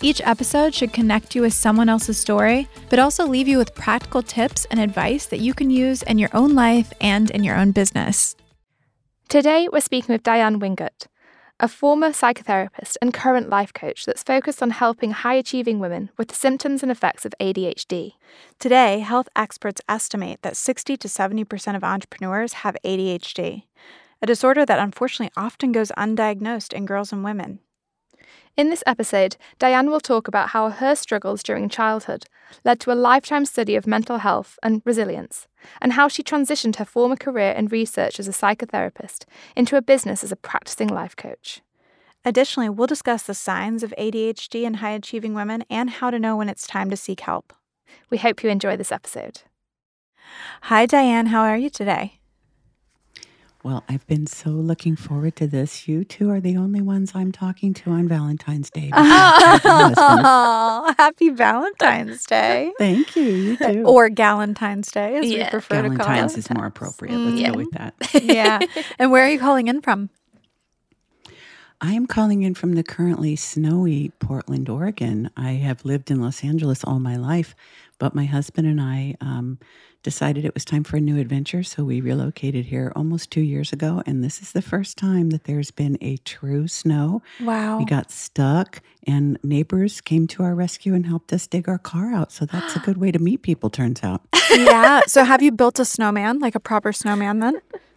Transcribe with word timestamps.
Each 0.00 0.20
episode 0.24 0.74
should 0.74 0.92
connect 0.92 1.34
you 1.34 1.42
with 1.42 1.54
someone 1.54 1.88
else's 1.88 2.18
story, 2.18 2.68
but 2.90 2.98
also 2.98 3.26
leave 3.26 3.48
you 3.48 3.58
with 3.58 3.74
practical 3.74 4.22
tips 4.22 4.66
and 4.66 4.78
advice 4.78 5.26
that 5.26 5.40
you 5.40 5.54
can 5.54 5.70
use 5.70 6.02
in 6.02 6.18
your 6.18 6.30
own 6.34 6.54
life 6.54 6.92
and 7.00 7.30
in 7.30 7.44
your 7.44 7.56
own 7.56 7.72
business. 7.72 8.36
Today, 9.28 9.68
we're 9.72 9.80
speaking 9.80 10.12
with 10.12 10.22
Diann 10.22 10.60
Wingert, 10.60 11.06
a 11.58 11.68
former 11.68 12.10
psychotherapist 12.10 12.96
and 13.00 13.14
current 13.14 13.48
life 13.48 13.72
coach 13.72 14.04
that's 14.04 14.22
focused 14.22 14.62
on 14.62 14.70
helping 14.70 15.12
high 15.12 15.34
achieving 15.34 15.78
women 15.78 16.10
with 16.18 16.28
the 16.28 16.34
symptoms 16.34 16.82
and 16.82 16.92
effects 16.92 17.24
of 17.24 17.34
ADHD. 17.40 18.12
Today, 18.58 18.98
health 18.98 19.28
experts 19.34 19.80
estimate 19.88 20.42
that 20.42 20.56
60 20.56 20.96
to 20.98 21.08
70% 21.08 21.76
of 21.76 21.82
entrepreneurs 21.82 22.52
have 22.54 22.76
ADHD, 22.84 23.62
a 24.20 24.26
disorder 24.26 24.66
that 24.66 24.78
unfortunately 24.78 25.32
often 25.36 25.72
goes 25.72 25.90
undiagnosed 25.96 26.72
in 26.72 26.86
girls 26.86 27.12
and 27.12 27.24
women. 27.24 27.60
In 28.56 28.70
this 28.70 28.84
episode, 28.86 29.36
Diann 29.58 29.88
will 29.88 29.98
talk 29.98 30.28
about 30.28 30.50
how 30.50 30.70
her 30.70 30.94
struggles 30.94 31.42
during 31.42 31.68
childhood 31.68 32.26
led 32.64 32.78
to 32.80 32.92
a 32.92 32.94
lifetime 32.94 33.44
study 33.46 33.74
of 33.74 33.84
mental 33.84 34.18
health 34.18 34.60
and 34.62 34.80
resilience, 34.84 35.48
and 35.82 35.94
how 35.94 36.06
she 36.06 36.22
transitioned 36.22 36.76
her 36.76 36.84
former 36.84 37.16
career 37.16 37.50
in 37.50 37.66
research 37.66 38.20
as 38.20 38.28
a 38.28 38.32
psychotherapist 38.32 39.24
into 39.56 39.76
a 39.76 39.82
business 39.82 40.22
as 40.22 40.30
a 40.30 40.36
practicing 40.36 40.86
life 40.86 41.16
coach. 41.16 41.62
Additionally, 42.24 42.68
we'll 42.68 42.86
discuss 42.86 43.24
the 43.24 43.34
signs 43.34 43.82
of 43.82 43.92
ADHD 43.98 44.62
in 44.62 44.74
high 44.74 44.92
achieving 44.92 45.34
women 45.34 45.64
and 45.68 45.90
how 45.90 46.10
to 46.10 46.20
know 46.20 46.36
when 46.36 46.48
it's 46.48 46.66
time 46.66 46.90
to 46.90 46.96
seek 46.96 47.20
help. 47.20 47.52
We 48.08 48.18
hope 48.18 48.44
you 48.44 48.50
enjoy 48.50 48.76
this 48.76 48.92
episode. 48.92 49.42
Hi, 50.62 50.86
Diann. 50.86 51.26
How 51.26 51.42
are 51.42 51.56
you 51.56 51.70
today? 51.70 52.20
Well, 53.64 53.82
I've 53.88 54.06
been 54.06 54.26
so 54.26 54.50
looking 54.50 54.94
forward 54.94 55.36
to 55.36 55.46
this. 55.46 55.88
You 55.88 56.04
two 56.04 56.28
are 56.30 56.38
the 56.38 56.54
only 56.58 56.82
ones 56.82 57.12
I'm 57.14 57.32
talking 57.32 57.72
to 57.74 57.90
on 57.92 58.06
Valentine's 58.06 58.68
Day. 58.68 58.90
Oh, 58.92 60.94
happy 60.98 61.30
Valentine's 61.30 62.26
Day. 62.26 62.72
Thank 62.78 63.16
you. 63.16 63.22
You 63.22 63.56
uh, 63.58 63.72
too. 63.72 63.82
Or 63.84 64.10
Galentine's 64.10 64.92
Day, 64.92 65.16
as 65.16 65.24
Yeah. 65.26 65.44
we 65.46 65.50
prefer 65.50 65.76
to 65.80 65.88
call 65.88 65.94
it. 65.94 65.98
Valentine's 65.98 66.34
it. 66.34 66.38
is 66.40 66.50
more 66.50 66.66
appropriate. 66.66 67.16
Let's 67.16 67.40
Yeah. 67.40 67.50
go 67.52 67.56
with 67.56 67.70
that. 67.72 67.98
Mm. 68.00 68.34
yeah. 68.34 68.60
And 68.98 69.10
where 69.10 69.24
are 69.24 69.30
you 69.30 69.38
calling 69.38 69.68
in 69.68 69.80
from? 69.80 70.10
I 71.80 71.92
am 71.92 72.06
calling 72.06 72.42
in 72.42 72.54
from 72.54 72.74
the 72.74 72.82
currently 72.82 73.36
snowy 73.36 74.12
Portland, 74.18 74.68
Oregon. 74.68 75.30
I 75.36 75.52
have 75.52 75.84
lived 75.84 76.10
in 76.10 76.20
Los 76.20 76.42
Angeles 76.44 76.82
all 76.84 76.98
my 76.98 77.16
life, 77.16 77.54
but 78.04 78.14
my 78.14 78.26
husband 78.26 78.66
and 78.66 78.82
I 78.82 79.16
um, 79.22 79.58
decided 80.02 80.44
it 80.44 80.52
was 80.52 80.62
time 80.62 80.84
for 80.84 80.98
a 80.98 81.00
new 81.00 81.18
adventure. 81.18 81.62
So 81.62 81.84
we 81.84 82.02
relocated 82.02 82.66
here 82.66 82.92
almost 82.94 83.30
two 83.30 83.40
years 83.40 83.72
ago. 83.72 84.02
And 84.04 84.22
this 84.22 84.42
is 84.42 84.52
the 84.52 84.60
first 84.60 84.98
time 84.98 85.30
that 85.30 85.44
there's 85.44 85.70
been 85.70 85.96
a 86.02 86.18
true 86.18 86.68
snow. 86.68 87.22
Wow. 87.40 87.78
We 87.78 87.86
got 87.86 88.10
stuck, 88.10 88.82
and 89.06 89.38
neighbors 89.42 90.02
came 90.02 90.26
to 90.26 90.42
our 90.42 90.54
rescue 90.54 90.92
and 90.92 91.06
helped 91.06 91.32
us 91.32 91.46
dig 91.46 91.66
our 91.66 91.78
car 91.78 92.12
out. 92.12 92.30
So 92.30 92.44
that's 92.44 92.76
a 92.76 92.78
good 92.84 92.98
way 92.98 93.10
to 93.10 93.18
meet 93.18 93.40
people, 93.40 93.70
turns 93.70 94.04
out. 94.04 94.20
yeah. 94.50 95.00
So 95.06 95.24
have 95.24 95.40
you 95.40 95.50
built 95.50 95.78
a 95.78 95.86
snowman, 95.86 96.40
like 96.40 96.54
a 96.54 96.60
proper 96.60 96.92
snowman 96.92 97.38
then? 97.38 97.62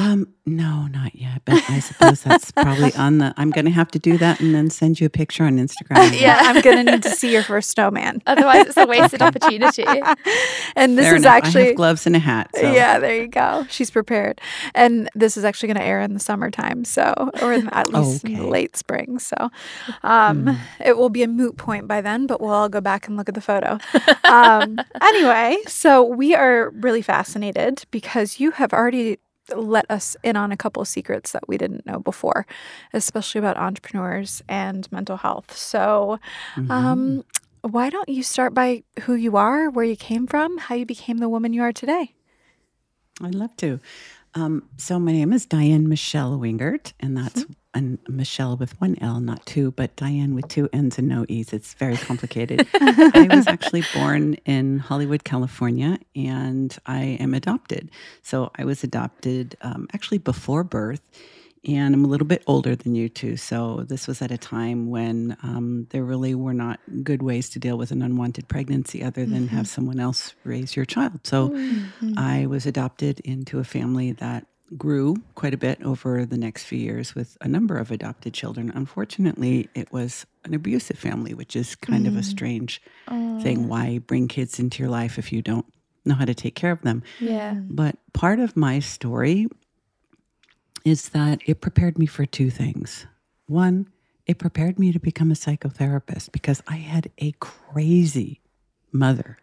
Um, 0.00 0.32
no, 0.46 0.86
not 0.86 1.16
yet. 1.16 1.42
But 1.44 1.68
I 1.68 1.80
suppose 1.80 2.22
that's 2.22 2.52
probably 2.52 2.94
on 2.94 3.18
the. 3.18 3.34
I'm 3.36 3.50
going 3.50 3.64
to 3.64 3.70
have 3.72 3.90
to 3.90 3.98
do 3.98 4.16
that 4.18 4.40
and 4.40 4.54
then 4.54 4.70
send 4.70 5.00
you 5.00 5.06
a 5.06 5.10
picture 5.10 5.44
on 5.44 5.58
Instagram. 5.58 6.08
Yeah, 6.18 6.38
I'm 6.40 6.60
going 6.62 6.84
to 6.84 6.92
need 6.92 7.02
to 7.02 7.10
see 7.10 7.32
your 7.32 7.42
first 7.42 7.70
snowman. 7.70 8.22
Otherwise, 8.26 8.66
it's 8.66 8.76
a 8.76 8.86
wasted 8.86 9.22
opportunity. 9.22 9.84
And 10.76 10.96
this 10.96 11.06
Fair 11.06 11.16
is 11.16 11.22
enough. 11.22 11.32
I 11.32 11.36
actually 11.38 11.66
have 11.66 11.76
gloves 11.76 12.06
and 12.06 12.14
a 12.14 12.18
hat. 12.18 12.50
So. 12.54 12.72
Yeah, 12.72 12.98
there 12.98 13.22
you 13.22 13.26
go. 13.26 13.66
She's 13.68 13.90
prepared. 13.90 14.40
And 14.74 15.08
this 15.14 15.36
is 15.36 15.44
actually 15.44 15.68
going 15.68 15.78
to 15.78 15.82
air 15.82 16.00
in 16.00 16.14
the 16.14 16.20
summertime, 16.20 16.84
so 16.84 17.30
or 17.42 17.52
in, 17.52 17.68
at 17.70 17.92
least 17.92 18.24
in 18.24 18.34
the 18.34 18.46
late 18.46 18.76
spring. 18.76 19.18
So 19.18 19.50
um, 20.02 20.58
it 20.84 20.96
will 20.96 21.08
be 21.08 21.22
a 21.22 21.28
moot 21.28 21.56
point 21.56 21.88
by 21.88 22.00
then, 22.00 22.26
but 22.26 22.40
we'll 22.40 22.52
all 22.52 22.68
go 22.68 22.80
back 22.80 23.08
and 23.08 23.16
look 23.16 23.28
at 23.28 23.34
the 23.34 23.40
photo. 23.40 23.78
Um, 24.24 24.78
anyway, 25.00 25.56
so 25.66 26.04
we 26.04 26.34
are 26.34 26.70
really 26.70 27.02
fascinated 27.02 27.84
because 27.90 28.38
you 28.38 28.52
have 28.52 28.72
already 28.72 29.18
let 29.54 29.90
us 29.90 30.16
in 30.22 30.36
on 30.36 30.52
a 30.52 30.56
couple 30.56 30.82
of 30.82 30.88
secrets 30.88 31.32
that 31.32 31.48
we 31.48 31.56
didn't 31.58 31.86
know 31.86 31.98
before, 31.98 32.46
especially 32.92 33.38
about 33.38 33.56
entrepreneurs 33.56 34.42
and 34.48 34.90
mental 34.92 35.16
health. 35.18 35.56
So 35.56 36.18
Mhm. 36.56 36.70
um, 36.70 37.24
why 37.62 37.90
don't 37.90 38.08
you 38.08 38.22
start 38.22 38.54
by 38.54 38.82
who 39.02 39.14
you 39.14 39.36
are, 39.36 39.68
where 39.70 39.84
you 39.84 39.96
came 39.96 40.26
from, 40.26 40.58
how 40.58 40.74
you 40.74 40.86
became 40.86 41.18
the 41.18 41.28
woman 41.28 41.52
you 41.52 41.62
are 41.62 41.72
today? 41.72 42.14
I'd 43.20 43.34
love 43.34 43.56
to. 43.56 43.80
Um, 44.34 44.68
so 44.76 44.98
my 44.98 45.12
name 45.12 45.32
is 45.32 45.46
Diann 45.46 45.86
Michele 45.86 46.38
Wingert, 46.38 46.92
and 47.00 47.16
that's 47.16 47.44
and 47.74 47.98
Michele 48.08 48.56
with 48.56 48.80
one 48.80 48.96
L, 49.00 49.20
not 49.20 49.44
two, 49.46 49.70
but 49.72 49.94
Diann 49.96 50.34
with 50.34 50.48
two 50.48 50.68
N's 50.72 50.98
and 50.98 51.08
no 51.08 51.24
E's. 51.28 51.52
It's 51.52 51.74
very 51.74 51.96
complicated. 51.96 52.66
I 52.74 53.28
was 53.30 53.46
actually 53.48 53.84
born 53.94 54.34
in 54.44 54.78
Hollywood, 54.78 55.24
California, 55.24 55.98
and 56.16 56.76
I 56.86 57.18
am 57.20 57.34
adopted. 57.34 57.90
So 58.22 58.50
I 58.56 58.64
was 58.64 58.82
adopted 58.82 59.56
um, 59.60 59.86
actually 59.92 60.18
before 60.18 60.64
birth. 60.64 61.02
And 61.68 61.94
I'm 61.94 62.04
a 62.04 62.08
little 62.08 62.26
bit 62.26 62.42
older 62.46 62.74
than 62.74 62.94
you 62.94 63.10
two. 63.10 63.36
So 63.36 63.84
this 63.86 64.08
was 64.08 64.22
at 64.22 64.30
a 64.30 64.38
time 64.38 64.88
when 64.88 65.36
um, 65.42 65.86
there 65.90 66.02
really 66.02 66.34
were 66.34 66.54
not 66.54 66.80
good 67.02 67.22
ways 67.22 67.50
to 67.50 67.58
deal 67.58 67.76
with 67.76 67.90
an 67.90 68.00
unwanted 68.00 68.48
pregnancy 68.48 69.04
other 69.04 69.26
than 69.26 69.46
mm-hmm. 69.46 69.56
have 69.56 69.68
someone 69.68 70.00
else 70.00 70.34
raise 70.44 70.74
your 70.74 70.86
child. 70.86 71.26
So 71.26 71.50
mm-hmm. 71.50 72.14
I 72.16 72.46
was 72.46 72.64
adopted 72.64 73.20
into 73.20 73.58
a 73.58 73.64
family 73.64 74.12
that 74.12 74.46
grew 74.76 75.16
quite 75.34 75.52
a 75.52 75.58
bit 75.58 75.82
over 75.82 76.24
the 76.24 76.38
next 76.38 76.64
few 76.64 76.78
years 76.78 77.14
with 77.14 77.36
a 77.42 77.48
number 77.48 77.76
of 77.76 77.90
adopted 77.90 78.32
children. 78.32 78.72
Unfortunately, 78.74 79.68
it 79.74 79.92
was 79.92 80.24
an 80.44 80.54
abusive 80.54 80.98
family, 80.98 81.34
which 81.34 81.54
is 81.54 81.74
kind 81.74 82.06
of 82.06 82.16
a 82.16 82.20
mm. 82.20 82.24
strange 82.24 82.80
thing. 83.42 83.68
Why 83.68 83.98
bring 83.98 84.28
kids 84.28 84.58
into 84.58 84.82
your 84.82 84.90
life 84.90 85.18
if 85.18 85.32
you 85.32 85.42
don't 85.42 85.66
know 86.04 86.14
how 86.14 86.24
to 86.24 86.34
take 86.34 86.54
care 86.54 86.72
of 86.72 86.82
them? 86.82 87.02
Yeah. 87.20 87.54
But 87.54 87.96
part 88.12 88.40
of 88.40 88.56
my 88.56 88.80
story 88.80 89.48
is 90.84 91.10
that 91.10 91.40
it 91.46 91.60
prepared 91.60 91.98
me 91.98 92.06
for 92.06 92.26
two 92.26 92.50
things. 92.50 93.06
One, 93.46 93.88
it 94.26 94.38
prepared 94.38 94.78
me 94.78 94.92
to 94.92 95.00
become 95.00 95.30
a 95.30 95.34
psychotherapist 95.34 96.32
because 96.32 96.62
I 96.66 96.76
had 96.76 97.10
a 97.18 97.32
crazy 97.40 98.40
mother. 98.92 99.38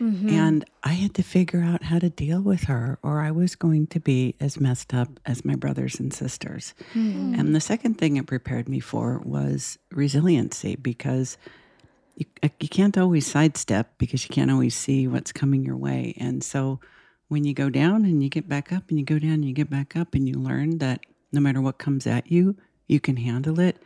Mm-hmm. 0.00 0.30
And 0.30 0.64
I 0.82 0.92
had 0.92 1.14
to 1.16 1.22
figure 1.22 1.62
out 1.62 1.82
how 1.82 1.98
to 1.98 2.08
deal 2.08 2.40
with 2.40 2.64
her, 2.64 2.98
or 3.02 3.20
I 3.20 3.30
was 3.32 3.54
going 3.54 3.86
to 3.88 4.00
be 4.00 4.34
as 4.40 4.58
messed 4.58 4.94
up 4.94 5.20
as 5.26 5.44
my 5.44 5.54
brothers 5.54 6.00
and 6.00 6.12
sisters. 6.12 6.72
Mm-hmm. 6.94 7.34
And 7.38 7.54
the 7.54 7.60
second 7.60 7.98
thing 7.98 8.16
it 8.16 8.26
prepared 8.26 8.66
me 8.66 8.80
for 8.80 9.18
was 9.18 9.78
resiliency 9.92 10.76
because 10.76 11.36
you, 12.16 12.24
you 12.60 12.68
can't 12.68 12.96
always 12.96 13.26
sidestep 13.26 13.92
because 13.98 14.24
you 14.24 14.34
can't 14.34 14.50
always 14.50 14.74
see 14.74 15.06
what's 15.06 15.32
coming 15.32 15.64
your 15.64 15.76
way. 15.76 16.14
And 16.18 16.42
so 16.42 16.80
when 17.30 17.44
you 17.44 17.54
go 17.54 17.70
down 17.70 18.04
and 18.04 18.22
you 18.22 18.28
get 18.28 18.48
back 18.48 18.72
up 18.72 18.90
and 18.90 18.98
you 18.98 19.04
go 19.04 19.18
down 19.18 19.34
and 19.34 19.44
you 19.44 19.52
get 19.52 19.70
back 19.70 19.96
up 19.96 20.14
and 20.14 20.28
you 20.28 20.34
learn 20.34 20.78
that 20.78 21.00
no 21.32 21.40
matter 21.40 21.60
what 21.60 21.78
comes 21.78 22.04
at 22.06 22.30
you, 22.30 22.56
you 22.88 22.98
can 22.98 23.16
handle 23.16 23.60
it. 23.60 23.76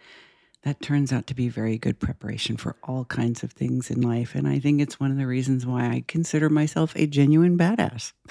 That 0.63 0.81
turns 0.81 1.13
out 1.13 1.27
to 1.27 1.35
be 1.35 1.51
very 1.51 1.77
good 1.77 2.01
preparation 2.01 2.57
for 2.57 2.77
all 2.85 3.05
kinds 3.05 3.43
of 3.43 3.53
things 3.53 3.91
in 3.91 4.01
life. 4.01 4.35
And 4.35 4.49
I 4.49 4.59
think 4.59 4.81
it's 4.81 4.99
one 4.99 5.11
of 5.11 5.19
the 5.19 5.27
reasons 5.27 5.67
why 5.67 5.85
I 5.91 6.05
consider 6.09 6.49
myself 6.49 6.97
a 6.97 7.07
genuine 7.07 7.59
badass. 7.59 8.15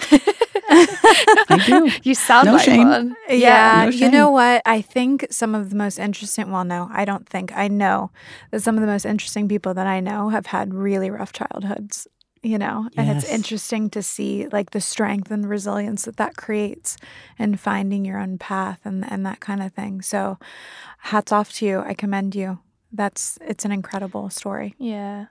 I 0.68 1.62
do. 1.64 1.90
You 2.02 2.14
sound 2.16 2.46
No 2.46 2.54
like 2.54 2.64
shame. 2.64 2.88
one. 2.88 3.16
Yeah, 3.28 3.84
no 3.84 3.90
you 3.90 4.10
know 4.10 4.30
what? 4.30 4.62
I 4.66 4.80
think 4.80 5.28
some 5.30 5.54
of 5.54 5.70
the 5.70 5.76
most 5.76 5.98
interesting, 5.98 6.50
well, 6.50 6.64
no, 6.64 6.88
I 6.92 7.04
don't 7.04 7.28
think, 7.28 7.52
I 7.56 7.68
know 7.68 8.10
that 8.50 8.62
some 8.62 8.74
of 8.74 8.80
the 8.80 8.88
most 8.88 9.04
interesting 9.04 9.48
people 9.48 9.74
that 9.74 9.86
I 9.86 10.00
know 10.00 10.30
have 10.30 10.46
had 10.46 10.74
really 10.74 11.10
rough 11.10 11.32
childhoods, 11.32 12.08
you 12.44 12.58
know? 12.58 12.88
And 12.96 13.08
it's 13.10 13.28
interesting 13.28 13.90
to 13.90 14.02
see 14.02 14.46
like 14.52 14.70
the 14.70 14.80
strength 14.80 15.30
and 15.30 15.48
resilience 15.48 16.04
that 16.04 16.16
that 16.18 16.36
creates 16.36 16.96
and 17.38 17.58
finding 17.58 18.04
your 18.04 18.18
own 18.18 18.38
path 18.38 18.80
and, 18.84 19.04
and 19.10 19.24
that 19.26 19.40
kind 19.40 19.62
of 19.62 19.72
thing. 19.72 20.02
So 20.02 20.38
hats 20.98 21.32
off 21.32 21.52
to 21.54 21.66
you. 21.66 21.80
I 21.80 21.94
commend 21.94 22.34
you. 22.34 22.58
That's, 22.92 23.38
it's 23.40 23.64
an 23.64 23.72
incredible 23.72 24.30
story. 24.30 24.74
Yeah. 24.78 25.26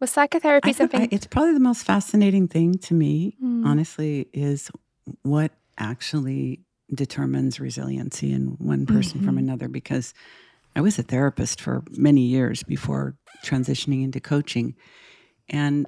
Was 0.00 0.10
psychotherapy 0.10 0.68
I 0.70 0.72
don't- 0.72 0.94
I- 0.94 0.98
something? 0.98 1.08
it's 1.12 1.26
probably 1.26 1.54
the 1.54 1.60
most 1.60 1.84
fascinating 1.84 2.46
thing 2.48 2.74
to 2.78 2.94
me, 2.94 3.36
Mm. 3.42 3.64
honestly, 3.64 4.28
is 4.32 4.70
what 5.22 5.52
actually 5.78 6.60
determines 6.94 7.58
resiliency 7.58 8.32
in 8.32 8.56
one 8.58 8.86
person 8.86 9.24
from 9.24 9.36
Mhm. 9.36 9.38
another. 9.40 9.68
Because 9.68 10.12
I 10.76 10.80
was 10.82 10.98
a 10.98 11.02
therapist 11.02 11.60
for 11.60 11.82
many 11.96 12.22
years 12.22 12.62
before 12.62 13.16
transitioning 13.44 14.02
into 14.04 14.20
coaching. 14.20 14.74
And 15.48 15.86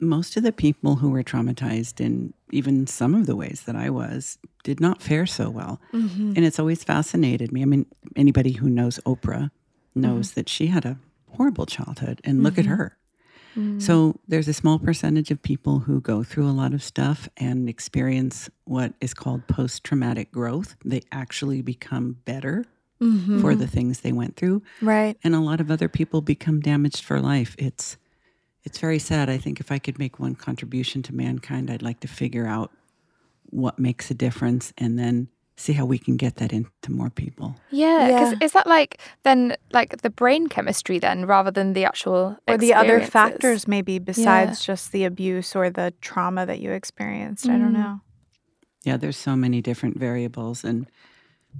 most 0.00 0.36
of 0.36 0.42
the 0.42 0.52
people 0.52 0.96
who 0.96 1.10
were 1.10 1.22
traumatized 1.22 2.00
in 2.00 2.34
even 2.50 2.86
some 2.86 3.14
of 3.14 3.26
the 3.26 3.36
ways 3.36 3.62
that 3.66 3.76
I 3.76 3.90
was 3.90 4.38
did 4.62 4.80
not 4.80 5.02
fare 5.02 5.26
so 5.26 5.50
well. 5.50 5.80
Mm-hmm. 5.92 6.34
And 6.36 6.44
it's 6.44 6.58
always 6.58 6.84
fascinated 6.84 7.52
me. 7.52 7.62
I 7.62 7.64
mean, 7.64 7.86
anybody 8.16 8.52
who 8.52 8.68
knows 8.68 8.98
Oprah 9.06 9.50
knows 9.94 10.30
mm-hmm. 10.30 10.40
that 10.40 10.48
she 10.48 10.66
had 10.68 10.84
a 10.84 10.98
horrible 11.30 11.66
childhood, 11.66 12.20
and 12.24 12.42
look 12.42 12.58
at 12.58 12.64
mm-hmm. 12.64 12.74
her. 12.74 12.96
Mm. 13.56 13.82
So 13.82 14.20
there's 14.26 14.48
a 14.48 14.54
small 14.54 14.78
percentage 14.78 15.30
of 15.30 15.42
people 15.42 15.80
who 15.80 16.00
go 16.00 16.22
through 16.22 16.48
a 16.48 16.52
lot 16.52 16.74
of 16.74 16.82
stuff 16.82 17.28
and 17.36 17.68
experience 17.68 18.50
what 18.64 18.94
is 19.00 19.14
called 19.14 19.46
post 19.46 19.84
traumatic 19.84 20.32
growth. 20.32 20.76
They 20.84 21.02
actually 21.12 21.62
become 21.62 22.18
better 22.24 22.64
mm-hmm. 23.00 23.40
for 23.40 23.54
the 23.54 23.66
things 23.66 24.00
they 24.00 24.12
went 24.12 24.36
through. 24.36 24.62
Right. 24.80 25.16
And 25.22 25.34
a 25.34 25.40
lot 25.40 25.60
of 25.60 25.70
other 25.70 25.88
people 25.88 26.20
become 26.20 26.60
damaged 26.60 27.04
for 27.04 27.20
life. 27.20 27.54
It's 27.58 27.96
it's 28.64 28.78
very 28.78 28.98
sad. 28.98 29.28
I 29.28 29.38
think 29.38 29.60
if 29.60 29.70
I 29.70 29.78
could 29.78 29.98
make 29.98 30.18
one 30.18 30.34
contribution 30.34 31.02
to 31.04 31.14
mankind, 31.14 31.70
I'd 31.70 31.82
like 31.82 32.00
to 32.00 32.08
figure 32.08 32.46
out 32.46 32.72
what 33.50 33.78
makes 33.78 34.10
a 34.10 34.14
difference 34.14 34.72
and 34.78 34.98
then 34.98 35.28
see 35.56 35.72
how 35.72 35.84
we 35.84 35.98
can 35.98 36.16
get 36.16 36.36
that 36.36 36.52
into 36.52 36.70
more 36.90 37.10
people. 37.10 37.54
Yeah, 37.70 38.08
because 38.08 38.32
yeah. 38.32 38.38
is 38.44 38.52
that 38.52 38.66
like 38.66 39.00
then 39.22 39.56
like 39.72 40.02
the 40.02 40.10
brain 40.10 40.48
chemistry 40.48 40.98
then 40.98 41.26
rather 41.26 41.50
than 41.50 41.74
the 41.74 41.84
actual 41.84 42.36
or 42.48 42.58
the 42.58 42.74
other 42.74 43.00
factors 43.00 43.68
maybe 43.68 43.98
besides 43.98 44.60
yeah. 44.60 44.72
just 44.74 44.92
the 44.92 45.04
abuse 45.04 45.54
or 45.54 45.70
the 45.70 45.94
trauma 46.00 46.44
that 46.46 46.60
you 46.60 46.72
experienced? 46.72 47.46
Mm. 47.46 47.54
I 47.54 47.58
don't 47.58 47.70
mm. 47.70 47.78
know. 47.78 48.00
Yeah, 48.82 48.96
there's 48.96 49.16
so 49.16 49.36
many 49.36 49.62
different 49.62 49.98
variables 49.98 50.64
and 50.64 50.90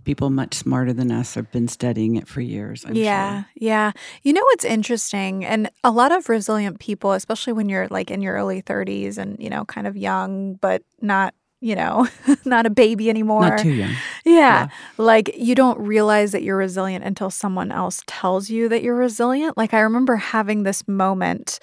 people 0.04 0.30
much 0.30 0.54
smarter 0.54 0.92
than 0.92 1.10
us 1.10 1.34
have 1.34 1.50
been 1.52 1.68
studying 1.68 2.16
it 2.16 2.26
for 2.28 2.40
years. 2.40 2.84
I'm 2.84 2.94
yeah, 2.94 3.42
sure. 3.42 3.50
yeah. 3.54 3.92
You 4.22 4.32
know 4.32 4.42
what's 4.42 4.64
interesting, 4.64 5.44
and 5.44 5.70
a 5.82 5.90
lot 5.90 6.12
of 6.12 6.28
resilient 6.28 6.80
people, 6.80 7.12
especially 7.12 7.52
when 7.52 7.68
you're 7.68 7.88
like 7.88 8.10
in 8.10 8.20
your 8.20 8.34
early 8.34 8.62
30s 8.62 9.18
and 9.18 9.40
you 9.40 9.50
know, 9.50 9.64
kind 9.64 9.86
of 9.86 9.96
young, 9.96 10.54
but 10.54 10.82
not 11.00 11.34
you 11.64 11.74
know, 11.74 12.06
not 12.44 12.66
a 12.66 12.70
baby 12.70 13.08
anymore. 13.08 13.48
Not 13.48 13.58
too 13.60 13.70
young. 13.70 13.92
Yeah. 14.26 14.32
yeah. 14.34 14.68
Like 14.98 15.34
you 15.34 15.54
don't 15.54 15.78
realize 15.78 16.32
that 16.32 16.42
you're 16.42 16.58
resilient 16.58 17.06
until 17.06 17.30
someone 17.30 17.72
else 17.72 18.02
tells 18.06 18.50
you 18.50 18.68
that 18.68 18.82
you're 18.82 18.94
resilient. 18.94 19.56
Like 19.56 19.72
I 19.72 19.80
remember 19.80 20.16
having 20.16 20.64
this 20.64 20.86
moment, 20.86 21.60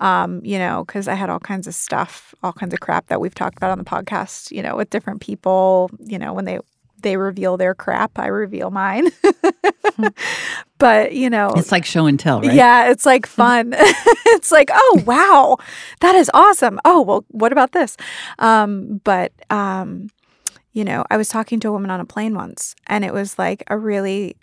um, 0.00 0.40
you 0.44 0.58
know, 0.58 0.84
because 0.84 1.06
I 1.06 1.14
had 1.14 1.30
all 1.30 1.38
kinds 1.38 1.68
of 1.68 1.74
stuff, 1.76 2.34
all 2.42 2.52
kinds 2.52 2.74
of 2.74 2.80
crap 2.80 3.06
that 3.06 3.20
we've 3.20 3.34
talked 3.34 3.56
about 3.56 3.70
on 3.70 3.78
the 3.78 3.84
podcast, 3.84 4.50
you 4.50 4.60
know, 4.60 4.74
with 4.74 4.90
different 4.90 5.20
people, 5.20 5.88
you 6.00 6.18
know, 6.18 6.32
when 6.32 6.46
they 6.46 6.58
they 7.04 7.16
reveal 7.16 7.56
their 7.56 7.74
crap, 7.74 8.18
I 8.18 8.26
reveal 8.26 8.72
mine. 8.72 9.10
but, 10.78 11.12
you 11.12 11.30
know, 11.30 11.52
it's 11.56 11.70
like 11.70 11.84
show 11.84 12.06
and 12.06 12.18
tell, 12.18 12.40
right? 12.40 12.52
Yeah, 12.52 12.90
it's 12.90 13.06
like 13.06 13.26
fun. 13.26 13.74
it's 13.78 14.50
like, 14.50 14.70
oh, 14.72 15.02
wow, 15.06 15.58
that 16.00 16.16
is 16.16 16.30
awesome. 16.34 16.80
Oh, 16.84 17.02
well, 17.02 17.24
what 17.28 17.52
about 17.52 17.72
this? 17.72 17.96
Um, 18.40 19.00
but, 19.04 19.32
um, 19.50 20.08
you 20.72 20.84
know, 20.84 21.04
I 21.10 21.16
was 21.16 21.28
talking 21.28 21.60
to 21.60 21.68
a 21.68 21.72
woman 21.72 21.90
on 21.90 22.00
a 22.00 22.04
plane 22.04 22.34
once, 22.34 22.74
and 22.88 23.04
it 23.04 23.14
was 23.14 23.38
like 23.38 23.62
a 23.68 23.78
really 23.78 24.36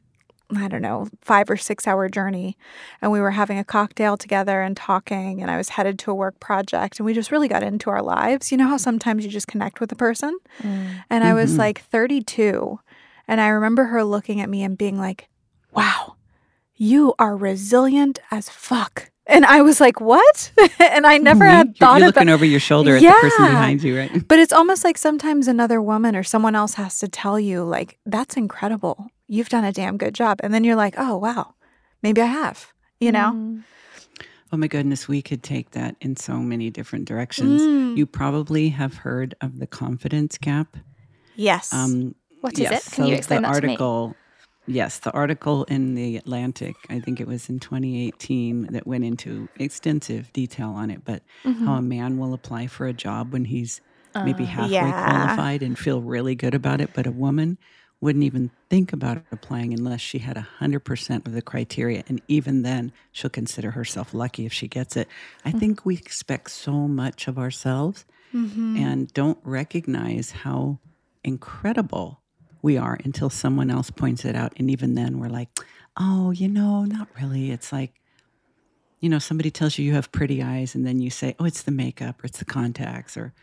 I 0.57 0.68
don't 0.68 0.81
know, 0.81 1.07
five 1.21 1.50
or 1.50 1.57
six 1.57 1.88
hour 1.88 2.09
journey. 2.09 2.57
And 3.01 3.12
we 3.12 3.19
were 3.19 3.31
having 3.31 3.57
a 3.57 3.63
cocktail 3.63 4.18
together 4.18 4.62
and 4.62 4.75
talking. 4.75 5.42
And 5.42 5.50
I 5.50 5.57
was 5.57 5.69
headed 5.69 6.00
to 6.00 6.12
a 6.12 6.15
work 6.15 6.39
project. 6.39 7.00
And 7.00 7.06
we 7.06 7.13
just 7.13 7.31
really 7.31 7.48
got 7.48 7.63
into 7.63 7.89
our 7.89 8.01
lives. 8.01 8.51
You 8.51 8.57
know 8.57 8.68
how 8.68 8.77
sometimes 8.77 9.24
you 9.25 9.31
just 9.31 9.48
connect 9.48 9.80
with 9.80 9.92
a 9.92 9.95
person? 9.95 10.38
Mm. 10.62 11.03
And 11.09 11.24
I 11.24 11.33
was 11.33 11.51
mm-hmm. 11.51 11.59
like 11.59 11.81
32. 11.81 12.80
And 13.27 13.39
I 13.39 13.48
remember 13.48 13.86
her 13.86 14.03
looking 14.03 14.42
at 14.42 14.50
me 14.50 14.63
and 14.63 14.77
being 14.77 14.98
like, 14.98 15.30
wow, 15.74 16.15
you 16.75 17.13
are 17.19 17.38
resilient 17.38 18.19
as 18.31 18.50
fuck. 18.50 19.12
And 19.27 19.45
I 19.45 19.62
was 19.62 19.80
like, 19.80 20.01
"What?" 20.01 20.51
and 20.80 21.06
I 21.06 21.18
never 21.18 21.45
mm-hmm. 21.45 21.56
had 21.56 21.77
thought 21.77 21.94
you're, 21.94 22.00
you're 22.00 22.07
looking 22.07 22.30
over 22.30 22.44
your 22.44 22.59
shoulder 22.59 22.98
yeah. 22.98 23.12
at 23.12 23.15
the 23.15 23.21
person 23.30 23.45
behind 23.45 23.83
you, 23.83 23.98
right? 23.98 24.27
But 24.27 24.39
it's 24.39 24.51
almost 24.51 24.83
like 24.83 24.98
sometimes 24.98 25.48
another 25.48 25.81
woman 25.81 26.15
or 26.15 26.24
someone 26.24 26.56
else 26.56 26.74
has 26.74 27.00
to 27.00 27.07
tell 27.07 27.39
you, 27.39 27.63
like, 27.63 27.98
"That's 28.06 28.36
incredible. 28.36 29.09
You've 29.31 29.49
done 29.49 29.63
a 29.63 29.71
damn 29.71 29.97
good 29.97 30.13
job." 30.13 30.39
And 30.43 30.53
then 30.53 30.63
you're 30.63 30.75
like, 30.75 30.95
"Oh 30.97 31.17
wow, 31.17 31.55
maybe 32.03 32.21
I 32.21 32.25
have." 32.25 32.73
You 32.99 33.11
know. 33.11 33.31
Mm. 33.33 33.63
Oh 34.53 34.57
my 34.57 34.67
goodness, 34.67 35.07
we 35.07 35.21
could 35.21 35.43
take 35.43 35.71
that 35.71 35.95
in 36.01 36.17
so 36.17 36.37
many 36.37 36.69
different 36.69 37.05
directions. 37.05 37.61
Mm. 37.61 37.95
You 37.95 38.05
probably 38.05 38.69
have 38.69 38.95
heard 38.95 39.33
of 39.39 39.59
the 39.59 39.67
confidence 39.67 40.37
gap. 40.37 40.75
Yes. 41.35 41.71
Um, 41.71 42.15
what 42.41 42.53
is 42.53 42.59
yes. 42.59 42.87
it? 42.87 42.95
Can 42.95 43.05
so 43.05 43.09
you 43.09 43.15
explain 43.15 43.43
the 43.43 43.47
that 43.47 43.55
article, 43.55 44.09
to 44.09 44.09
me? 44.09 44.15
Yes, 44.75 44.99
the 44.99 45.11
article 45.11 45.63
in 45.65 45.95
the 45.95 46.17
Atlantic, 46.17 46.75
I 46.89 46.99
think 46.99 47.21
it 47.21 47.27
was 47.27 47.49
in 47.49 47.59
2018, 47.59 48.67
that 48.73 48.85
went 48.85 49.05
into 49.05 49.47
extensive 49.57 50.31
detail 50.33 50.71
on 50.71 50.91
it, 50.91 51.05
but 51.05 51.23
mm-hmm. 51.43 51.65
how 51.65 51.75
a 51.75 51.81
man 51.81 52.17
will 52.17 52.33
apply 52.33 52.67
for 52.67 52.87
a 52.87 52.93
job 52.93 53.31
when 53.31 53.45
he's 53.45 53.79
uh, 54.15 54.25
maybe 54.25 54.43
halfway 54.43 54.73
yeah. 54.73 55.09
qualified 55.09 55.63
and 55.63 55.79
feel 55.79 56.01
really 56.01 56.35
good 56.35 56.53
about 56.53 56.81
it, 56.81 56.91
but 56.93 57.07
a 57.07 57.11
woman 57.11 57.57
wouldn't 58.01 58.24
even 58.24 58.50
think 58.69 58.92
about 58.92 59.24
applying 59.31 59.74
unless 59.74 60.01
she 60.01 60.18
had 60.18 60.36
100% 60.36 61.25
of 61.27 61.33
the 61.33 61.42
criteria. 61.42 62.03
And 62.07 62.19
even 62.27 62.63
then, 62.63 62.92
she'll 63.12 63.30
consider 63.30 63.71
herself 63.71 64.13
lucky 64.13 64.45
if 64.45 64.51
she 64.51 64.68
gets 64.68 64.98
it. 64.98 65.07
I 65.45 65.50
mm-hmm. 65.50 65.59
think 65.59 65.86
we 65.86 65.95
expect 65.95 66.50
so 66.50 66.71
much 66.71 67.27
of 67.27 67.38
ourselves 67.38 68.06
mm-hmm. 68.33 68.75
and 68.75 69.13
don't 69.13 69.38
recognize 69.44 70.31
how 70.31 70.80
incredible 71.24 72.21
we 72.63 72.75
are 72.75 72.98
until 73.03 73.30
someone 73.30 73.69
else 73.69 73.92
points 73.92 74.25
it 74.25 74.36
out. 74.36 74.53
And 74.57 74.71
even 74.71 74.95
then, 74.95 75.19
we're 75.19 75.30
like, 75.30 75.50
oh, 75.95 76.31
you 76.31 76.48
know, 76.48 76.83
not 76.83 77.07
really. 77.19 77.51
It's 77.51 77.71
like, 77.71 77.94
you 79.00 79.09
know, 79.09 79.19
somebody 79.19 79.51
tells 79.51 79.77
you 79.77 79.86
you 79.86 79.94
have 79.94 80.12
pretty 80.12 80.42
eyes, 80.42 80.75
and 80.75 80.86
then 80.86 81.00
you 81.00 81.09
say, 81.09 81.36
oh, 81.39 81.45
it's 81.45 81.63
the 81.63 81.71
makeup 81.71 82.24
or 82.24 82.27
it's 82.27 82.39
the 82.39 82.45
contacts 82.45 83.15
or, 83.15 83.33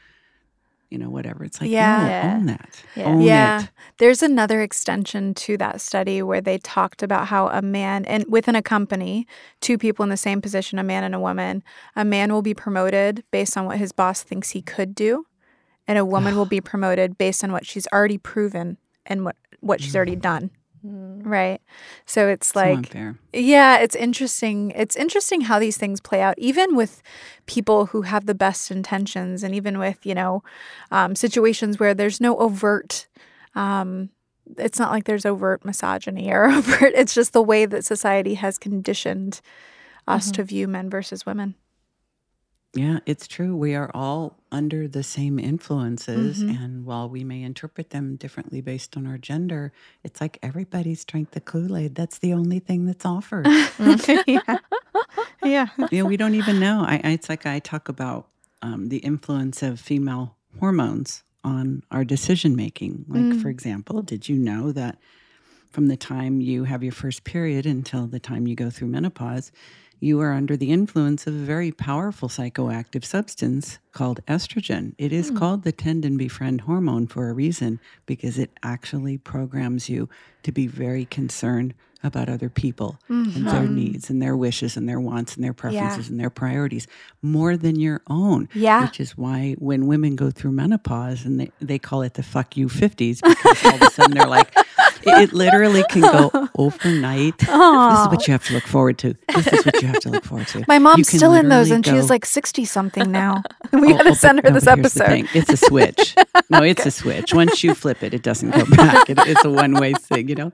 you 0.91 0.99
know, 0.99 1.11
whatever. 1.11 1.45
It's 1.45 1.61
like, 1.61 1.71
yeah, 1.71 2.23
no, 2.25 2.31
own 2.37 2.47
that. 2.47 2.85
Yeah. 2.95 3.05
Own 3.05 3.21
yeah. 3.21 3.63
It. 3.63 3.71
There's 3.99 4.23
another 4.23 4.63
extension 4.63 5.35
to 5.35 5.57
that 5.59 5.81
study 5.81 6.23
where 6.23 6.41
they 6.41 6.59
talked 6.59 7.03
about 7.03 7.29
how 7.29 7.49
a 7.49 7.61
man 7.61 8.05
and 8.07 8.25
within 8.29 8.55
a 8.55 8.63
company, 8.63 9.27
two 9.61 9.77
people 9.77 10.03
in 10.03 10.09
the 10.09 10.17
same 10.17 10.41
position, 10.41 10.79
a 10.79 10.85
man 10.85 11.05
and 11.05 11.15
a 11.15 11.21
woman, 11.21 11.63
a 11.95 12.05
man 12.05 12.33
will 12.33 12.43
be 12.43 12.55
promoted 12.55 13.25
based 13.31 13.57
on 13.57 13.67
what 13.67 13.79
his 13.79 13.93
boss 13.93 14.23
thinks 14.23 14.51
he 14.51 14.63
could 14.63 14.95
do, 14.95 15.27
and 15.87 15.99
a 15.99 16.05
woman 16.05 16.37
will 16.37 16.47
be 16.57 16.61
promoted 16.61 17.19
based 17.19 17.45
on 17.45 17.53
what 17.53 17.67
she's 17.67 17.87
already 17.93 18.19
proven 18.19 18.79
and 19.05 19.25
what 19.25 19.37
what 19.61 19.81
she's 19.81 19.97
already 19.97 20.17
done. 20.17 20.51
Right? 20.89 21.61
So 22.07 22.29
it's 22.29 22.55
like 22.57 22.95
yeah 23.33 23.79
it's 23.79 23.97
interesting. 23.97 24.73
It's 24.73 24.97
interesting 24.97 25.43
how 25.43 25.59
these 25.59 25.77
things 25.77 26.01
play 26.01 26.21
out 26.21 26.35
even 26.39 26.77
with 26.77 27.03
people 27.47 27.87
who 27.87 28.03
have 28.03 28.27
the 28.27 28.35
best 28.35 28.71
intentions 28.71 29.43
and 29.43 29.55
even 29.55 29.79
with 29.79 30.05
you 30.05 30.15
know 30.15 30.43
um, 30.91 31.15
situations 31.15 31.79
where 31.79 31.95
there's 31.95 32.21
no 32.21 32.37
overt 32.39 33.07
um, 33.55 34.11
it's 34.57 34.79
not 34.79 34.91
like 34.91 35.05
there's 35.05 35.27
overt 35.27 35.65
misogyny 35.65 36.31
or 36.31 36.45
overt 36.51 36.93
it's 36.95 37.15
just 37.15 37.33
the 37.33 37.43
way 37.43 37.67
that 37.67 37.85
society 37.85 38.35
has 38.35 38.59
conditioned 38.59 39.41
us 40.07 40.27
mm-hmm. 40.27 40.33
to 40.33 40.45
view 40.45 40.69
men 40.69 40.89
versus 40.89 41.27
women 41.27 41.55
yeah, 42.75 42.99
it's 43.07 43.27
true. 43.27 43.57
We 43.57 43.75
are 43.75 43.91
all 43.95 44.39
under 44.53 44.87
the 44.87 45.03
same 45.03 45.39
influences. 45.39 46.43
Mm-hmm. 46.43 46.63
And 46.63 46.85
while 46.85 47.09
we 47.09 47.25
may 47.25 47.43
interpret 47.43 47.91
them 47.91 48.17
differently 48.17 48.61
based 48.61 48.97
on 48.97 49.07
our 49.07 49.17
gender, 49.17 49.73
it's 50.05 50.21
like 50.21 50.39
everybody's 50.43 51.05
drank 51.05 51.31
the 51.31 51.41
Kool 51.41 51.77
Aid. 51.77 51.95
That's 51.95 52.19
the 52.19 52.35
only 52.35 52.59
thing 52.59 52.85
that's 52.85 53.07
offered. 53.07 53.47
yeah. 54.27 54.59
yeah. 55.43 55.69
You 55.91 56.03
know, 56.03 56.05
we 56.05 56.17
don't 56.19 56.35
even 56.35 56.61
know. 56.61 56.85
I, 56.87 56.97
it's 57.05 57.29
like 57.29 57.47
I 57.47 57.59
talk 57.59 57.89
about 57.89 58.29
um, 58.61 58.89
the 58.89 58.99
influence 58.99 59.63
of 59.63 59.81
female 59.81 60.37
hormones 60.61 61.23
on 61.43 61.83
our 61.91 62.05
decision 62.05 62.55
making. 62.55 63.07
Like, 63.09 63.23
mm. 63.23 63.43
for 63.43 63.49
example, 63.49 64.03
did 64.03 64.29
you 64.29 64.37
know 64.37 64.73
that 64.73 64.99
from 65.71 65.89
the 65.89 65.97
time 65.97 66.41
you 66.41 66.65
have 66.65 66.83
your 66.83 66.93
first 66.93 67.25
period 67.25 67.65
until 67.65 68.07
the 68.07 68.21
time 68.21 68.47
you 68.47 68.55
go 68.55 68.69
through 68.71 68.89
menopause, 68.89 69.53
you 70.01 70.21
are 70.21 70.33
under 70.33 70.57
the 70.57 70.71
influence 70.71 71.27
of 71.27 71.35
a 71.35 71.39
very 71.39 71.73
powerful 71.73 72.29
psychoactive 72.29 73.05
substance 73.05 73.79
called 73.93 74.25
estrogen. 74.27 74.95
It 74.99 75.13
is 75.13 75.31
mm. 75.31 75.39
called 75.39 75.65
the 75.65 75.73
tend 75.73 76.05
and 76.05 76.19
befriend 76.19 76.63
hormone 76.63 77.07
for 77.07 77.29
a 77.29 77.33
reason 77.33 77.81
because 78.07 78.39
it 78.39 78.51
actually 78.63 79.19
programs 79.19 79.89
you 79.89 80.09
to 80.45 80.53
be 80.53 80.67
very 80.67 81.05
concerned 81.05 81.75
about 82.05 82.29
other 82.29 82.49
people 82.49 82.97
mm-hmm. 83.11 83.37
and 83.37 83.49
their 83.49 83.67
needs 83.67 84.09
and 84.09 84.23
their 84.23 84.37
wishes 84.37 84.77
and 84.77 84.89
their 84.89 85.01
wants 85.01 85.35
and 85.35 85.43
their 85.43 85.53
preferences 85.53 86.07
yeah. 86.07 86.13
and 86.13 86.21
their 86.21 86.31
priorities 86.31 86.87
more 87.23 87.57
than 87.57 87.75
your 87.75 88.03
own. 88.07 88.49
Yeah. 88.55 88.85
Which 88.85 89.01
is 89.01 89.19
why 89.19 89.57
when 89.59 89.89
women 89.89 90.15
go 90.15 90.31
through 90.31 90.53
menopause 90.53 91.25
and 91.25 91.41
they, 91.41 91.51
they 91.61 91.79
call 91.79 92.03
it 92.03 92.15
the 92.15 92.23
fuck 92.23 92.57
you 92.57 92.69
50s 92.69 93.21
because 93.21 93.65
all 93.65 93.75
of 93.75 93.83
a 93.83 93.91
sudden 93.91 94.17
they're 94.17 94.29
like, 94.29 94.55
it 95.09 95.33
literally 95.33 95.85
can 95.91 96.03
go 96.03 96.49
overnight. 96.57 97.39
Aww. 97.39 97.91
This 97.91 98.01
is 98.01 98.09
what 98.09 98.27
you 98.27 98.33
have 98.33 98.45
to 98.47 98.55
look 98.55 98.65
forward 98.65 98.99
to. 98.99 99.15
This 99.35 99.47
is 99.47 99.65
what 99.65 99.83
you 99.83 99.89
have 99.89 100.01
to 100.01 100.11
look 100.11 100.25
forward 100.25 100.49
to. 100.49 100.65
My 100.69 100.79
mom's 100.79 101.09
still 101.09 101.35
in 101.35 101.49
those, 101.49 101.71
and 101.71 101.85
go, 101.85 101.93
she's 101.93 102.11
like 102.11 102.25
sixty 102.27 102.65
something 102.65 103.11
now. 103.11 103.43
we 103.73 103.93
oh, 103.93 103.97
gotta 103.97 104.11
oh, 104.11 104.15
send 104.15 104.41
her 104.41 104.51
no, 104.51 104.55
this 104.55 104.67
episode. 104.67 105.29
It's 105.35 105.51
a 105.51 105.57
switch. 105.57 106.15
No, 106.51 106.63
it's 106.63 106.81
okay. 106.81 106.89
a 106.89 106.91
switch. 106.91 107.35
Once 107.35 107.63
you 107.63 107.75
flip 107.75 108.03
it, 108.03 108.15
it 108.15 108.23
doesn't 108.23 108.51
go 108.51 108.65
back. 108.77 109.11
It, 109.11 109.19
it's 109.27 109.45
a 109.45 109.51
one 109.51 109.75
way 109.75 109.93
thing. 109.93 110.29
You 110.29 110.35
know, 110.35 110.53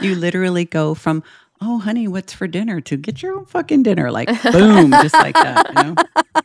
you 0.00 0.14
literally 0.14 0.64
go 0.64 0.94
from 0.94 1.22
oh, 1.62 1.78
honey, 1.78 2.08
what's 2.08 2.32
for 2.32 2.46
dinner? 2.46 2.80
To 2.80 2.96
get 2.96 3.22
your 3.22 3.34
own 3.34 3.44
fucking 3.46 3.82
dinner. 3.82 4.10
Like, 4.10 4.28
boom, 4.52 4.90
just 4.90 5.14
like 5.14 5.34
that. 5.34 5.68
You 5.68 5.82
know? 5.82 5.94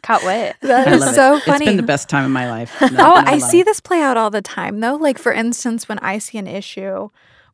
Can't 0.03 0.23
wait. 0.23 0.55
That 0.61 0.87
is 0.89 1.15
so 1.15 1.37
it. 1.37 1.43
funny. 1.43 1.65
It's 1.65 1.71
been 1.71 1.77
the 1.77 1.83
best 1.83 2.09
time 2.09 2.25
of 2.25 2.31
my 2.31 2.49
life. 2.49 2.75
Oh, 2.81 3.23
I 3.25 3.39
see 3.39 3.63
this 3.63 3.79
play 3.79 4.01
out 4.01 4.17
all 4.17 4.29
the 4.29 4.41
time, 4.41 4.79
though. 4.79 4.95
Like, 4.95 5.17
for 5.17 5.33
instance, 5.33 5.89
when 5.89 5.99
I 5.99 6.19
see 6.19 6.37
an 6.37 6.47
issue 6.47 7.09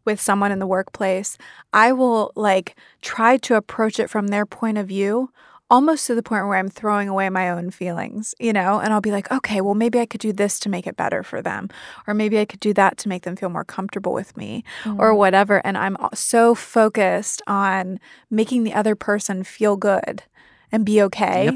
with 0.05 0.19
someone 0.19 0.51
in 0.51 0.59
the 0.59 0.67
workplace, 0.67 1.37
I 1.71 1.91
will 1.91 2.31
like 2.35 2.75
try 3.01 3.37
to 3.37 3.55
approach 3.55 3.99
it 3.99 4.09
from 4.09 4.27
their 4.27 4.45
point 4.45 4.77
of 4.77 4.87
view, 4.87 5.31
almost 5.69 6.05
to 6.05 6.13
the 6.13 6.21
point 6.21 6.45
where 6.45 6.57
I'm 6.57 6.69
throwing 6.69 7.09
away 7.09 7.29
my 7.29 7.49
own 7.49 7.71
feelings, 7.71 8.35
you 8.39 8.53
know? 8.53 8.79
And 8.79 8.93
I'll 8.93 9.01
be 9.01 9.11
like, 9.11 9.31
okay, 9.31 9.59
well, 9.59 9.73
maybe 9.73 9.99
I 9.99 10.05
could 10.05 10.21
do 10.21 10.31
this 10.31 10.59
to 10.59 10.69
make 10.69 10.85
it 10.85 10.97
better 10.97 11.23
for 11.23 11.41
them, 11.41 11.69
or 12.05 12.13
maybe 12.13 12.37
I 12.37 12.45
could 12.45 12.59
do 12.59 12.73
that 12.73 12.97
to 12.99 13.09
make 13.09 13.23
them 13.23 13.35
feel 13.35 13.49
more 13.49 13.63
comfortable 13.63 14.13
with 14.13 14.37
me, 14.37 14.63
or 14.85 15.11
mm. 15.11 15.17
whatever. 15.17 15.65
And 15.65 15.77
I'm 15.77 15.97
so 16.13 16.53
focused 16.53 17.41
on 17.47 17.99
making 18.29 18.63
the 18.63 18.73
other 18.73 18.95
person 18.95 19.43
feel 19.43 19.75
good 19.75 20.23
and 20.71 20.85
be 20.85 21.01
okay 21.01 21.45
Yep. 21.45 21.55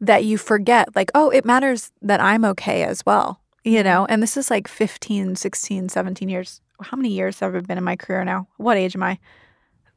that 0.00 0.24
you 0.24 0.38
forget, 0.38 0.94
like, 0.94 1.10
oh, 1.14 1.30
it 1.30 1.44
matters 1.44 1.90
that 2.02 2.20
I'm 2.20 2.44
okay 2.44 2.84
as 2.84 3.04
well, 3.06 3.40
you 3.66 3.82
know? 3.82 4.06
And 4.06 4.22
this 4.22 4.36
is 4.36 4.48
like 4.50 4.68
15, 4.68 5.36
16, 5.36 5.88
17 5.88 6.28
years. 6.28 6.60
How 6.80 6.96
many 6.96 7.10
years 7.10 7.40
have 7.40 7.54
I 7.54 7.60
been 7.60 7.78
in 7.78 7.84
my 7.84 7.96
career 7.96 8.24
now? 8.24 8.48
What 8.56 8.76
age 8.76 8.94
am 8.94 9.02
I? 9.02 9.18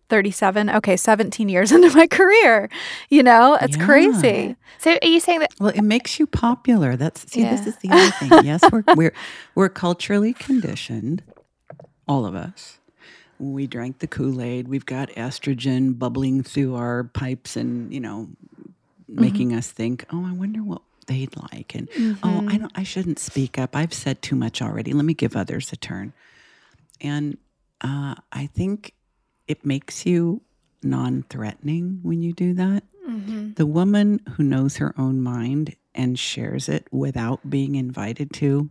37. 0.10 0.72
Okay, 0.72 0.98
17 0.98 1.50
years 1.50 1.72
into 1.76 1.96
my 1.96 2.08
career. 2.08 2.70
You 3.10 3.22
know, 3.22 3.58
it's 3.62 3.78
Yeah. 3.78 3.86
crazy. 3.86 4.56
So 4.80 4.98
are 5.02 5.08
you 5.08 5.20
saying 5.20 5.42
that? 5.42 5.54
Well, 5.60 5.70
it 5.70 5.84
makes 5.84 6.20
you 6.20 6.26
popular. 6.26 6.96
That's 6.96 7.32
see, 7.32 7.44
this 7.44 7.68
is 7.68 7.76
the 7.78 7.92
other 7.92 8.12
thing. 8.12 8.44
Yes, 8.44 8.62
we're 8.72 8.84
we're 8.96 9.14
we're 9.54 9.70
culturally 9.70 10.34
conditioned, 10.34 11.22
all 12.08 12.26
of 12.26 12.34
us. 12.34 12.80
We 13.38 13.68
drank 13.68 14.00
the 14.00 14.08
Kool 14.08 14.42
Aid. 14.42 14.68
We've 14.68 14.86
got 14.86 15.10
estrogen 15.12 15.98
bubbling 15.98 16.44
through 16.44 16.76
our 16.76 17.04
pipes, 17.04 17.56
and 17.56 17.94
you 17.94 18.00
know, 18.00 18.30
mm-hmm. 18.60 19.22
making 19.22 19.54
us 19.54 19.70
think, 19.70 20.06
"Oh, 20.12 20.26
I 20.26 20.32
wonder 20.32 20.64
what 20.64 20.82
they'd 21.10 21.36
like," 21.52 21.76
and 21.76 21.90
"Oh, 21.92 21.98
I 21.98 22.06
mm-hmm. 22.08 22.58
don't. 22.58 22.72
I 22.76 22.84
shouldn't 22.84 23.20
speak 23.20 23.60
up. 23.60 23.76
I've 23.76 23.94
said 23.94 24.22
too 24.22 24.38
much 24.38 24.62
already. 24.62 24.94
Let 24.94 25.04
me 25.04 25.14
give 25.14 25.36
others 25.36 25.74
a 25.74 25.76
turn." 25.76 26.14
And 27.02 27.38
uh, 27.82 28.16
I 28.32 28.46
think 28.48 28.94
it 29.48 29.66
makes 29.66 30.06
you 30.06 30.42
non-threatening 30.82 32.00
when 32.04 32.22
you 32.22 32.32
do 32.32 32.54
that. 32.54 32.84
Mm-hmm. 33.08 33.54
The 33.56 33.66
woman 33.66 34.22
who 34.36 34.44
knows 34.44 34.78
her 34.78 34.94
own 34.98 35.22
mind 35.22 35.76
and 35.96 36.18
shares 36.18 36.70
it 36.70 36.88
without 36.92 37.50
being 37.50 37.76
invited 37.76 38.32
to 38.34 38.70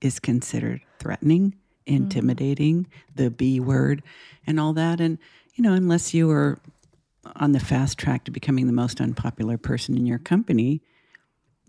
is 0.00 0.20
considered 0.20 0.80
threatening, 0.98 1.52
mm-hmm. 1.52 1.96
intimidating, 1.96 2.86
the 3.14 3.30
B 3.30 3.58
word, 3.60 4.02
and 4.46 4.60
all 4.60 4.72
that. 4.74 5.00
And, 5.00 5.18
you 5.54 5.64
know, 5.64 5.72
unless 5.72 6.14
you 6.14 6.30
are 6.30 6.58
on 7.36 7.52
the 7.52 7.60
fast 7.60 7.98
track 7.98 8.24
to 8.24 8.30
becoming 8.30 8.66
the 8.66 8.72
most 8.72 9.00
unpopular 9.00 9.58
person 9.58 9.96
in 9.96 10.06
your 10.06 10.18
company, 10.18 10.82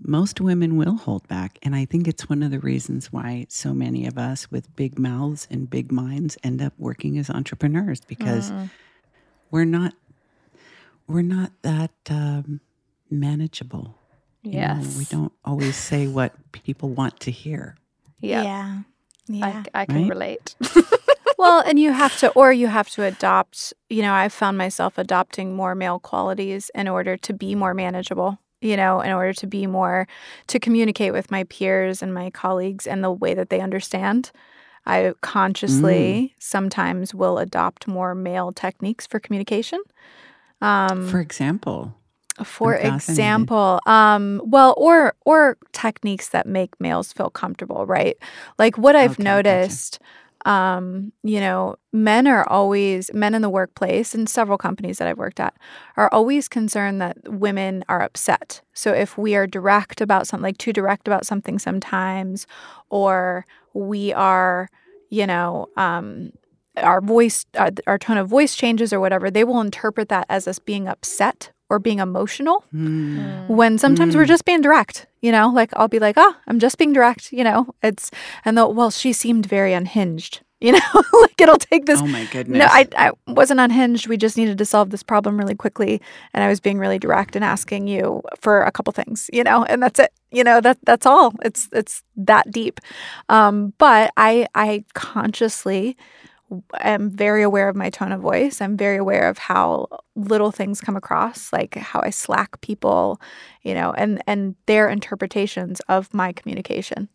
most 0.02 0.40
women 0.42 0.78
will 0.78 0.96
hold 0.96 1.28
back. 1.28 1.60
And 1.62 1.76
I 1.76 1.86
think 1.86 2.08
it's 2.08 2.30
one 2.30 2.42
of 2.44 2.52
the 2.52 2.60
reasons 2.60 3.12
why 3.12 3.46
so 3.50 3.74
many 3.74 4.08
of 4.08 4.18
us 4.18 4.50
with 4.52 4.74
big 4.76 4.98
mouths 4.98 5.48
and 5.52 5.70
big 5.70 5.92
minds 5.92 6.38
end 6.44 6.62
up 6.62 6.74
working 6.78 7.18
as 7.18 7.30
entrepreneurs 7.30 8.02
because 8.02 8.52
we're 9.52 9.66
not 9.66 9.94
we're 11.08 11.22
not 11.24 11.52
that 11.64 11.92
um, 12.10 12.60
manageable. 13.10 13.96
You 14.44 14.52
know, 14.52 14.58
Yes. 14.60 14.98
we 14.98 15.06
don't 15.06 15.34
always 15.44 15.76
say 15.76 16.08
what 16.08 16.34
people 16.52 16.90
want 16.90 17.20
to 17.22 17.32
hear. 17.32 17.76
Yeah. 18.20 18.44
Yeah. 18.44 18.80
Yeah. 19.28 19.64
I, 19.76 19.82
I 19.82 19.86
can 19.86 20.04
Right? 20.04 20.10
relate. 20.10 20.56
well, 21.38 21.62
and 21.66 21.80
you 21.80 21.92
have 21.92 22.18
to, 22.20 22.30
or 22.32 22.54
you 22.54 22.68
have 22.68 22.90
to 22.92 23.04
adopt, 23.04 23.74
you 23.90 24.02
know, 24.02 24.14
I've 24.14 24.34
found 24.34 24.58
myself 24.58 24.98
adopting 24.98 25.56
more 25.56 25.76
male 25.76 26.00
qualities 26.00 26.70
in 26.76 26.88
order 26.88 27.18
to 27.18 27.34
be 27.34 27.54
more 27.56 27.74
manageable, 27.74 28.40
you 28.62 28.76
know, 28.76 29.02
in 29.02 29.12
order 29.12 29.34
to 29.34 29.48
be 29.48 29.68
more, 29.68 30.08
to 30.48 30.60
communicate 30.60 31.14
with 31.14 31.32
my 31.32 31.44
peers 31.46 32.02
and 32.02 32.14
my 32.14 32.30
colleagues 32.30 32.86
in 32.88 33.02
the 33.02 33.12
way 33.12 33.34
that 33.34 33.50
they 33.50 33.62
understand. 33.62 34.32
I 34.86 35.14
consciously 35.22 36.34
sometimes 36.40 37.14
will 37.14 37.38
adopt 37.38 37.88
more 37.88 38.16
male 38.16 38.52
techniques 38.52 39.06
for 39.06 39.20
communication. 39.20 39.82
Um, 40.62 41.08
For 41.08 41.20
example, 41.20 41.96
for 42.44 42.76
example, 42.76 43.80
um, 43.86 44.42
well, 44.46 44.74
or 44.78 45.14
or 45.26 45.58
techniques 45.74 46.30
that 46.30 46.48
make 46.48 46.80
males 46.80 47.12
feel 47.14 47.30
comfortable, 47.30 47.86
right? 47.86 48.18
Like 48.58 48.78
what 48.78 48.96
I've 48.96 49.12
Okay, 49.12 49.24
gotcha. 49.24 50.04
Um, 50.46 51.12
you 51.24 51.40
know, 51.40 51.76
men 51.92 52.28
are 52.28 52.48
always 52.48 53.12
men 53.14 53.36
in 53.36 53.42
the 53.42 53.50
workplace 53.50 54.16
and 54.16 54.30
several 54.30 54.58
companies 54.58 54.98
that 54.98 55.08
I've 55.08 55.18
worked 55.18 55.40
at 55.40 55.54
are 55.98 56.10
always 56.14 56.48
concerned 56.48 57.02
that 57.02 57.18
women 57.28 57.84
are 57.90 58.02
upset. 58.02 58.62
So 58.74 58.94
if 58.94 59.18
we 59.18 59.36
are 59.36 59.48
direct 59.48 60.02
about 60.02 60.28
something, 60.28 60.44
like 60.44 60.58
too 60.58 60.74
direct 60.74 61.08
about 61.08 61.26
something 61.26 61.60
sometimes, 61.60 62.48
or 62.90 63.46
we 63.74 64.14
are, 64.14 64.70
you 65.10 65.28
know, 65.28 65.68
um, 65.76 66.32
our 66.78 67.02
voice, 67.02 67.46
our, 67.58 67.72
our 67.88 67.98
tone 67.98 68.18
of 68.18 68.30
voice 68.30 68.56
changes 68.56 68.94
or 68.94 69.00
whatever, 69.00 69.30
they 69.30 69.44
will 69.44 69.60
interpret 69.60 70.10
that 70.10 70.26
as 70.30 70.48
us 70.48 70.60
being 70.60 70.88
upset 70.88 71.52
or 71.70 71.80
being 71.80 72.00
emotional 72.00 72.64
Hmm. 72.72 73.48
when 73.48 73.78
sometimes 73.78 74.16
we're 74.16 74.24
Mm. 74.26 74.28
just 74.36 74.46
being 74.46 74.62
direct, 74.62 75.06
you 75.22 75.32
know, 75.32 75.50
like 75.50 75.72
I'll 75.76 75.88
be 75.88 76.00
like, 76.00 76.16
oh, 76.18 76.34
I'm 76.48 76.60
just 76.60 76.78
being 76.78 76.94
direct, 76.94 77.32
you 77.32 77.44
know, 77.44 77.74
it's, 77.84 78.10
and 78.46 78.58
they'll, 78.58 78.74
well, 78.74 78.92
she 78.92 79.14
seemed 79.14 79.46
very 79.46 79.74
unhinged, 79.74 80.42
you 80.62 80.72
know, 80.74 80.80
like 81.22 81.40
it'll 81.40 81.58
take 81.58 81.86
this. 81.86 82.02
oh 82.02 82.08
my 82.08 82.26
goodness. 82.26 82.60
No, 82.60 82.66
I, 82.70 82.88
I 82.98 83.12
wasn't 83.28 83.60
unhinged. 83.62 84.08
We 84.08 84.18
just 84.18 84.36
needed 84.38 84.58
to 84.58 84.66
solve 84.66 84.90
this 84.90 85.04
problem 85.04 85.38
really 85.38 85.56
quickly. 85.56 86.02
And 86.34 86.44
I 86.44 86.48
was 86.50 86.60
being 86.60 86.80
really 86.80 87.00
direct 87.00 87.36
and 87.36 87.46
asking 87.46 87.88
you 87.88 88.22
for 88.42 88.64
a 88.64 88.72
couple 88.72 88.92
things, 88.92 89.30
you 89.32 89.44
know, 89.44 89.64
and 89.64 89.82
that's 89.82 90.00
it. 90.00 90.12
You 90.32 90.44
know, 90.44 90.60
that 90.62 90.78
that's 90.84 91.06
all. 91.06 91.34
It's 91.44 91.70
it's 91.72 92.04
that 92.18 92.52
deep. 92.52 92.80
Um, 93.30 93.74
but 93.78 94.12
I 94.18 94.48
I 94.54 94.84
consciously 94.94 95.96
am 96.80 97.10
very 97.10 97.44
aware 97.44 97.70
of 97.70 97.76
my 97.76 97.90
tone 97.90 98.12
of 98.12 98.22
voice. 98.22 98.62
I'm 98.62 98.76
very 98.78 98.98
aware 98.98 99.28
of 99.30 99.38
how 99.38 99.88
little 100.16 100.52
things 100.52 100.82
come 100.82 100.96
across, 100.96 101.52
like 101.54 101.76
how 101.76 102.02
I 102.02 102.10
slack 102.10 102.60
people, 102.62 103.20
you 103.64 103.74
know, 103.74 103.92
and 103.98 104.22
and 104.28 104.56
their 104.66 104.90
interpretations 104.90 105.80
of 105.90 106.14
my 106.14 106.32
communication. 106.34 107.10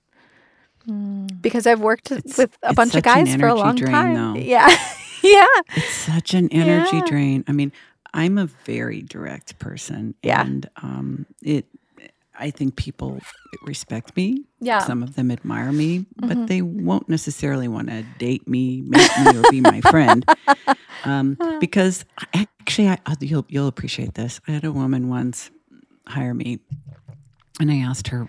Because 1.40 1.66
I've 1.66 1.80
worked 1.80 2.10
It's- 2.10 2.36
with 2.36 2.56
a 2.62 2.74
bunch 2.74 2.94
of 2.94 3.02
guys 3.02 3.34
for 3.36 3.48
a 3.48 3.54
long 3.54 3.74
drain, 3.76 3.92
time. 3.92 4.14
though. 4.14 4.34
Yeah. 4.38 4.68
yeah. 5.22 5.46
It's 5.76 5.94
such 5.94 6.34
an 6.34 6.48
energy 6.50 6.96
Yeah. 6.98 7.06
drain. 7.06 7.44
I 7.48 7.52
mean, 7.52 7.72
I'm 8.12 8.36
a 8.36 8.46
very 8.66 9.00
direct 9.02 9.58
person. 9.58 10.14
Yeah. 10.22 10.42
And 10.42 10.68
um, 10.82 11.26
it, 11.42 11.64
I 12.38 12.50
think 12.50 12.76
people 12.76 13.20
respect 13.62 14.16
me. 14.16 14.44
Yeah. 14.60 14.80
Some 14.80 15.02
of 15.02 15.14
them 15.14 15.30
admire 15.30 15.72
me, 15.72 16.00
Mm-hmm. 16.00 16.28
but 16.28 16.46
they 16.48 16.62
won't 16.62 17.08
necessarily 17.08 17.68
want 17.68 17.88
to 17.88 18.02
date 18.18 18.48
me, 18.48 18.82
make 18.82 19.10
me, 19.18 19.36
or 19.38 19.42
be 19.50 19.60
my 19.60 19.80
friend. 19.82 20.24
Um, 21.06 21.36
because 21.60 22.06
I, 22.32 22.46
actually, 22.60 22.88
I, 22.88 22.98
you'll 23.20 23.44
you'll 23.50 23.66
appreciate 23.68 24.14
this. 24.14 24.40
I 24.48 24.52
had 24.52 24.64
a 24.64 24.72
woman 24.72 25.10
once 25.10 25.50
hire 26.06 26.32
me, 26.32 26.60
and 27.60 27.70
I 27.70 27.76
asked 27.76 28.08
her 28.08 28.26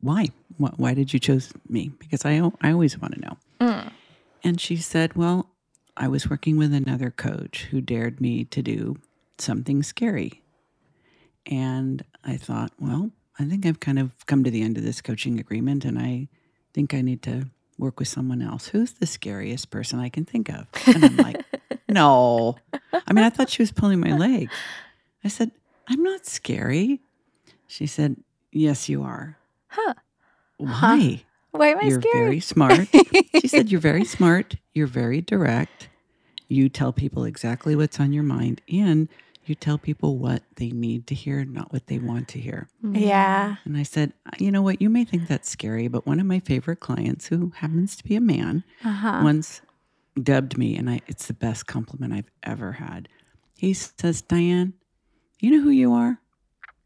why. 0.00 0.30
Why, 0.56 0.70
why 0.76 0.94
did 0.94 1.12
you 1.12 1.20
choose 1.20 1.52
me? 1.68 1.92
Because 2.00 2.24
I 2.24 2.42
I 2.62 2.72
always 2.72 2.98
want 2.98 3.14
to 3.14 3.20
know. 3.20 3.84
And 4.42 4.60
she 4.60 4.76
said, 4.76 5.14
"Well, 5.14 5.50
I 5.96 6.08
was 6.08 6.28
working 6.28 6.56
with 6.56 6.74
another 6.74 7.12
coach 7.12 7.68
who 7.70 7.80
dared 7.80 8.20
me 8.20 8.42
to 8.46 8.60
do 8.60 8.96
something 9.38 9.84
scary." 9.84 10.42
And 11.46 12.02
I 12.24 12.36
thought, 12.38 12.72
well, 12.80 13.10
I 13.40 13.44
think 13.44 13.64
I've 13.64 13.80
kind 13.80 13.98
of 13.98 14.26
come 14.26 14.44
to 14.44 14.50
the 14.50 14.62
end 14.62 14.76
of 14.76 14.84
this 14.84 15.00
coaching 15.00 15.40
agreement 15.40 15.84
and 15.86 15.98
I 15.98 16.28
think 16.74 16.92
I 16.92 17.00
need 17.00 17.22
to 17.22 17.46
work 17.78 17.98
with 17.98 18.08
someone 18.08 18.42
else. 18.42 18.68
Who's 18.68 18.92
the 18.92 19.06
scariest 19.06 19.70
person 19.70 19.98
I 19.98 20.10
can 20.10 20.26
think 20.26 20.50
of? 20.50 20.66
And 20.86 21.04
I'm 21.04 21.16
like, 21.16 21.42
no. 21.88 22.56
I 22.92 23.12
mean, 23.14 23.24
I 23.24 23.30
thought 23.30 23.48
she 23.48 23.62
was 23.62 23.72
pulling 23.72 23.98
my 23.98 24.14
leg. 24.14 24.50
I 25.24 25.28
said, 25.28 25.52
I'm 25.88 26.02
not 26.02 26.26
scary. 26.26 27.00
She 27.66 27.86
said, 27.86 28.16
Yes, 28.52 28.88
you 28.88 29.02
are. 29.02 29.38
Huh. 29.68 29.94
Why? 30.58 31.22
Why 31.52 31.68
am 31.68 31.78
I 31.78 31.88
scary? 31.88 31.90
You're 31.90 32.00
scared? 32.00 32.14
very 32.14 32.40
smart. 32.40 32.88
she 33.40 33.48
said, 33.48 33.70
You're 33.70 33.80
very 33.80 34.04
smart. 34.16 34.56
You're 34.74 34.86
very 34.86 35.20
direct. 35.22 35.88
You 36.48 36.68
tell 36.68 36.92
people 36.92 37.24
exactly 37.24 37.74
what's 37.74 38.00
on 38.00 38.12
your 38.12 38.24
mind 38.24 38.60
and 38.70 39.08
you 39.46 39.54
tell 39.54 39.78
people 39.78 40.18
what 40.18 40.42
they 40.56 40.70
need 40.70 41.06
to 41.08 41.14
hear, 41.14 41.44
not 41.44 41.72
what 41.72 41.86
they 41.88 41.98
want 41.98 42.28
to 42.28 42.38
hear. 42.38 42.68
yeah. 42.82 43.56
And 43.64 43.76
I 43.76 43.82
said, 43.82 44.12
You 44.38 44.50
know 44.52 44.62
what? 44.62 44.80
You 44.80 44.88
may 44.90 45.04
think 45.04 45.26
that's 45.28 45.48
scary, 45.50 45.88
but 45.88 46.06
one 46.06 46.20
of 46.20 46.26
my 46.26 46.40
favorite 46.40 46.80
clients, 46.80 47.26
who 47.28 47.52
happens 47.56 47.96
to 47.96 48.04
be 48.04 48.14
a 48.16 48.20
man, 48.20 48.62
Uh-huh. 48.84 49.20
once 49.24 49.60
dubbed 50.20 50.58
me, 50.58 50.76
and 50.76 50.88
I, 50.90 51.00
it's 51.06 51.26
the 51.26 51.32
best 51.34 51.66
compliment 51.66 52.12
I've 52.12 52.30
ever 52.42 52.72
had. 52.72 53.08
He 53.56 53.72
says, 53.72 54.22
Diann, 54.22 54.72
you 55.40 55.50
know 55.50 55.62
who 55.62 55.70
you 55.70 55.92
are? 55.92 56.20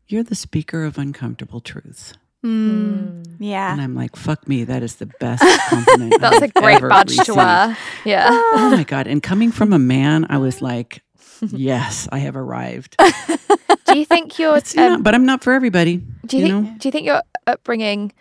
You're 0.07 0.23
the 0.23 0.35
speaker 0.35 0.85
of 0.85 0.99
uncomfortable 0.99 1.61
truths. 1.61 2.15
Mm. 2.45 3.37
Yeah. 3.39 3.73
And 3.73 3.81
I'm 3.81 3.95
like, 3.95 4.17
fuck 4.17 4.47
me, 4.47 4.65
that 4.65 4.83
is 4.83 4.97
the 4.97 5.07
best 5.07 5.43
compliment. 5.71 6.21
That's 6.21 6.41
a 6.43 6.45
I've 6.45 6.55
great 6.55 6.77
ever 6.77 6.89
badge 6.91 7.17
to 7.17 7.77
Yeah. 8.05 8.29
Oh 8.31 8.71
my 8.77 8.85
God. 8.85 9.07
And 9.07 9.23
coming 9.23 9.51
from 9.51 9.73
a 9.73 9.79
man, 9.79 10.27
I 10.29 10.37
was 10.39 10.61
like, 10.61 11.01
yes, 11.43 12.09
I 12.13 12.19
have 12.19 12.37
arrived. 12.37 12.97
Do 13.87 13.99
you 13.99 14.05
think 14.05 14.39
your 14.39 14.61
um, 14.77 15.03
but 15.03 15.15
I'm 15.15 15.27
not 15.27 15.45
for 15.45 15.53
everybody. 15.53 16.03
do 16.27 16.37
you, 16.37 16.47
you 16.47 16.53
think 16.53 16.67
know? 16.67 16.75
do 16.79 16.89
you 16.89 16.93
think 16.93 17.07
your 17.07 17.23
upbringing 17.47 18.13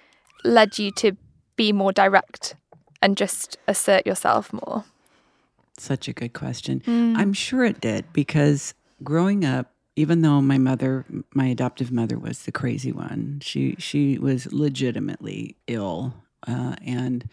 led 0.44 0.78
you 0.78 0.92
to 0.92 1.14
be 1.56 1.72
more 1.72 1.92
direct 1.92 2.56
and 3.02 3.18
just 3.18 3.58
assert 3.68 4.06
yourself 4.06 4.52
more? 4.54 4.84
Such 5.78 6.08
a 6.08 6.14
good 6.14 6.34
question. 6.34 6.82
Mm. 6.82 7.18
I'm 7.18 7.34
sure 7.34 7.64
it 7.64 7.82
did 7.82 8.12
because 8.14 8.74
growing 9.04 9.44
up, 9.46 9.72
even 9.96 10.22
though 10.22 10.42
my 10.42 10.58
mother, 10.58 11.06
my 11.34 11.48
adoptive 11.48 11.92
mother, 11.92 12.18
was 12.20 12.44
the 12.44 12.52
crazy 12.52 12.92
one, 12.92 13.40
she 13.42 13.76
she 13.80 14.18
was 14.18 14.52
legitimately 14.52 15.56
ill 15.68 16.14
uh, 16.48 16.76
and 16.86 17.30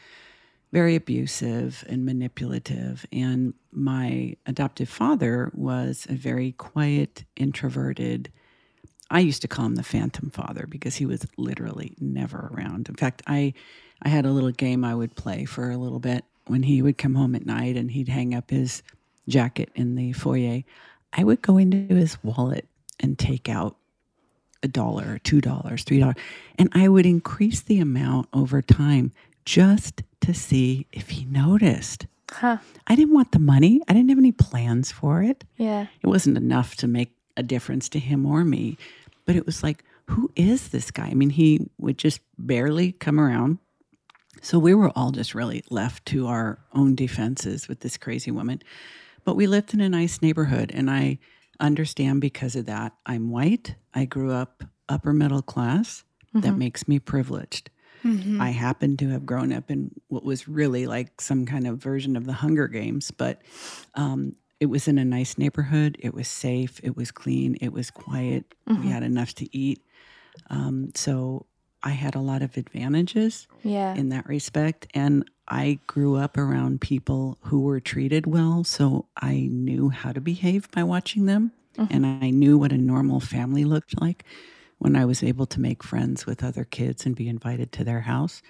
very 0.73 0.95
abusive 0.95 1.85
and 1.89 2.05
manipulative. 2.05 3.05
And 3.13 3.55
my 3.73 4.37
adoptive 4.47 4.89
father 4.89 5.51
was 5.55 6.07
a 6.09 6.15
very 6.15 6.53
quiet, 6.53 7.25
introverted. 7.37 8.31
I 9.11 9.21
used 9.21 9.43
to 9.43 9.49
call 9.49 9.67
him 9.67 9.75
the 9.75 9.83
phantom 9.83 10.31
father 10.31 10.67
because 10.69 10.97
he 10.97 11.07
was 11.07 11.27
literally 11.37 11.97
never 12.01 12.51
around. 12.53 12.89
In 12.89 12.95
fact, 12.95 13.23
I 13.27 13.55
I 14.03 14.09
had 14.09 14.25
a 14.25 14.31
little 14.31 14.53
game 14.53 14.85
I 14.85 14.95
would 14.95 15.15
play 15.15 15.45
for 15.45 15.71
a 15.71 15.77
little 15.77 15.99
bit 15.99 16.25
when 16.47 16.63
he 16.63 16.81
would 16.81 16.97
come 16.97 17.15
home 17.17 17.35
at 17.35 17.45
night 17.45 17.77
and 17.77 17.91
he'd 17.91 18.09
hang 18.09 18.35
up 18.35 18.51
his 18.51 18.83
jacket 19.29 19.71
in 19.75 19.95
the 19.95 20.13
foyer. 20.13 20.63
I 21.13 21.25
would 21.25 21.43
go 21.43 21.59
into 21.59 21.95
his 21.95 22.23
wallet 22.23 22.67
and 22.99 23.19
take 23.19 23.49
out 23.49 23.77
a 24.63 24.69
dollar, 24.69 25.19
two 25.19 25.41
dollars, 25.41 25.85
three 25.85 25.99
dollars, 25.99 26.17
and 26.59 26.71
I 26.73 26.89
would 26.89 27.07
increase 27.07 27.61
the 27.61 27.81
amount 27.81 28.29
over 28.33 28.63
time 28.63 29.13
just 29.45 30.03
to 30.23 30.35
see 30.35 30.87
if 30.93 31.11
he 31.11 31.25
noticed. 31.25 32.07
Huh. 32.31 32.59
I 32.87 32.95
didn't 32.95 33.15
want 33.15 33.33
the 33.33 33.39
money. 33.39 33.81
I 33.89 33.93
didn't 33.93 34.11
have 34.11 34.19
any 34.19 34.33
plans 34.33 34.93
for 34.93 35.23
it. 35.23 35.45
Yeah. 35.57 35.87
It 36.03 36.07
wasn't 36.07 36.37
enough 36.37 36.77
to 36.77 36.87
make 36.87 37.15
a 37.37 37.43
difference 37.43 37.89
to 37.91 37.99
him 37.99 38.27
or 38.27 38.45
me, 38.45 38.77
but 39.25 39.37
it 39.37 39.47
was 39.47 39.63
like, 39.63 39.85
who 40.07 40.31
is 40.37 40.69
this 40.69 40.91
guy? 40.91 41.07
I 41.07 41.15
mean, 41.15 41.31
he 41.31 41.69
would 41.79 41.99
just 41.99 42.21
barely 42.39 42.93
come 42.93 43.21
around. 43.21 43.59
So 44.43 44.59
we 44.59 44.75
were 44.75 44.91
all 44.97 45.11
just 45.11 45.35
really 45.35 45.63
left 45.71 46.07
to 46.07 46.27
our 46.27 46.59
own 46.73 46.95
defenses 46.95 47.69
with 47.69 47.81
this 47.81 47.97
crazy 47.97 48.31
woman. 48.31 48.63
But 49.25 49.37
we 49.37 49.47
lived 49.47 49.75
in 49.75 49.81
a 49.81 49.89
nice 49.89 50.23
neighborhood, 50.23 50.73
and 50.75 50.91
I 50.91 51.19
understand 51.61 52.21
because 52.21 52.57
of 52.57 52.67
that. 52.67 52.93
I'm 53.05 53.31
white. 53.31 53.75
I 53.95 54.07
grew 54.07 54.33
up 54.33 54.65
upper 54.89 55.13
middle 55.13 55.43
class. 55.43 56.05
That 56.33 56.43
mm-hmm. 56.43 56.59
makes 56.59 56.89
me 56.89 56.99
privileged. 56.99 57.71
Mm-hmm. 58.05 58.41
I 58.41 58.51
happen 58.51 58.97
to 58.99 59.09
have 59.11 59.27
grown 59.27 59.53
up 59.53 59.71
in 59.71 59.91
what 60.09 60.25
was 60.25 60.49
really 60.49 60.87
like 60.87 61.21
some 61.21 61.47
kind 61.47 61.67
of 61.67 61.79
version 61.79 62.17
of 62.17 62.25
the 62.27 62.33
Hunger 62.33 62.67
Games, 62.69 63.11
but 63.11 63.43
um, 63.95 64.35
it 64.59 64.67
was 64.67 64.89
in 64.89 64.99
a 64.99 65.05
nice 65.05 65.37
neighborhood. 65.39 65.97
It 66.01 66.15
was 66.15 66.29
safe. 66.29 66.81
It 66.83 66.97
was 66.97 67.11
clean. 67.11 67.57
It 67.61 67.73
was 67.73 67.91
quiet. 67.91 68.45
We 68.67 68.89
had 68.89 69.03
enough 69.03 69.35
to 69.37 69.57
eat. 69.57 69.83
Um, 70.49 70.93
so 70.95 71.47
I 71.83 71.91
had 71.91 72.15
a 72.15 72.21
lot 72.21 72.43
of 72.43 72.57
advantages 72.57 73.49
Yeah. 73.63 73.95
in 73.95 74.11
that 74.11 74.27
respect. 74.29 74.87
And 74.95 75.29
I 75.49 75.79
grew 75.87 76.17
up 76.17 76.37
around 76.39 76.81
people 76.81 77.39
who 77.43 77.61
were 77.63 77.81
treated 77.81 78.27
well. 78.27 78.63
So 78.65 79.07
I 79.17 79.49
knew 79.51 79.89
how 79.89 80.13
to 80.13 80.21
behave 80.21 80.71
by 80.71 80.85
watching 80.85 81.27
them. 81.27 81.53
And 81.89 82.05
I 82.05 82.29
knew 82.29 82.59
what 82.59 82.73
a 82.73 82.77
normal 82.77 83.21
family 83.21 83.65
looked 83.65 83.99
like 84.01 84.25
when 84.81 84.97
I 84.97 85.05
was 85.05 85.23
able 85.23 85.45
to 85.47 85.61
make 85.61 85.85
friends 85.85 86.25
with 86.25 86.43
other 86.43 86.65
kids 86.65 87.05
and 87.05 87.15
be 87.15 87.29
invited 87.29 87.71
to 87.73 87.85
their 87.85 88.01
house. 88.01 88.41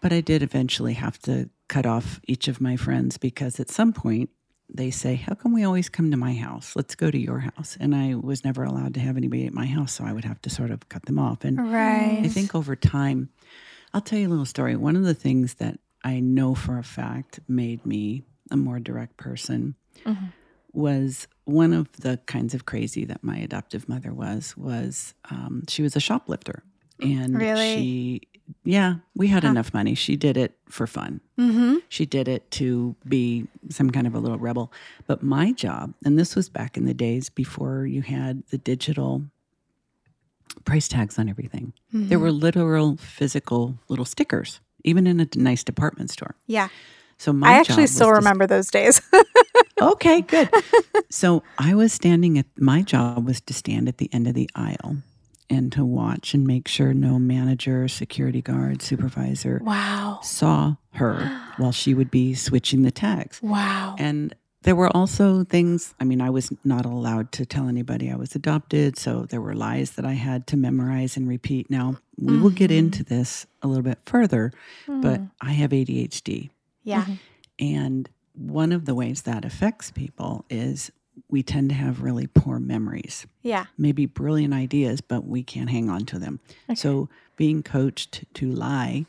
But 0.00 0.12
I 0.12 0.22
did 0.22 0.42
eventually 0.42 0.94
have 0.94 1.18
to 1.20 1.50
cut 1.68 1.86
off 1.86 2.18
each 2.26 2.48
of 2.48 2.62
my 2.62 2.76
friends 2.76 3.18
because 3.18 3.60
at 3.60 3.70
some 3.70 3.92
point 3.92 4.30
they 4.72 4.90
say, 4.90 5.16
How 5.16 5.34
come 5.34 5.52
we 5.52 5.62
always 5.62 5.90
come 5.90 6.10
to 6.10 6.16
my 6.16 6.34
house? 6.34 6.74
Let's 6.74 6.94
go 6.94 7.10
to 7.10 7.18
your 7.18 7.40
house. 7.40 7.76
And 7.78 7.94
I 7.94 8.14
was 8.14 8.42
never 8.42 8.64
allowed 8.64 8.94
to 8.94 9.00
have 9.00 9.18
anybody 9.18 9.46
at 9.46 9.52
my 9.52 9.66
house. 9.66 9.92
So 9.92 10.04
I 10.04 10.12
would 10.12 10.24
have 10.24 10.40
to 10.42 10.50
sort 10.50 10.70
of 10.70 10.88
cut 10.88 11.04
them 11.04 11.18
off. 11.18 11.44
And 11.44 11.58
Right. 11.58 12.22
I 12.24 12.28
think 12.28 12.54
over 12.54 12.74
time, 12.74 13.28
I'll 13.92 14.00
tell 14.00 14.18
you 14.18 14.28
a 14.28 14.30
little 14.30 14.46
story. 14.46 14.76
One 14.76 14.96
of 14.96 15.04
the 15.04 15.14
things 15.14 15.54
that 15.54 15.78
I 16.02 16.20
know 16.20 16.54
for 16.54 16.78
a 16.78 16.82
fact 16.82 17.40
made 17.46 17.84
me 17.84 18.22
a 18.50 18.56
more 18.56 18.80
direct 18.80 19.18
person 19.18 19.74
mm-hmm. 20.04 20.26
Was 20.74 21.26
one 21.44 21.72
of 21.72 21.90
the 21.92 22.18
kinds 22.26 22.54
of 22.54 22.66
crazy 22.66 23.04
that 23.04 23.22
my 23.22 23.36
adoptive 23.36 23.88
mother 23.88 24.12
was 24.12 24.56
was 24.56 25.14
um, 25.30 25.62
she 25.68 25.82
was 25.82 25.94
a 25.96 26.00
shoplifter 26.00 26.62
and 27.00 27.36
Really? 27.36 27.74
she 27.76 28.20
yeah 28.64 28.96
we 29.16 29.28
had 29.28 29.42
enough 29.44 29.72
money 29.72 29.94
she 29.94 30.16
did 30.16 30.36
it 30.36 30.54
for 30.68 30.86
fun 30.86 31.20
Mm-hmm. 31.38 31.76
she 31.88 32.06
did 32.06 32.28
it 32.28 32.50
to 32.52 32.94
be 33.08 33.46
some 33.70 33.90
kind 33.90 34.06
of 34.06 34.14
a 34.14 34.18
little 34.20 34.38
rebel. 34.38 34.72
But 35.06 35.22
my 35.22 35.50
job, 35.52 35.94
and 36.04 36.16
this 36.18 36.36
was 36.36 36.48
back 36.48 36.76
in 36.76 36.84
the 36.86 36.94
days 36.94 37.28
before 37.30 37.86
you 37.86 38.02
had 38.02 38.44
the 38.50 38.58
digital 38.58 39.22
price 40.64 40.86
tags 40.88 41.18
on 41.18 41.28
everything, 41.28 41.72
there 41.92 42.18
were 42.20 42.30
literal 42.30 42.96
physical 42.98 43.76
little 43.88 44.04
stickers, 44.04 44.60
even 44.84 45.06
in 45.06 45.18
a 45.20 45.28
nice 45.34 45.64
department 45.64 46.10
store. 46.10 46.36
Yeah. 46.46 46.68
So 47.18 47.32
my 47.32 47.48
I 47.48 47.52
actually 47.54 47.86
still 47.88 48.08
to- 48.08 48.14
remember 48.14 48.46
those 48.46 48.70
days. 48.70 49.00
Okay, 49.80 50.20
good. 50.22 50.48
so 51.10 51.42
I 51.58 51.74
was 51.74 51.92
standing 51.92 52.38
at 52.38 52.46
my 52.58 52.82
job 52.82 53.26
was 53.26 53.40
to 53.42 53.54
stand 53.54 53.88
at 53.88 53.98
the 53.98 54.08
end 54.12 54.28
of 54.28 54.34
the 54.34 54.48
aisle 54.54 54.98
and 55.50 55.72
to 55.72 55.84
watch 55.84 56.34
and 56.34 56.46
make 56.46 56.68
sure 56.68 56.94
no 56.94 57.18
manager, 57.18 57.86
security 57.88 58.40
guard, 58.40 58.82
supervisor 58.82 59.60
wow. 59.62 60.20
saw 60.22 60.76
her 60.94 61.40
while 61.56 61.72
she 61.72 61.94
would 61.94 62.10
be 62.10 62.34
switching 62.34 62.82
the 62.82 62.90
tags. 62.90 63.42
Wow. 63.42 63.96
And 63.98 64.34
there 64.62 64.74
were 64.74 64.94
also 64.96 65.44
things, 65.44 65.94
I 66.00 66.04
mean, 66.04 66.22
I 66.22 66.30
was 66.30 66.50
not 66.64 66.86
allowed 66.86 67.32
to 67.32 67.44
tell 67.44 67.68
anybody 67.68 68.10
I 68.10 68.16
was 68.16 68.34
adopted. 68.34 68.98
So 68.98 69.26
there 69.28 69.40
were 69.40 69.54
lies 69.54 69.92
that 69.92 70.06
I 70.06 70.14
had 70.14 70.46
to 70.48 70.56
memorize 70.56 71.18
and 71.18 71.28
repeat. 71.28 71.70
Now, 71.70 71.98
we 72.16 72.38
will 72.38 72.50
get 72.50 72.70
mm-hmm. 72.70 72.78
into 72.78 73.04
this 73.04 73.46
a 73.62 73.68
little 73.68 73.82
bit 73.82 73.98
further, 74.06 74.52
but 74.86 75.20
mm. 75.20 75.30
I 75.40 75.52
have 75.52 75.70
ADHD. 75.70 76.50
Yeah. 76.82 77.06
And 77.58 78.08
one 78.34 78.72
of 78.72 78.84
the 78.84 78.94
ways 78.94 79.22
that 79.22 79.44
affects 79.44 79.90
people 79.90 80.44
is 80.50 80.90
we 81.28 81.42
tend 81.42 81.68
to 81.68 81.74
have 81.74 82.02
really 82.02 82.26
poor 82.26 82.58
memories, 82.58 83.26
Yeah. 83.42 83.66
maybe 83.78 84.06
brilliant 84.06 84.52
ideas, 84.52 85.00
but 85.00 85.24
we 85.26 85.42
can't 85.44 85.70
hang 85.70 85.88
on 85.88 86.04
to 86.06 86.18
them. 86.18 86.40
So 86.74 87.08
being 87.36 87.62
coached 87.62 88.24
to 88.34 88.50
lie 88.50 89.06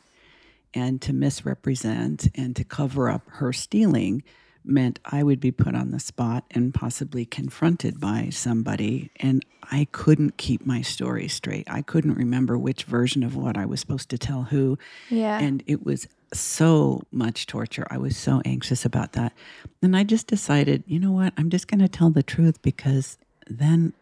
and 0.74 1.02
to 1.02 1.14
misrepresent 1.14 2.28
and 2.36 2.56
to 2.56 2.64
cover 2.64 3.10
up 3.10 3.24
her 3.28 3.52
stealing 3.54 4.24
meant 4.64 5.00
I 5.06 5.22
would 5.24 5.40
be 5.40 5.52
put 5.52 5.76
on 5.76 5.92
the 5.92 6.00
spot 6.00 6.44
and 6.52 6.74
possibly 6.74 7.26
confronted 7.26 8.00
by 8.00 8.30
somebody. 8.32 9.12
And 9.18 9.46
I 9.72 9.88
couldn't 9.92 10.38
keep 10.38 10.66
my 10.66 10.82
story 10.82 11.28
straight. 11.28 11.70
I 11.70 11.82
couldn't 11.82 12.16
remember 12.16 12.58
which 12.58 12.84
version 12.84 13.24
of 13.24 13.36
what 13.36 13.58
I 13.58 13.66
was 13.66 13.80
supposed 13.80 14.10
to 14.10 14.18
tell 14.18 14.44
who. 14.44 14.78
Yeah. 15.10 15.40
And 15.40 15.64
it 15.68 15.86
was 15.86 16.08
so 16.34 17.02
much 17.12 17.48
torture. 17.48 17.86
I 17.90 17.98
was 17.98 18.18
so 18.18 18.42
anxious 18.46 18.86
about 18.86 19.14
that. 19.14 19.34
And 19.82 19.96
I 19.96 20.04
just 20.04 20.28
decided, 20.28 20.84
you 20.88 21.00
know 21.00 21.12
what? 21.12 21.34
I'm 21.38 21.50
just 21.50 21.68
going 21.68 21.80
to 21.80 21.88
tell 21.88 22.10
the 22.10 22.24
truth 22.24 22.62
because 22.62 23.18
then 23.48 23.94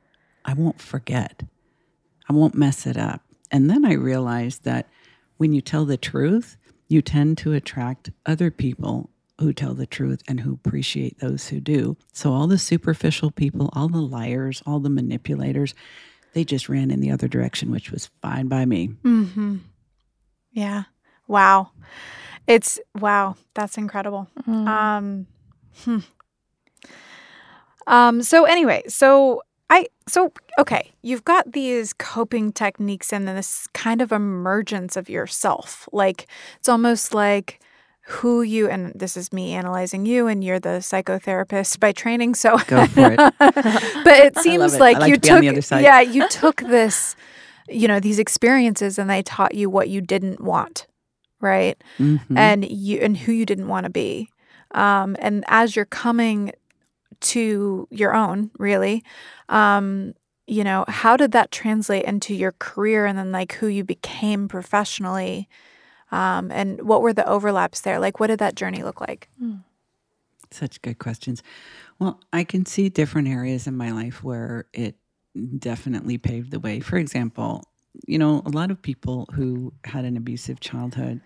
I 0.45 0.53
won't 0.53 0.81
forget. 0.81 1.43
I 2.29 2.33
won't 2.33 2.55
mess 2.55 2.85
it 2.85 2.97
up. 2.97 3.21
And 3.51 3.69
then 3.69 3.85
I 3.85 3.93
realized 3.93 4.63
that 4.63 4.87
when 5.37 5.53
you 5.53 5.61
tell 5.61 5.85
the 5.85 5.97
truth, 5.97 6.57
you 6.87 7.01
tend 7.01 7.37
to 7.39 7.53
attract 7.53 8.11
other 8.25 8.51
people 8.51 9.09
who 9.39 9.51
tell 9.53 9.73
the 9.73 9.85
truth 9.85 10.21
and 10.27 10.39
who 10.39 10.53
appreciate 10.53 11.19
those 11.19 11.47
who 11.47 11.59
do. 11.59 11.97
So 12.13 12.33
all 12.33 12.47
the 12.47 12.57
superficial 12.57 13.31
people, 13.31 13.69
all 13.73 13.89
the 13.89 13.97
liars, 13.97 14.61
all 14.65 14.79
the 14.79 14.89
manipulators, 14.89 15.73
they 16.33 16.43
just 16.43 16.69
ran 16.69 16.91
in 16.91 16.99
the 16.99 17.11
other 17.11 17.27
direction, 17.27 17.71
which 17.71 17.91
was 17.91 18.09
fine 18.21 18.47
by 18.47 18.65
me. 18.65 18.89
Mm-hmm. 19.03 19.57
Yeah. 20.51 20.83
Wow. 21.27 21.71
It's 22.47 22.79
wow. 22.99 23.35
That's 23.53 23.77
incredible. 23.77 24.27
Mm. 24.47 24.67
Um, 24.67 25.27
hmm. 25.83 25.99
um. 27.87 28.21
So 28.21 28.45
anyway, 28.45 28.83
so 28.87 29.41
I 29.69 29.87
so 30.07 30.33
okay. 30.59 30.91
You've 31.01 31.23
got 31.23 31.53
these 31.53 31.93
coping 31.93 32.51
techniques 32.51 33.13
and 33.13 33.27
then 33.27 33.35
this 33.35 33.67
kind 33.73 34.01
of 34.01 34.11
emergence 34.11 34.97
of 34.97 35.09
yourself. 35.09 35.87
Like 35.91 36.27
it's 36.59 36.69
almost 36.69 37.13
like 37.13 37.59
who 38.05 38.41
you 38.41 38.69
and 38.69 38.91
this 38.93 39.15
is 39.15 39.31
me 39.31 39.53
analyzing 39.53 40.05
you 40.05 40.27
and 40.27 40.43
you're 40.43 40.59
the 40.59 40.79
psychotherapist 40.79 41.79
by 41.79 41.91
training 41.91 42.35
so 42.35 42.57
Go 42.67 42.85
for 42.87 43.13
it. 43.13 43.17
but 43.39 44.17
it 44.19 44.37
seems 44.39 44.73
it. 44.73 44.79
like, 44.79 44.97
like 44.99 45.09
you 45.09 45.15
to 45.15 45.21
took 45.29 45.41
the 45.41 45.49
other 45.49 45.61
side. 45.61 45.83
yeah 45.83 46.01
you 46.01 46.27
took 46.27 46.57
this 46.57 47.15
you 47.69 47.87
know 47.87 48.01
these 48.01 48.19
experiences 48.19 48.99
and 48.99 49.09
they 49.09 49.23
taught 49.23 49.55
you 49.55 49.69
what 49.69 49.87
you 49.87 50.01
didn't 50.01 50.41
want 50.41 50.85
right 51.43 51.83
Mhm. 51.99 52.19
and 52.35 52.65
you 52.69 52.97
and 52.99 53.17
who 53.17 53.31
you 53.31 53.45
didn't 53.45 53.67
want 53.67 53.83
to 53.83 53.89
be 53.91 54.29
um, 54.71 55.15
and 55.19 55.43
as 55.47 55.75
you're 55.75 55.85
coming 55.85 56.51
to 57.19 57.87
your 57.91 58.15
own 58.15 58.49
really 58.57 59.03
um, 59.49 60.13
you 60.47 60.63
know 60.63 60.85
how 60.87 61.15
did 61.15 61.31
that 61.33 61.51
translate 61.51 62.05
into 62.05 62.33
your 62.33 62.53
career 62.53 63.05
and 63.05 63.17
then 63.17 63.31
like 63.31 63.53
who 63.53 63.67
you 63.67 63.83
became 63.83 64.47
professionally 64.47 65.47
um, 66.11 66.51
and 66.51 66.81
what 66.81 67.01
were 67.01 67.13
the 67.13 67.27
overlaps 67.27 67.81
there 67.81 67.99
like 67.99 68.19
what 68.19 68.27
did 68.27 68.39
that 68.39 68.55
journey 68.55 68.81
look 68.83 68.99
like 68.99 69.29
Such 70.51 70.81
good 70.83 70.99
questions. 70.99 71.41
Well, 71.97 72.19
I 72.31 72.43
can 72.43 72.65
see 72.65 72.87
different 72.89 73.27
areas 73.27 73.65
in 73.65 73.75
my 73.75 73.91
life 73.91 74.23
where 74.23 74.65
it 74.71 74.95
definitely 75.57 76.19
paved 76.19 76.51
the 76.51 76.59
way. 76.59 76.79
For 76.79 76.97
example, 76.97 77.63
you 78.07 78.17
know, 78.17 78.41
a 78.45 78.49
lot 78.49 78.71
of 78.71 78.81
people 78.81 79.27
who 79.33 79.73
had 79.83 80.05
an 80.05 80.17
abusive 80.17 80.59
childhood 80.59 81.21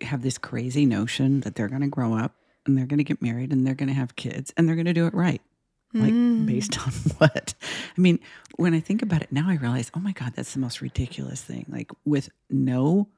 have 0.00 0.22
this 0.22 0.38
crazy 0.38 0.86
notion 0.86 1.40
that 1.40 1.54
they're 1.54 1.68
going 1.68 1.82
to 1.82 1.88
grow 1.88 2.14
up 2.16 2.34
and 2.66 2.76
they're 2.76 2.86
going 2.86 2.98
to 2.98 3.04
get 3.04 3.22
married 3.22 3.52
and 3.52 3.66
they're 3.66 3.74
going 3.74 3.88
to 3.88 3.94
have 3.94 4.16
kids 4.16 4.52
and 4.56 4.68
they're 4.68 4.76
going 4.76 4.86
to 4.86 4.92
do 4.92 5.06
it 5.06 5.14
right. 5.14 5.40
Like, 5.94 6.12
Mm. 6.14 6.46
based 6.46 6.78
on 6.86 6.92
what? 7.18 7.54
I 7.96 8.00
mean, 8.00 8.18
when 8.56 8.72
I 8.72 8.80
think 8.80 9.02
about 9.02 9.20
it 9.22 9.30
now, 9.30 9.48
I 9.48 9.56
realize, 9.56 9.90
oh 9.94 10.00
my 10.00 10.12
God, 10.12 10.32
that's 10.34 10.54
the 10.54 10.58
most 10.60 10.80
ridiculous 10.80 11.42
thing. 11.42 11.66
Like, 11.68 11.90
with 12.04 12.30
no 12.48 13.08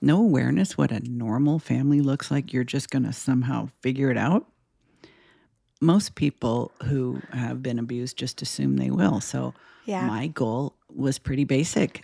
no 0.00 0.18
awareness 0.20 0.78
what 0.78 0.92
a 0.92 1.00
normal 1.00 1.58
family 1.58 2.00
looks 2.00 2.30
like, 2.30 2.52
you're 2.52 2.62
just 2.64 2.90
going 2.90 3.02
to 3.04 3.12
somehow 3.12 3.68
figure 3.80 4.10
it 4.12 4.16
out. 4.18 4.46
Most 5.80 6.14
people 6.16 6.70
who 6.84 7.20
have 7.32 7.62
been 7.62 7.78
abused 7.78 8.16
just 8.16 8.42
assume 8.42 8.76
they 8.76 8.90
will. 8.90 9.20
So, 9.20 9.54
Yeah. 9.88 10.06
my 10.06 10.26
goal 10.28 10.76
was 10.94 11.18
pretty 11.18 11.44
basic. 11.44 12.02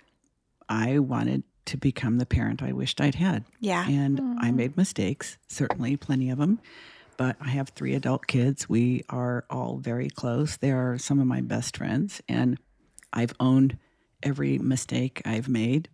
I 0.67 0.99
wanted 0.99 1.43
to 1.65 1.77
become 1.77 2.17
the 2.17 2.25
parent 2.25 2.61
I 2.61 2.71
wished 2.73 2.99
I'd 2.99 3.15
had. 3.15 3.43
yeah. 3.59 3.87
And 3.87 4.19
I 4.39 4.51
made 4.51 4.75
mistakes, 4.77 5.37
certainly 5.47 5.95
plenty 5.97 6.29
of 6.29 6.37
them. 6.39 6.59
But 7.17 7.37
I 7.39 7.49
have 7.49 7.69
three 7.69 7.93
adult 7.95 8.27
kids. 8.27 8.67
We 8.67 9.03
are 9.09 9.45
all 9.49 9.77
very 9.77 10.09
close. 10.09 10.57
They 10.57 10.71
are 10.71 10.97
some 10.97 11.19
of 11.19 11.27
my 11.27 11.41
best 11.41 11.77
friends. 11.77 12.21
And 12.27 12.57
I've 13.13 13.33
owned 13.39 13.77
every 14.21 14.57
mistake 14.57 15.21
I've 15.23 15.47
made 15.47 15.87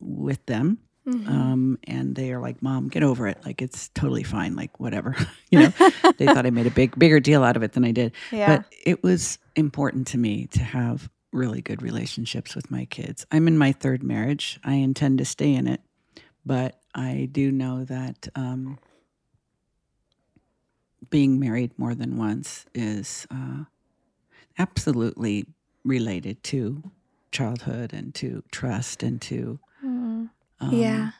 with 0.00 0.44
them. 0.46 0.78
Um, 1.06 1.78
and 1.84 2.14
they 2.14 2.32
are 2.32 2.40
like, 2.40 2.62
Mom, 2.62 2.88
get 2.88 3.02
over 3.02 3.28
it. 3.28 3.36
Like, 3.44 3.60
it's 3.60 3.88
totally 3.90 4.22
fine. 4.22 4.56
Like, 4.56 4.80
whatever. 4.80 5.14
you 5.50 5.58
know, 5.58 5.72
they 6.16 6.24
thought 6.24 6.46
I 6.46 6.50
made 6.50 6.66
a 6.66 6.70
big, 6.70 6.98
bigger 6.98 7.20
deal 7.20 7.44
out 7.44 7.56
of 7.56 7.62
it 7.62 7.72
than 7.74 7.84
I 7.84 7.90
did. 7.92 8.12
Yeah. 8.32 8.56
But 8.56 8.66
it 8.86 9.02
was 9.02 9.38
important 9.54 10.06
to 10.08 10.18
me 10.18 10.46
to 10.52 10.60
have 10.60 11.10
really 11.34 11.60
good 11.60 11.82
relationships 11.82 12.54
with 12.54 12.70
my 12.70 12.84
kids. 12.86 13.26
I'm 13.30 13.48
in 13.48 13.58
my 13.58 13.72
third 13.72 14.02
marriage. 14.02 14.58
I 14.64 14.74
intend 14.74 15.18
to 15.18 15.24
stay 15.24 15.52
in 15.54 15.66
it, 15.66 15.80
but 16.46 16.80
I 16.94 17.28
do 17.30 17.50
know 17.50 17.84
that 17.84 18.28
um, 18.34 18.78
being 21.10 21.38
married 21.38 21.72
more 21.78 21.94
than 21.94 22.16
once 22.16 22.66
is 22.74 23.26
uh, 23.30 23.64
absolutely 24.58 25.46
related 25.84 26.42
to 26.44 26.82
childhood 27.30 27.92
and 27.92 28.14
to 28.14 28.42
trust 28.52 29.02
and 29.02 29.20
to 29.20 29.58
um, 29.82 30.30
yeah. 30.70 31.10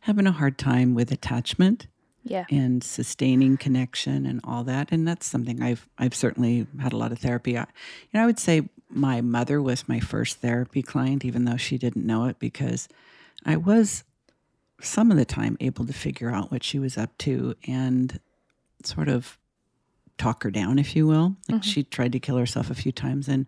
having 0.00 0.26
a 0.26 0.32
hard 0.32 0.58
time 0.58 0.94
with 0.94 1.12
attachment 1.12 1.86
Yeah. 2.24 2.46
and 2.50 2.82
sustaining 2.82 3.56
connection 3.58 4.26
and 4.26 4.40
all 4.42 4.64
that 4.64 4.88
and 4.90 5.06
that's 5.06 5.26
something 5.26 5.62
i've 5.62 5.86
i've 5.98 6.14
certainly 6.14 6.66
had 6.80 6.92
a 6.92 6.96
lot 6.96 7.12
of 7.12 7.18
therapy 7.18 7.56
I, 7.56 7.60
you 7.60 8.14
know 8.14 8.22
i 8.22 8.26
would 8.26 8.38
say 8.40 8.68
my 8.96 9.20
mother 9.20 9.60
was 9.60 9.88
my 9.88 10.00
first 10.00 10.38
therapy 10.38 10.82
client 10.82 11.24
even 11.24 11.44
though 11.44 11.56
she 11.56 11.78
didn't 11.78 12.06
know 12.06 12.26
it 12.26 12.38
because 12.38 12.88
i 13.44 13.56
was 13.56 14.04
some 14.80 15.10
of 15.10 15.16
the 15.16 15.24
time 15.24 15.56
able 15.60 15.86
to 15.86 15.92
figure 15.92 16.30
out 16.30 16.50
what 16.50 16.62
she 16.62 16.78
was 16.78 16.98
up 16.98 17.16
to 17.18 17.54
and 17.66 18.20
sort 18.84 19.08
of 19.08 19.38
talk 20.18 20.42
her 20.42 20.50
down 20.50 20.78
if 20.78 20.96
you 20.96 21.06
will 21.06 21.36
like 21.48 21.60
mm-hmm. 21.60 21.70
she 21.70 21.82
tried 21.82 22.12
to 22.12 22.18
kill 22.18 22.36
herself 22.36 22.70
a 22.70 22.74
few 22.74 22.92
times 22.92 23.28
and 23.28 23.46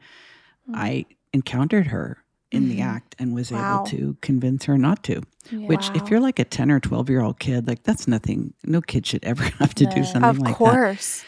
mm. 0.69 0.75
i 0.75 1.05
encountered 1.33 1.89
her 1.89 2.23
in 2.51 2.69
the 2.69 2.79
mm-hmm. 2.79 2.89
act 2.89 3.15
and 3.19 3.35
was 3.35 3.51
Wow. 3.51 3.77
able 3.77 3.87
to 3.87 4.17
convince 4.23 4.65
her 4.65 4.79
not 4.79 5.03
to 5.05 5.23
which, 5.53 5.91
if 5.95 6.11
you're 6.11 6.21
like 6.21 6.39
a 6.39 6.45
10 6.45 6.71
or 6.71 6.81
12 6.81 7.09
year 7.09 7.23
old 7.23 7.39
kid, 7.39 7.67
like 7.67 7.83
that's 7.83 8.07
nothing. 8.07 8.53
No 8.65 8.81
kid 8.81 9.07
should 9.07 9.25
ever 9.25 9.43
have 9.59 9.75
to 9.77 9.87
do 9.87 10.05
something 10.05 10.25
Of 10.25 10.39
like 10.39 10.55
course. 10.55 10.73
that. 10.73 10.75
Of 10.75 10.85
course. 10.85 11.25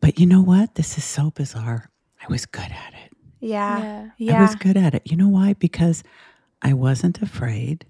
But 0.00 0.18
you 0.18 0.26
know 0.26 0.42
what? 0.42 0.74
This 0.74 0.98
is 0.98 1.04
so 1.04 1.30
bizarre. 1.30 1.90
I 2.22 2.26
was 2.28 2.46
good 2.46 2.62
at 2.62 2.94
it. 3.04 3.13
Yeah. 3.44 3.78
Yeah. 3.78 4.10
Yeah. 4.18 4.38
I 4.38 4.42
was 4.42 4.54
good 4.54 4.76
at 4.76 4.94
it. 4.94 5.02
You 5.10 5.16
know 5.16 5.28
why? 5.28 5.52
Because 5.54 6.02
I 6.62 6.72
wasn't 6.72 7.20
afraid. 7.22 7.86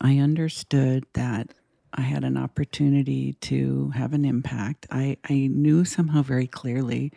I 0.00 0.18
understood 0.18 1.04
that 1.14 1.52
I 1.92 2.02
had 2.02 2.24
an 2.24 2.36
opportunity 2.36 3.34
to 3.34 3.90
have 3.94 4.12
an 4.12 4.24
impact. 4.24 4.86
I, 4.90 5.16
I 5.28 5.48
knew 5.48 5.84
somehow 5.84 6.22
very 6.22 6.46
clearly 6.46 7.12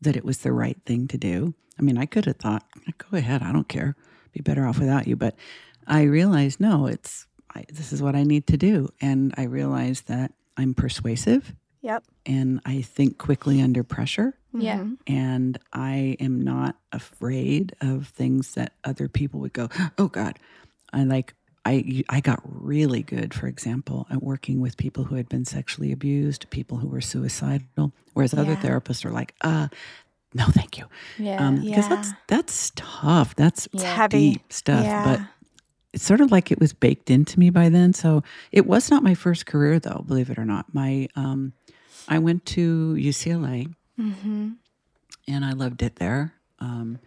that 0.00 0.16
it 0.16 0.24
was 0.24 0.38
the 0.38 0.52
right 0.52 0.78
thing 0.86 1.08
to 1.08 1.18
do. 1.18 1.54
I 1.78 1.82
mean, 1.82 1.98
I 1.98 2.06
could 2.06 2.24
have 2.26 2.36
thought, 2.36 2.64
go 2.98 3.16
ahead, 3.16 3.42
I 3.42 3.52
don't 3.52 3.68
care. 3.68 3.96
Be 4.32 4.40
better 4.40 4.66
off 4.66 4.78
without 4.78 5.06
you. 5.08 5.16
But 5.16 5.34
I 5.86 6.02
realized, 6.02 6.60
no, 6.60 6.86
it's 6.86 7.26
I, 7.54 7.64
this 7.72 7.92
is 7.92 8.02
what 8.02 8.14
I 8.16 8.22
need 8.24 8.46
to 8.48 8.56
do. 8.56 8.88
And 9.00 9.32
I 9.36 9.44
realized 9.44 10.08
that 10.08 10.32
I'm 10.56 10.74
persuasive 10.74 11.54
Yep. 11.82 12.04
and 12.26 12.60
I 12.64 12.80
think 12.80 13.18
quickly 13.18 13.60
under 13.60 13.82
pressure 13.84 14.38
Yeah. 14.54 14.78
Mhm. 14.78 14.98
and 15.06 15.58
I 15.72 16.16
am 16.20 16.40
not 16.40 16.76
afraid 16.92 17.74
of 17.80 18.08
things 18.08 18.54
that 18.54 18.72
other 18.84 19.08
people 19.08 19.40
would 19.40 19.52
go, 19.52 19.68
"Oh 19.98 20.08
God." 20.08 20.38
I 20.92 21.04
like 21.04 21.34
I 21.66 22.04
I 22.08 22.20
got 22.20 22.40
really 22.44 23.02
good, 23.02 23.34
for 23.34 23.46
example, 23.48 24.06
at 24.10 24.22
working 24.22 24.60
with 24.60 24.76
people 24.76 25.04
who 25.04 25.16
had 25.16 25.28
been 25.28 25.44
sexually 25.44 25.90
abused, 25.92 26.48
people 26.50 26.78
who 26.78 26.88
were 26.88 27.00
suicidal, 27.00 27.92
whereas 28.12 28.34
other 28.34 28.52
Yeah. 28.52 28.62
therapists 28.62 29.04
are 29.04 29.10
like, 29.10 29.34
"Uh, 29.40 29.68
no, 30.34 30.44
thank 30.46 30.78
you," 30.78 30.84
Yeah. 31.18 31.44
um, 31.46 31.60
because 31.62 31.88
that's 31.88 32.08
Yeah. 32.10 32.14
that's 32.28 32.72
tough. 32.76 33.34
That's 33.34 33.66
It's 33.72 33.82
heavy. 33.82 34.32
deep 34.34 34.52
stuff, 34.52 34.84
Yeah. 34.84 35.04
but 35.04 35.20
it's 35.94 36.04
sort 36.04 36.20
of 36.20 36.30
like 36.30 36.50
it 36.52 36.60
was 36.60 36.72
baked 36.72 37.10
into 37.10 37.38
me 37.40 37.50
by 37.50 37.68
then. 37.70 37.92
So 37.92 38.22
it 38.52 38.66
was 38.66 38.90
not 38.90 39.02
my 39.02 39.14
first 39.14 39.46
career, 39.46 39.78
though. 39.80 40.04
Believe 40.06 40.28
it 40.30 40.38
or 40.38 40.44
not, 40.44 40.72
my 40.74 41.08
um, 41.16 41.54
I 42.08 42.18
went 42.18 42.44
to 42.46 42.94
UCLA 42.98 43.68
Mm-hmm. 43.98 44.50
and 45.28 45.44
I 45.44 45.52
loved 45.52 45.82
it 45.82 45.96
there. 45.96 46.34
Um, 46.58 46.98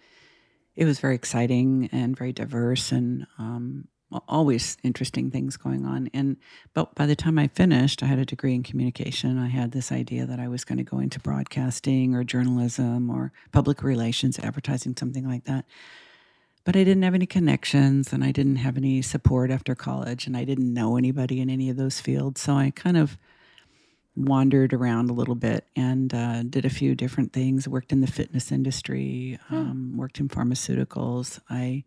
it 0.76 0.86
was 0.86 1.00
very 1.00 1.16
exciting 1.16 1.90
and 1.92 2.16
very 2.16 2.32
diverse, 2.32 2.92
and 2.92 3.26
um, 3.40 3.88
always 4.28 4.78
interesting 4.84 5.32
things 5.32 5.58
going 5.58 5.86
on. 5.86 6.10
And 6.14 6.38
but 6.74 6.96
by 6.96 7.06
the 7.06 7.16
time 7.16 7.38
I 7.38 7.48
finished, 7.48 8.04
I 8.04 8.06
had 8.06 8.20
a 8.20 8.26
degree 8.26 8.54
in 8.54 8.64
communication. 8.64 9.38
I 9.38 9.48
had 9.48 9.72
this 9.72 9.92
idea 9.92 10.26
that 10.26 10.40
I 10.40 10.48
was 10.48 10.64
going 10.64 10.78
to 10.78 10.84
go 10.84 11.00
into 11.00 11.20
broadcasting 11.20 12.16
or 12.16 12.24
journalism 12.24 13.10
or 13.10 13.32
public 13.52 13.84
relations, 13.84 14.40
advertising, 14.40 14.96
something 14.98 15.28
like 15.28 15.46
that. 15.46 15.66
But 16.64 16.76
I 16.76 16.84
didn't 16.84 17.04
have 17.04 17.16
any 17.16 17.26
connections, 17.26 18.14
and 18.14 18.24
I 18.24 18.32
didn't 18.32 18.58
have 18.58 18.78
any 18.78 19.02
support 19.02 19.52
after 19.52 19.74
college, 19.74 20.28
and 20.28 20.36
I 20.36 20.44
didn't 20.44 20.74
know 20.74 20.98
anybody 20.98 21.40
in 21.40 21.50
any 21.50 21.70
of 21.70 21.78
those 21.78 22.00
fields. 22.00 22.42
So 22.42 22.54
I 22.54 22.72
kind 22.76 22.98
of 22.98 23.18
wandered 24.18 24.74
around 24.74 25.10
a 25.10 25.14
little 25.14 25.36
bit 25.36 25.66
and 25.76 26.14
uh, 26.14 26.44
did 26.44 26.66
a 26.66 26.70
few 26.70 26.96
different 26.96 27.32
things. 27.32 27.68
Worked 27.68 27.92
in 27.92 28.02
the 28.02 28.08
fitness 28.08 28.52
industry, 28.52 29.38
um, 29.50 29.94
worked 29.96 30.20
in 30.20 30.28
pharmaceuticals. 30.28 31.40
I 31.50 31.84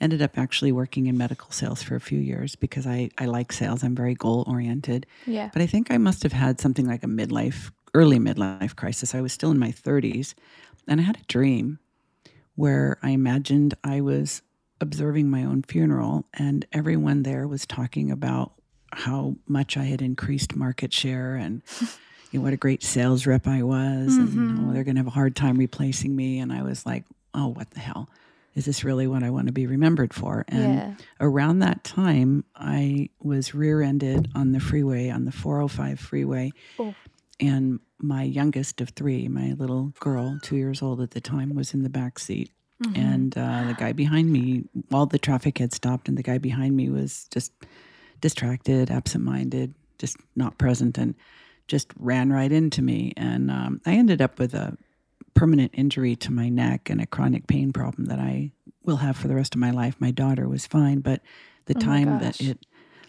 ended 0.00 0.22
up 0.22 0.38
actually 0.38 0.72
working 0.72 1.06
in 1.06 1.16
medical 1.16 1.50
sales 1.50 1.82
for 1.82 1.94
a 1.94 2.00
few 2.00 2.18
years 2.18 2.56
because 2.56 2.86
I, 2.86 3.10
I 3.18 3.26
like 3.26 3.52
sales. 3.52 3.82
I'm 3.82 3.94
very 3.94 4.14
goal 4.14 4.44
oriented. 4.46 5.06
Yeah. 5.26 5.50
But 5.52 5.62
I 5.62 5.66
think 5.66 5.90
I 5.90 5.98
must 5.98 6.22
have 6.22 6.32
had 6.32 6.60
something 6.60 6.86
like 6.86 7.02
a 7.02 7.08
midlife, 7.08 7.70
early 7.94 8.18
midlife 8.18 8.74
crisis. 8.74 9.14
I 9.14 9.20
was 9.20 9.32
still 9.32 9.50
in 9.50 9.58
my 9.58 9.70
30s 9.70 10.34
and 10.88 11.00
I 11.00 11.04
had 11.04 11.16
a 11.16 11.24
dream 11.28 11.78
where 12.54 12.98
I 13.02 13.10
imagined 13.10 13.74
I 13.84 14.00
was 14.00 14.42
observing 14.80 15.30
my 15.30 15.44
own 15.44 15.62
funeral 15.62 16.26
and 16.34 16.66
everyone 16.72 17.22
there 17.22 17.48
was 17.48 17.66
talking 17.66 18.10
about 18.10 18.52
how 18.96 19.36
much 19.46 19.76
I 19.76 19.84
had 19.84 20.00
increased 20.02 20.56
market 20.56 20.92
share 20.92 21.34
and 21.36 21.62
you 22.30 22.38
know, 22.38 22.44
what 22.44 22.52
a 22.52 22.56
great 22.56 22.82
sales 22.82 23.26
rep 23.26 23.46
I 23.46 23.62
was 23.62 24.16
and 24.16 24.58
oh, 24.70 24.72
they're 24.72 24.84
going 24.84 24.96
to 24.96 25.00
have 25.00 25.06
a 25.06 25.10
hard 25.10 25.36
time 25.36 25.58
replacing 25.58 26.14
me. 26.16 26.38
And 26.38 26.52
I 26.52 26.62
was 26.62 26.84
like, 26.86 27.04
oh, 27.34 27.48
what 27.48 27.70
the 27.72 27.80
hell? 27.80 28.08
Is 28.54 28.64
this 28.64 28.84
really 28.84 29.06
what 29.06 29.22
I 29.22 29.28
want 29.28 29.48
to 29.48 29.52
be 29.52 29.66
remembered 29.66 30.14
for? 30.14 30.44
And 30.48 30.74
Yeah. 30.74 30.94
around 31.20 31.58
that 31.58 31.84
time, 31.84 32.44
I 32.54 33.10
was 33.20 33.54
rear 33.54 33.82
ended 33.82 34.30
on 34.34 34.52
the 34.52 34.60
freeway, 34.60 35.10
on 35.10 35.26
the 35.26 35.32
405 35.32 36.00
freeway. 36.00 36.52
Oh. 36.78 36.94
And 37.38 37.80
my 37.98 38.22
youngest 38.22 38.80
of 38.80 38.90
three, 38.90 39.28
my 39.28 39.52
little 39.58 39.92
girl, 40.00 40.38
two 40.42 40.56
years 40.56 40.80
old 40.80 41.02
at 41.02 41.10
the 41.10 41.20
time, 41.20 41.54
was 41.54 41.74
in 41.74 41.82
the 41.82 41.90
back 41.90 42.18
seat. 42.18 42.50
And 42.94 43.36
uh, 43.36 43.64
the 43.68 43.74
guy 43.74 43.92
behind 43.92 44.30
me, 44.32 44.64
while 44.88 45.06
the 45.06 45.18
traffic 45.18 45.58
had 45.58 45.72
stopped, 45.72 46.08
and 46.08 46.16
the 46.18 46.22
guy 46.22 46.36
behind 46.38 46.76
me 46.76 46.88
was 46.90 47.26
just 47.30 47.52
distracted, 48.20 48.90
absent 48.90 49.24
minded, 49.24 49.74
just 49.98 50.16
not 50.34 50.58
present, 50.58 50.98
and 50.98 51.14
just 51.68 51.88
ran 51.98 52.32
right 52.32 52.52
into 52.52 52.82
me. 52.82 53.12
And 53.16 53.50
um, 53.50 53.80
I 53.86 53.94
ended 53.94 54.22
up 54.22 54.38
with 54.38 54.54
a 54.54 54.76
permanent 55.34 55.72
injury 55.74 56.16
to 56.16 56.32
my 56.32 56.48
neck 56.48 56.88
and 56.88 57.00
a 57.00 57.06
chronic 57.06 57.46
pain 57.46 57.72
problem 57.72 58.06
that 58.06 58.18
I 58.18 58.52
will 58.84 58.96
have 58.96 59.16
for 59.16 59.28
the 59.28 59.34
rest 59.34 59.54
of 59.54 59.60
my 59.60 59.70
life. 59.70 59.96
My 60.00 60.10
daughter 60.10 60.48
was 60.48 60.66
fine, 60.66 61.00
but 61.00 61.22
the 61.66 61.74
Oh 61.74 61.80
time 61.80 62.18
that 62.18 62.40
it 62.40 62.58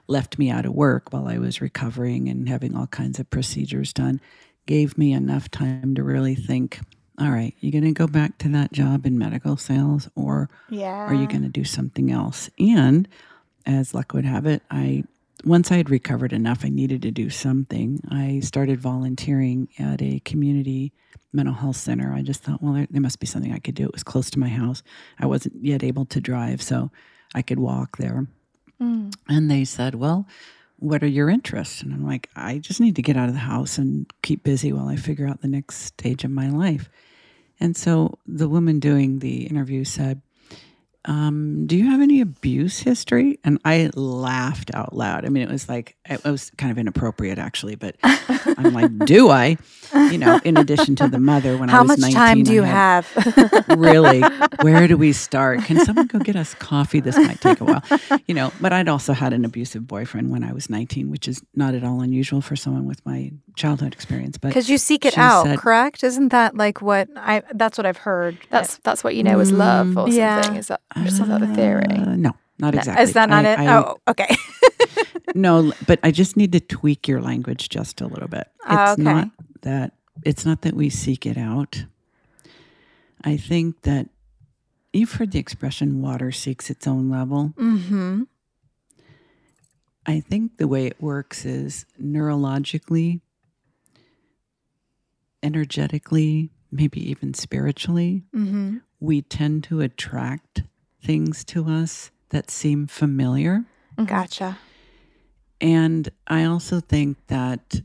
left 0.07 0.39
me 0.39 0.49
out 0.49 0.65
of 0.65 0.73
work 0.73 1.11
while 1.11 1.27
I 1.27 1.37
was 1.37 1.61
recovering 1.61 2.29
and 2.29 2.47
having 2.47 2.75
all 2.75 2.87
kinds 2.87 3.19
of 3.19 3.29
procedures 3.29 3.93
done 3.93 4.19
gave 4.65 4.97
me 4.97 5.13
enough 5.13 5.49
time 5.49 5.95
to 5.95 6.03
really 6.03 6.35
think 6.35 6.79
all 7.19 7.31
right, 7.31 7.55
you're 7.61 7.71
going 7.71 7.83
to 7.83 7.91
go 7.93 8.05
back 8.07 8.37
to 8.37 8.49
that 8.49 8.71
job 8.71 9.05
in 9.07 9.17
medical 9.17 9.57
sales 9.57 10.07
or 10.15 10.49
Yeah. 10.67 11.07
are 11.07 11.13
you 11.15 11.27
going 11.27 11.41
to 11.43 11.49
do 11.49 11.63
something 11.63 12.11
else? 12.11 12.49
And 12.59 13.07
as 13.67 13.93
luck 13.93 14.13
would 14.13 14.25
have 14.25 14.47
it, 14.47 14.63
I 14.71 15.03
once 15.43 15.71
I 15.71 15.77
had 15.77 15.91
recovered 15.91 16.33
enough, 16.33 16.65
I 16.65 16.69
needed 16.69 17.03
to 17.03 17.11
do 17.11 17.29
something. 17.29 18.01
I 18.09 18.39
started 18.39 18.79
volunteering 18.79 19.67
at 19.77 20.01
a 20.01 20.19
community 20.21 20.93
mental 21.31 21.53
health 21.53 21.75
center. 21.75 22.11
I 22.11 22.23
just 22.23 22.41
thought, 22.41 22.63
well, 22.63 22.73
there, 22.73 22.87
there 22.89 23.01
must 23.01 23.19
be 23.19 23.27
something 23.27 23.53
I 23.53 23.59
could 23.59 23.75
do. 23.75 23.85
It 23.85 23.93
was 23.93 24.03
close 24.03 24.31
to 24.31 24.39
my 24.39 24.47
house. 24.47 24.81
I 25.19 25.27
wasn't 25.27 25.63
yet 25.63 25.83
able 25.83 26.05
to 26.05 26.19
drive, 26.19 26.61
so 26.61 26.89
I 27.35 27.43
could 27.43 27.59
walk 27.59 27.97
there. 27.97 28.25
Mm. 28.81 29.13
And 29.29 29.51
they 29.51 29.63
said, 29.63 29.95
well, 29.95 30.27
what 30.79 31.03
are 31.03 31.07
your 31.07 31.29
interests? 31.29 31.81
And 31.81 31.93
I'm 31.93 32.05
like, 32.05 32.29
I 32.35 32.57
just 32.57 32.79
need 32.79 32.95
to 32.95 33.01
get 33.01 33.17
out 33.17 33.29
of 33.29 33.33
the 33.33 33.39
house 33.39 33.77
and 33.77 34.11
keep 34.21 34.43
busy 34.43 34.73
while 34.73 34.87
I 34.87 34.95
figure 34.95 35.27
out 35.27 35.41
the 35.41 35.47
next 35.47 35.77
stage 35.77 36.23
of 36.23 36.31
my 36.31 36.49
life. 36.49 36.89
And 37.59 37.75
so 37.75 38.17
the 38.25 38.49
woman 38.49 38.79
doing 38.79 39.19
the 39.19 39.47
interview 39.47 39.83
said, 39.83 40.21
um, 41.07 41.65
do 41.67 41.75
you 41.77 41.89
have 41.89 42.01
any 42.01 42.21
abuse 42.21 42.79
history? 42.79 43.39
And 43.43 43.59
I 43.65 43.89
laughed 43.95 44.71
out 44.73 44.93
loud. 44.95 45.25
I 45.25 45.29
mean, 45.29 45.43
it 45.43 45.49
was 45.51 45.67
like, 45.69 45.95
it 46.05 46.23
was 46.23 46.51
kind 46.57 46.71
of 46.71 46.77
inappropriate 46.77 47.37
actually, 47.39 47.75
but 47.75 47.95
I'm 48.03 48.73
like, 48.73 48.95
do 49.05 49.29
I? 49.29 49.57
You 49.93 50.17
know, 50.17 50.39
in 50.43 50.57
addition 50.57 50.95
to 50.97 51.07
the 51.07 51.19
mother 51.19 51.57
when 51.57 51.69
I 51.69 51.71
How 51.71 51.81
was 51.83 51.89
much 51.99 51.99
19, 52.13 52.13
time 52.15 52.43
do 52.43 52.53
you 52.53 52.63
had- 52.63 53.05
have? 53.05 53.65
really 53.77 54.21
where 54.61 54.87
do 54.87 54.97
we 54.97 55.11
start 55.13 55.61
can 55.63 55.83
someone 55.85 56.07
go 56.07 56.19
get 56.19 56.35
us 56.35 56.53
coffee 56.55 56.99
this 56.99 57.17
might 57.17 57.39
take 57.41 57.59
a 57.61 57.63
while 57.65 57.83
you 58.27 58.33
know 58.33 58.51
but 58.61 58.71
i'd 58.73 58.87
also 58.87 59.13
had 59.13 59.33
an 59.33 59.43
abusive 59.45 59.85
boyfriend 59.87 60.31
when 60.31 60.43
i 60.43 60.51
was 60.51 60.69
19 60.69 61.09
which 61.09 61.27
is 61.27 61.41
not 61.55 61.73
at 61.75 61.83
all 61.83 62.01
unusual 62.01 62.41
for 62.41 62.55
someone 62.55 62.85
with 62.85 63.03
my 63.05 63.31
childhood 63.55 63.93
experience 63.93 64.37
but 64.37 64.49
Because 64.49 64.69
you 64.69 64.77
seek 64.77 65.05
it 65.05 65.17
out, 65.17 65.45
said- 65.45 65.59
correct? 65.59 66.03
Isn't 66.03 66.29
that 66.29 66.55
like 66.55 66.81
what 66.81 67.07
I? 67.15 67.41
That's 67.53 67.77
what 67.77 67.85
I've 67.87 67.97
heard. 67.97 68.37
That's 68.51 68.77
that's 68.79 69.03
what 69.03 69.15
you 69.15 69.23
know 69.23 69.39
is 69.39 69.51
love 69.51 69.97
or 69.97 70.07
Yeah. 70.09 70.41
something. 70.41 70.59
Is 70.59 70.67
that 70.67 70.81
is 71.05 71.19
that 71.19 71.39
the 71.39 71.47
theory? 71.55 71.83
uh, 71.89 72.15
no 72.15 72.31
not 72.59 72.73
No, 72.73 72.79
exactly 72.79 73.03
Is 73.03 73.13
that 73.13 73.29
not 73.29 73.45
I- 73.45 73.53
it? 73.53 73.59
I- 73.59 73.77
oh, 73.77 73.97
okay. 74.09 74.35
no 75.35 75.71
but 75.85 75.99
i 76.03 76.09
just 76.09 76.37
need 76.37 76.51
to 76.53 76.59
tweak 76.59 77.07
your 77.07 77.21
language 77.21 77.69
just 77.69 78.01
a 78.01 78.07
little 78.07 78.29
bit 78.29 78.47
it's 78.59 78.65
Ah, 78.65 78.93
okay. 78.93 79.01
not 79.03 79.27
that 79.61 79.93
it's 80.23 80.45
not 80.45 80.61
that 80.61 80.73
we 80.73 80.89
seek 80.89 81.25
it 81.25 81.37
out 81.37 81.85
i 83.23 83.35
think 83.37 83.81
that 83.83 84.07
you've 84.93 85.11
heard 85.13 85.31
the 85.33 85.39
expression 85.39 86.01
water 86.01 86.31
seeks 86.31 86.69
its 86.69 86.87
own 86.87 87.09
level 87.09 87.53
mm-hmm. 87.57 88.23
I 90.09 90.21
think 90.21 90.55
the 90.57 90.69
way 90.69 90.85
it 90.87 91.01
works 91.01 91.43
is 91.43 91.85
neurologically, 92.01 93.19
energetically, 95.43 96.49
maybe 96.71 97.09
even 97.09 97.33
spiritually, 97.33 98.23
Mm-hmm. 98.33 98.77
we 99.01 99.21
tend 99.21 99.65
to 99.65 99.81
attract 99.81 100.63
things 101.01 101.43
to 101.45 101.67
us 101.67 102.11
that 102.29 102.51
seem 102.51 102.87
familiar. 102.87 103.65
Mm-hmm. 103.97 104.05
Gotcha. 104.05 104.57
And 105.59 106.09
I 106.27 106.43
also 106.43 106.79
think 106.79 107.17
that 107.27 107.81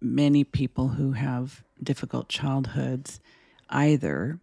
many 0.00 0.44
people 0.44 0.88
who 0.88 1.12
have 1.12 1.62
difficult 1.82 2.28
childhoods 2.28 3.20
either 3.68 4.40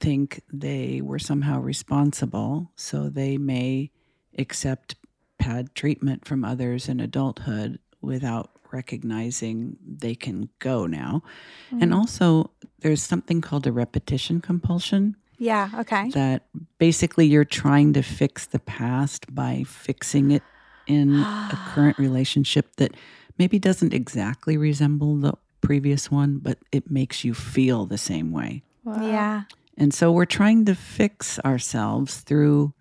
think 0.00 0.42
they 0.52 1.00
were 1.00 1.18
somehow 1.18 1.60
responsible, 1.60 2.70
so 2.76 3.08
they 3.08 3.38
may 3.38 3.90
accept 4.38 4.96
bad 5.38 5.74
treatment 5.74 6.26
from 6.26 6.44
others 6.44 6.88
in 6.88 7.00
adulthood 7.00 7.78
without 8.02 8.50
recognizing 8.70 9.76
they 9.82 10.14
can 10.14 10.50
go 10.58 10.86
now. 10.86 11.22
Mm-hmm. 11.68 11.82
And 11.82 11.94
also, 11.94 12.50
there's 12.80 13.02
something 13.02 13.40
called 13.40 13.66
a 13.66 13.72
repetition 13.72 14.40
compulsion 14.40 15.16
Yeah. 15.38 15.70
Okay. 15.78 16.10
that 16.10 16.44
basically 16.78 17.26
you're 17.26 17.44
trying 17.44 17.92
to 17.92 18.02
fix 18.02 18.46
the 18.46 18.58
past 18.58 19.32
by 19.34 19.64
fixing 19.66 20.30
it 20.30 20.42
in 20.86 21.16
a 21.16 21.58
current 21.74 21.98
relationship 21.98 22.76
that 22.76 22.96
maybe 23.38 23.58
doesn't 23.58 23.94
exactly 23.94 24.56
resemble 24.56 25.16
the 25.16 25.32
previous 25.60 26.10
one, 26.10 26.38
but 26.38 26.58
it 26.72 26.90
makes 26.90 27.24
you 27.24 27.34
feel 27.34 27.86
the 27.86 27.98
same 27.98 28.32
way. 28.32 28.62
Yeah. 28.84 29.42
And 29.76 29.92
so 29.92 30.10
we're 30.10 30.24
trying 30.24 30.64
to 30.64 30.74
fix 30.74 31.38
ourselves 31.40 32.20
through 32.20 32.72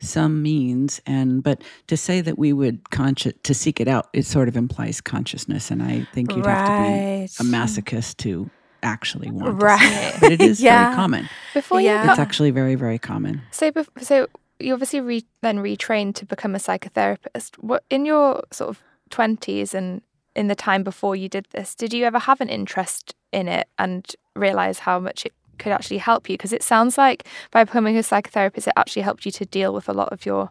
some 0.00 0.42
means 0.42 1.00
and 1.06 1.42
but 1.42 1.60
to 1.88 1.96
say 1.96 2.20
that 2.20 2.38
we 2.38 2.52
would 2.52 2.88
conscious 2.90 3.32
to 3.42 3.52
seek 3.52 3.80
it 3.80 3.88
out 3.88 4.08
it 4.12 4.24
sort 4.24 4.46
of 4.46 4.56
implies 4.56 5.00
consciousness 5.00 5.72
and 5.72 5.82
i 5.82 6.06
think 6.12 6.34
you'd 6.36 6.46
have 6.46 6.66
to 6.66 6.82
be 6.82 7.48
a 7.48 7.52
masochist 7.52 8.16
to 8.16 8.48
actually 8.82 9.30
want 9.30 9.58
to 9.60 9.64
Right. 9.66 9.80
see 9.80 10.06
it. 10.16 10.20
but 10.20 10.32
it 10.32 10.40
is 10.40 10.60
Yeah. 10.68 10.84
very 10.84 10.94
common 10.96 11.28
Before 11.54 11.80
Yeah. 11.80 12.04
you 12.04 12.10
it's 12.10 12.18
actually 12.18 12.50
very 12.50 12.74
very 12.74 12.98
common 12.98 13.42
so 13.50 13.70
bef- 13.70 14.02
so 14.02 14.26
you 14.60 14.72
obviously 14.72 15.00
re- 15.00 15.24
then 15.42 15.58
retrained 15.58 16.14
to 16.16 16.26
become 16.26 16.54
a 16.56 16.58
psychotherapist. 16.58 17.56
What 17.58 17.84
in 17.90 18.04
your 18.04 18.42
sort 18.50 18.70
of 18.70 18.82
twenties 19.10 19.72
and 19.74 20.02
in 20.34 20.48
the 20.48 20.54
time 20.56 20.82
before 20.82 21.14
you 21.16 21.28
did 21.28 21.46
this, 21.52 21.74
did 21.76 21.92
you 21.92 22.04
ever 22.04 22.18
have 22.18 22.40
an 22.40 22.48
interest 22.48 23.14
in 23.32 23.46
it 23.48 23.68
and 23.78 24.06
realize 24.34 24.80
how 24.80 24.98
much 24.98 25.24
it 25.26 25.32
could 25.58 25.72
actually 25.72 25.98
help 25.98 26.28
you? 26.28 26.34
Because 26.34 26.52
it 26.52 26.62
sounds 26.62 26.98
like 26.98 27.26
by 27.52 27.62
becoming 27.64 27.96
a 27.96 28.00
psychotherapist, 28.00 28.66
it 28.66 28.72
actually 28.76 29.02
helped 29.02 29.24
you 29.26 29.32
to 29.32 29.44
deal 29.44 29.72
with 29.72 29.88
a 29.88 29.92
lot 29.92 30.12
of 30.12 30.26
your 30.26 30.50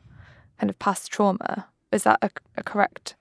kind 0.59 0.69
of 0.69 0.77
past 0.79 1.11
trauma. 1.11 1.67
Is 1.91 2.03
that 2.03 2.19
a, 2.21 2.29
a 2.57 2.63
correct 2.63 3.15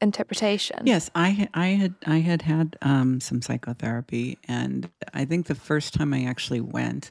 interpretation? 0.00 0.80
Yes, 0.84 1.10
I 1.14 1.48
I 1.54 1.68
had 1.68 1.94
I 2.06 2.18
had 2.18 2.42
had 2.42 2.76
um, 2.82 3.20
some 3.20 3.42
psychotherapy, 3.42 4.38
and 4.46 4.90
I 5.14 5.24
think 5.24 5.46
the 5.46 5.54
first 5.54 5.94
time 5.94 6.14
I 6.14 6.24
actually 6.24 6.60
went 6.60 7.10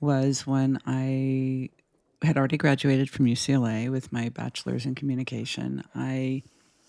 was 0.00 0.46
when 0.46 0.78
I 0.86 1.70
had 2.22 2.36
already 2.36 2.56
graduated 2.56 3.10
from 3.10 3.26
UCLA 3.26 3.90
with 3.90 4.12
my 4.12 4.28
bachelor's 4.28 4.86
in 4.86 4.94
communication. 4.94 5.82
I 5.94 6.42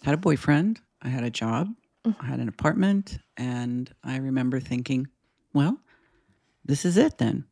had 0.04 0.14
a 0.14 0.18
boyfriend, 0.18 0.80
I 1.02 1.10
had 1.10 1.24
a 1.24 1.30
job, 1.30 1.70
I 2.06 2.26
had 2.26 2.40
an 2.40 2.48
apartment, 2.48 3.20
and 3.36 3.94
I 4.04 4.18
remember 4.18 4.60
thinking, 4.60 5.08
well, 5.54 5.80
this 6.66 6.86
is 6.86 6.98
it 6.98 7.18
then. 7.18 7.46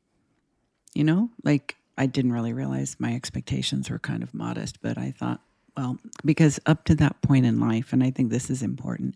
You 0.94 1.04
know, 1.04 1.30
like 1.44 1.76
I 1.98 2.06
didn't 2.06 2.34
really 2.34 2.54
realize 2.54 2.96
my 3.00 3.14
expectations 3.14 3.90
were 3.90 4.00
kind 4.00 4.24
of 4.24 4.34
modest, 4.34 4.82
but 4.82 4.98
I 4.98 5.12
thought, 5.12 5.42
well, 5.76 5.98
because 6.24 6.60
up 6.66 6.86
to 6.86 6.96
that 6.96 7.22
point 7.22 7.46
in 7.46 7.60
life, 7.60 7.94
and 7.94 8.04
I 8.04 8.12
think 8.12 8.30
this 8.30 8.50
is 8.50 8.62
important, 8.62 9.16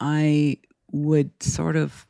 I 0.00 0.58
would 0.90 1.42
sort 1.42 1.76
of 1.76 2.06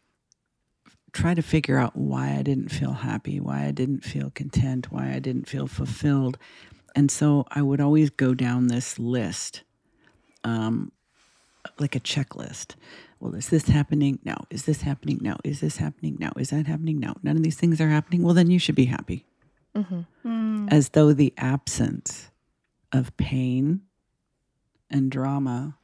try 1.12 1.34
to 1.34 1.42
figure 1.42 1.78
out 1.78 1.96
why 1.96 2.36
I 2.36 2.42
didn't 2.42 2.68
feel 2.68 2.92
happy, 2.92 3.40
why 3.40 3.64
I 3.64 3.70
didn't 3.70 4.04
feel 4.04 4.30
content, 4.30 4.92
why 4.92 5.12
I 5.12 5.18
didn't 5.18 5.48
feel 5.48 5.66
fulfilled. 5.66 6.38
And 6.94 7.10
so 7.10 7.46
I 7.50 7.62
would 7.62 7.80
always 7.80 8.10
go 8.10 8.34
down 8.34 8.66
this 8.66 8.98
list, 8.98 9.62
um, 10.44 10.92
like 11.78 11.96
a 11.96 12.00
checklist. 12.00 12.74
Well, 13.20 13.34
is 13.34 13.48
this 13.48 13.68
happening? 13.68 14.20
No. 14.24 14.36
Is 14.50 14.64
this 14.64 14.82
happening? 14.82 15.18
No. 15.20 15.36
Is 15.44 15.60
this 15.60 15.78
happening? 15.78 16.16
No. 16.20 16.30
Is 16.36 16.50
that 16.50 16.66
happening? 16.66 17.00
No. 17.00 17.14
None 17.22 17.36
of 17.36 17.42
these 17.42 17.56
things 17.56 17.80
are 17.80 17.88
happening. 17.88 18.22
Well, 18.22 18.34
then 18.34 18.50
you 18.50 18.58
should 18.58 18.76
be 18.76 18.84
happy. 18.84 19.24
As 20.70 20.90
though 20.90 21.12
the 21.12 21.32
absence 21.36 22.30
of 22.92 23.16
pain 23.16 23.82
and 24.90 25.10
drama 25.10 25.76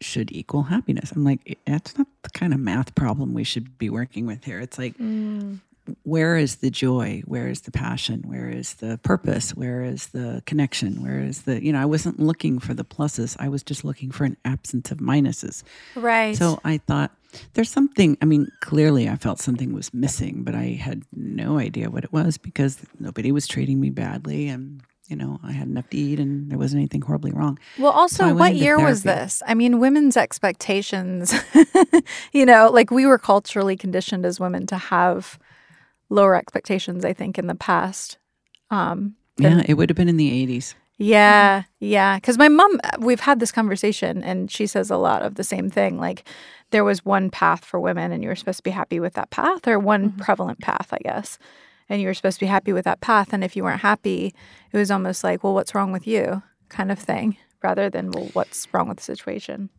should 0.00 0.30
equal 0.32 0.64
happiness. 0.64 1.12
I'm 1.12 1.24
like, 1.24 1.40
eh, 1.46 1.54
that's 1.66 1.96
not 1.96 2.06
the 2.22 2.30
kind 2.30 2.52
of 2.52 2.60
math 2.60 2.94
problem 2.94 3.34
we 3.34 3.44
should 3.44 3.78
be 3.78 3.90
working 3.90 4.26
with 4.26 4.44
here. 4.44 4.60
It's 4.60 4.78
like, 4.78 4.96
mm. 4.98 5.58
where 6.02 6.36
is 6.36 6.56
the 6.56 6.70
joy? 6.70 7.22
Where 7.24 7.48
is 7.48 7.62
the 7.62 7.70
passion? 7.70 8.22
Where 8.26 8.48
is 8.48 8.74
the 8.74 8.98
purpose? 9.02 9.54
Where 9.54 9.82
is 9.82 10.08
the 10.08 10.42
connection? 10.46 11.02
Where 11.02 11.20
is 11.20 11.42
the, 11.42 11.64
you 11.64 11.72
know, 11.72 11.80
I 11.80 11.86
wasn't 11.86 12.20
looking 12.20 12.58
for 12.58 12.74
the 12.74 12.84
pluses. 12.84 13.36
I 13.40 13.48
was 13.48 13.62
just 13.62 13.84
looking 13.84 14.10
for 14.10 14.24
an 14.24 14.36
absence 14.44 14.90
of 14.90 14.98
minuses. 14.98 15.62
Right. 15.94 16.36
So 16.36 16.60
I 16.64 16.78
thought 16.78 17.12
there's 17.54 17.70
something, 17.70 18.18
I 18.20 18.26
mean, 18.26 18.50
clearly 18.60 19.08
I 19.08 19.16
felt 19.16 19.40
something 19.40 19.72
was 19.72 19.92
missing, 19.94 20.42
but 20.42 20.54
I 20.54 20.78
had 20.80 21.04
no 21.14 21.58
idea 21.58 21.90
what 21.90 22.04
it 22.04 22.12
was 22.12 22.38
because 22.38 22.78
nobody 23.00 23.32
was 23.32 23.46
treating 23.46 23.80
me 23.80 23.90
badly. 23.90 24.48
And, 24.48 24.82
you 25.08 25.16
know, 25.16 25.38
I 25.42 25.52
had 25.52 25.68
enough 25.68 25.88
to 25.90 25.96
eat 25.96 26.18
and 26.18 26.50
there 26.50 26.58
wasn't 26.58 26.80
anything 26.80 27.02
horribly 27.02 27.30
wrong. 27.32 27.58
Well, 27.78 27.92
also, 27.92 28.24
went 28.26 28.38
what 28.38 28.54
year 28.56 28.78
was 28.78 29.02
this? 29.04 29.42
I 29.46 29.54
mean, 29.54 29.78
women's 29.78 30.16
expectations, 30.16 31.34
you 32.32 32.44
know, 32.46 32.70
like 32.72 32.90
we 32.90 33.06
were 33.06 33.18
culturally 33.18 33.76
conditioned 33.76 34.26
as 34.26 34.40
women 34.40 34.66
to 34.66 34.76
have 34.76 35.38
lower 36.08 36.34
expectations, 36.36 37.04
I 37.04 37.12
think, 37.12 37.38
in 37.38 37.46
the 37.46 37.54
past. 37.54 38.18
Um, 38.70 39.14
than- 39.36 39.58
Yeah, 39.58 39.64
it 39.68 39.74
would 39.74 39.90
have 39.90 39.96
been 39.96 40.08
in 40.08 40.16
the 40.16 40.30
80s. 40.46 40.74
yeah, 40.98 41.64
yeah. 41.80 42.16
Because 42.16 42.38
my 42.38 42.48
mom, 42.48 42.80
we've 42.98 43.20
had 43.20 43.38
this 43.40 43.52
conversation, 43.52 44.22
and 44.24 44.50
she 44.50 44.66
says 44.66 44.90
a 44.90 44.96
lot 44.96 45.22
of 45.22 45.34
the 45.36 45.44
same 45.44 45.68
thing. 45.70 45.98
Like, 45.98 46.24
there 46.70 46.84
was 46.84 47.04
one 47.04 47.30
path 47.30 47.64
for 47.64 47.78
women, 47.78 48.12
and 48.12 48.22
you 48.22 48.28
were 48.28 48.34
supposed 48.36 48.58
to 48.58 48.62
be 48.64 48.70
happy 48.70 48.98
with 48.98 49.14
that 49.14 49.30
path, 49.30 49.68
or 49.68 49.78
one 49.78 50.10
prevalent 50.12 50.60
path, 50.60 50.88
I 50.92 50.98
guess. 51.02 51.38
And 51.88 52.00
you 52.00 52.08
were 52.08 52.14
supposed 52.14 52.38
to 52.38 52.44
be 52.44 52.48
happy 52.48 52.72
with 52.72 52.84
that 52.84 53.00
path. 53.00 53.32
And 53.32 53.44
if 53.44 53.56
you 53.56 53.62
weren't 53.62 53.80
happy, 53.80 54.34
it 54.72 54.76
was 54.76 54.90
almost 54.90 55.22
like, 55.22 55.44
well, 55.44 55.54
what's 55.54 55.74
wrong 55.74 55.92
with 55.92 56.06
you, 56.06 56.42
kind 56.68 56.90
of 56.90 56.98
thing, 56.98 57.36
rather 57.62 57.88
than, 57.88 58.10
well, 58.10 58.28
what's 58.32 58.66
wrong 58.72 58.88
with 58.88 58.98
the 58.98 59.04
situation. 59.04 59.70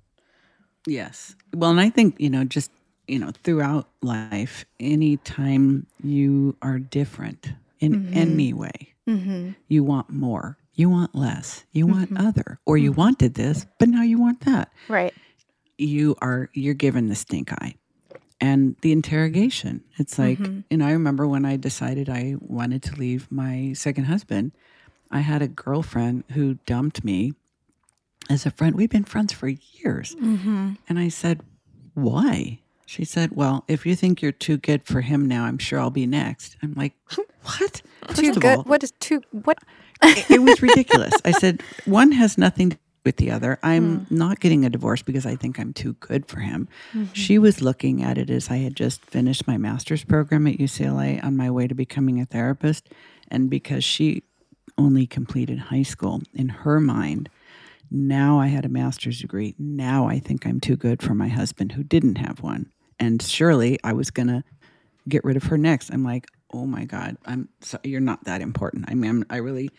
Yes. 0.85 1.35
Well, 1.53 1.71
and 1.71 1.81
I 1.81 1.89
think, 1.89 2.15
you 2.19 2.29
know, 2.29 2.45
just, 2.45 2.71
you 3.07 3.19
know, 3.19 3.31
throughout 3.43 3.89
life, 4.01 4.63
anytime 4.79 5.85
you 6.01 6.55
are 6.61 6.79
different 6.79 7.51
in 7.79 7.93
mm-hmm. 7.93 8.17
any 8.17 8.53
way, 8.53 8.93
Mm-hmm. 9.07 9.51
you 9.69 9.83
want 9.83 10.09
more. 10.09 10.57
You 10.75 10.89
want 10.89 11.15
less. 11.15 11.63
You 11.71 11.87
want 11.87 12.13
mm-hmm. 12.13 12.27
other. 12.27 12.59
Or 12.65 12.77
you 12.77 12.91
mm-hmm. 12.91 12.99
wanted 12.99 13.33
this, 13.35 13.65
but 13.79 13.87
now 13.87 14.03
you 14.03 14.19
want 14.19 14.41
that. 14.41 14.69
Right. 14.89 15.13
You 15.77 16.15
are 16.21 16.49
you're 16.53 16.73
given 16.73 17.07
the 17.07 17.15
stink 17.15 17.53
eye. 17.53 17.75
And 18.39 18.76
the 18.82 18.91
interrogation. 18.91 19.84
It's 19.97 20.19
like, 20.19 20.38
mm-hmm. 20.38 20.60
you 20.69 20.78
know, 20.78 20.86
I 20.86 20.91
remember 20.91 21.28
when 21.28 21.43
I 21.43 21.58
decided 21.58 22.08
I 22.08 22.36
wanted 22.39 22.84
to 22.84 22.95
leave 22.95 23.32
my 23.32 23.73
second 23.73 24.06
husband, 24.06 24.52
I 25.10 25.21
had 25.21 25.41
a 25.41 25.47
girlfriend 25.47 26.23
who 26.34 26.56
dumped 26.65 27.04
me 27.04 27.34
as 28.30 28.45
a 28.45 28.52
friend. 28.52 28.76
We've 28.76 28.89
been 28.89 29.06
friends 29.06 29.34
for 29.34 29.47
years. 29.47 30.15
Mm-hmm. 30.15 30.73
And 30.88 31.00
I 31.00 31.10
said, 31.10 31.41
Why? 31.93 32.60
She 32.86 33.06
said, 33.06 33.36
Well, 33.36 33.63
if 33.67 33.86
you 33.86 33.95
think 33.95 34.21
you're 34.21 34.32
too 34.32 34.58
good 34.58 34.86
for 34.86 35.02
him 35.02 35.28
now, 35.28 35.45
I'm 35.45 35.58
sure 35.58 35.80
I'll 35.80 35.89
be 35.89 36.06
next. 36.06 36.58
I'm 36.62 36.73
like, 36.73 36.93
What? 37.43 37.82
First 38.08 38.19
Too 38.19 38.34
good. 38.34 38.58
all, 38.60 38.63
What 38.63 38.84
is 38.84 38.91
too? 39.00 39.21
What? 39.32 39.60
it, 40.04 40.32
it 40.32 40.41
was 40.41 40.62
ridiculous. 40.62 41.13
I 41.26 41.32
said, 41.32 41.62
One 41.86 42.12
has 42.12 42.38
nothing 42.38 42.69
to 42.71 42.76
do 42.76 42.82
with 43.07 43.15
the 43.15 43.31
other. 43.31 43.57
I'm 43.63 43.99
hmm. 43.99 44.17
not 44.17 44.41
getting 44.41 44.65
a 44.65 44.69
divorce 44.69 45.01
because 45.01 45.25
I 45.25 45.37
think 45.37 45.57
I'm 45.57 45.71
too 45.71 45.93
good 45.93 46.25
for 46.25 46.41
him. 46.41 46.67
Mm-hmm. 46.91 47.13
She 47.13 47.39
was 47.39 47.61
looking 47.61 48.03
at 48.03 48.17
it 48.17 48.29
as 48.29 48.49
I 48.49 48.57
had 48.57 48.75
just 48.75 49.05
finished 49.05 49.47
my 49.47 49.57
master's 49.57 50.03
program 50.03 50.45
at 50.45 50.57
UCLA 50.57 51.23
on 51.23 51.37
my 51.37 51.49
way 51.49 51.69
to 51.69 51.73
becoming 51.73 52.19
a 52.19 52.25
therapist. 52.25 52.89
And 53.29 53.49
because 53.49 53.85
she 53.85 54.23
only 54.77 55.07
completed 55.07 55.57
high 55.57 55.83
school, 55.83 56.21
in 56.33 56.49
her 56.49 56.81
mind, 56.81 57.29
now 57.89 58.41
I 58.41 58.47
had 58.47 58.65
a 58.65 58.69
master's 58.69 59.21
degree. 59.21 59.55
Now 59.57 60.09
I 60.09 60.19
think 60.19 60.45
I'm 60.45 60.59
too 60.59 60.75
good 60.75 61.01
for 61.01 61.15
my 61.15 61.29
husband 61.29 61.71
who 61.71 61.83
didn't 61.85 62.17
have 62.17 62.41
one. 62.41 62.69
And 62.99 63.21
surely 63.21 63.79
I 63.85 63.93
was 63.93 64.11
going 64.11 64.27
to 64.27 64.43
get 65.07 65.23
rid 65.23 65.37
of 65.37 65.43
her 65.43 65.57
next. 65.57 65.91
I'm 65.91 66.03
like, 66.03 66.27
oh 66.51 66.65
my 66.65 66.83
God, 66.83 67.15
I'm 67.25 67.47
so, 67.61 67.79
you're 67.85 68.01
not 68.01 68.25
that 68.25 68.41
important. 68.41 68.83
I 68.89 68.95
mean, 68.95 69.09
I'm, 69.09 69.25
I 69.29 69.37
really, 69.37 69.69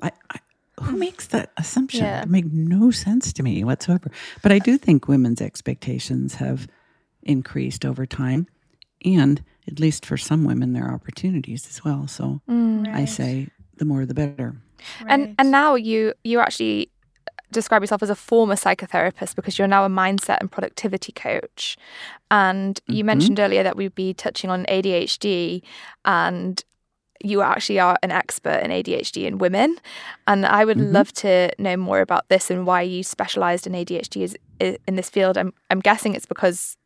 I, 0.00 0.12
I, 0.30 0.38
who 0.80 0.92
hmm. 0.92 0.98
makes 0.98 1.26
that 1.28 1.52
assumption? 1.56 2.04
Yeah. 2.04 2.22
It 2.22 2.28
made 2.28 2.52
no 2.52 2.90
sense 2.90 3.32
to 3.34 3.42
me 3.42 3.64
whatsoever. 3.64 4.10
But 4.42 4.52
I 4.52 4.58
do 4.58 4.76
think 4.78 5.08
women's 5.08 5.40
expectations 5.40 6.34
have 6.36 6.68
increased 7.22 7.84
over 7.84 8.06
time. 8.06 8.46
And 9.04 9.42
at 9.68 9.80
least 9.80 10.06
for 10.06 10.16
some 10.16 10.44
women, 10.44 10.72
there 10.72 10.84
are 10.84 10.94
opportunities 10.94 11.66
as 11.68 11.84
well. 11.84 12.06
So 12.06 12.40
mm. 12.48 12.92
I 12.92 13.04
say 13.04 13.48
the 13.76 13.84
more 13.84 14.06
the 14.06 14.14
better. 14.14 14.56
And 15.06 15.34
and 15.38 15.50
now 15.50 15.74
you 15.74 16.12
you 16.22 16.38
actually 16.40 16.90
describe 17.52 17.82
yourself 17.82 18.02
as 18.02 18.10
a 18.10 18.14
former 18.14 18.54
psychotherapist 18.54 19.36
because 19.36 19.58
you're 19.58 19.68
now 19.68 19.84
a 19.84 19.88
mindset 19.88 20.38
and 20.40 20.50
productivity 20.50 21.12
coach. 21.12 21.76
And 22.30 22.80
you 22.86 22.96
mm-hmm. 22.96 23.06
mentioned 23.06 23.40
earlier 23.40 23.62
that 23.62 23.76
we'd 23.76 23.94
be 23.94 24.12
touching 24.14 24.50
on 24.50 24.64
ADHD 24.66 25.62
and 26.04 26.62
you 27.22 27.42
actually 27.42 27.78
are 27.80 27.96
an 28.02 28.10
expert 28.10 28.60
in 28.62 28.70
ADHD 28.70 29.24
in 29.26 29.38
women. 29.38 29.76
And 30.26 30.44
I 30.46 30.64
would 30.64 30.78
love 30.80 31.12
to 31.14 31.50
know 31.58 31.76
more 31.76 32.00
about 32.00 32.28
this 32.28 32.50
and 32.50 32.66
why 32.66 32.82
you 32.82 33.02
specialized 33.02 33.66
in 33.66 33.72
ADHD 33.74 34.22
is, 34.22 34.36
i- 34.60 34.78
in 34.86 34.96
this 34.96 35.08
field. 35.10 35.36
I'm 35.38 35.52
I'm 35.70 35.80
guessing 35.80 36.14
it's 36.14 36.26
because 36.26 36.76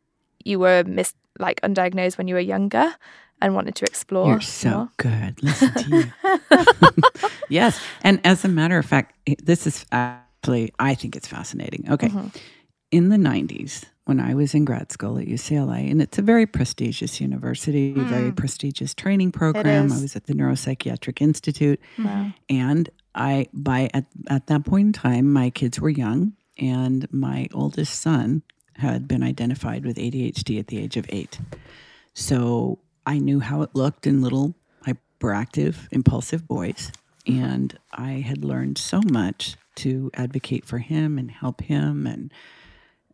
you 0.45 0.59
were 0.59 0.85
mis 0.87 1.15
like 1.39 1.61
undiagnosed 1.63 2.19
when 2.19 2.29
you 2.29 2.35
were 2.35 2.41
younger 2.41 2.95
and 3.43 3.55
wanted 3.55 3.75
to 3.77 3.85
explore. 3.87 4.29
You're 4.29 4.41
so 4.41 4.71
more. 4.71 4.89
good. 4.99 5.43
Listen 5.43 5.73
to 5.75 5.91
you. 5.97 7.03
yes. 7.49 7.81
And 8.03 8.21
as 8.25 8.45
a 8.45 8.49
matter 8.49 8.79
of 8.79 8.85
fact, 8.87 9.15
this 9.43 9.67
is 9.67 9.87
actually, 9.93 10.73
I 10.79 10.95
think 10.95 11.17
it's 11.17 11.27
fascinating. 11.29 11.87
Okay. 11.91 12.09
Mm-hmm. 12.09 12.29
In 12.91 13.09
the 13.09 13.17
90s, 13.17 13.85
when 14.05 14.19
I 14.19 14.35
was 14.35 14.55
in 14.55 14.65
grad 14.65 14.91
school 14.91 15.19
at 15.19 15.27
UCLA, 15.27 15.91
and 15.91 16.03
it's 16.03 16.19
a 16.19 16.23
very 16.23 16.47
prestigious 16.47 17.21
university, 17.21 17.93
hmm. 17.93 18.09
very 18.09 18.33
prestigious 18.33 18.95
training 18.95 19.33
program. 19.33 19.93
I 19.93 20.01
was 20.01 20.17
at 20.17 20.27
the 20.27 20.35
Neuropsychiatric 20.35 21.21
Institute. 21.21 21.81
Wow. 21.99 22.33
And 22.49 22.91
I, 23.15 23.47
by 23.53 23.91
at, 23.95 24.07
at 24.29 24.49
that 24.49 24.65
point 24.65 24.87
in 24.87 24.93
time, 24.93 25.33
my 25.33 25.51
kids 25.51 25.79
were 25.79 25.91
young, 25.91 26.33
and 26.59 27.07
my 27.13 27.49
oldest 27.55 28.01
son 28.01 28.43
had 28.75 29.07
been 29.07 29.23
identified 29.23 29.85
with 29.85 29.97
ADHD 29.97 30.59
at 30.59 30.67
the 30.67 30.79
age 30.79 30.97
of 30.97 31.07
eight. 31.11 31.39
So 32.15 32.81
I 33.07 33.19
knew 33.19 33.41
how 33.41 33.63
it 33.63 33.71
looked 33.75 34.07
in 34.07 34.23
little 34.23 34.55
hyperactive, 34.87 35.87
impulsive 35.93 36.49
boys. 36.49 36.91
And 37.27 37.79
I 37.93 38.13
had 38.13 38.45
learned 38.45 38.79
so 38.79 39.01
much 39.05 39.57
to 39.77 40.11
advocate 40.15 40.65
for 40.65 40.79
him 40.79 41.19
and 41.19 41.31
help 41.31 41.61
him 41.61 42.07
and 42.07 42.33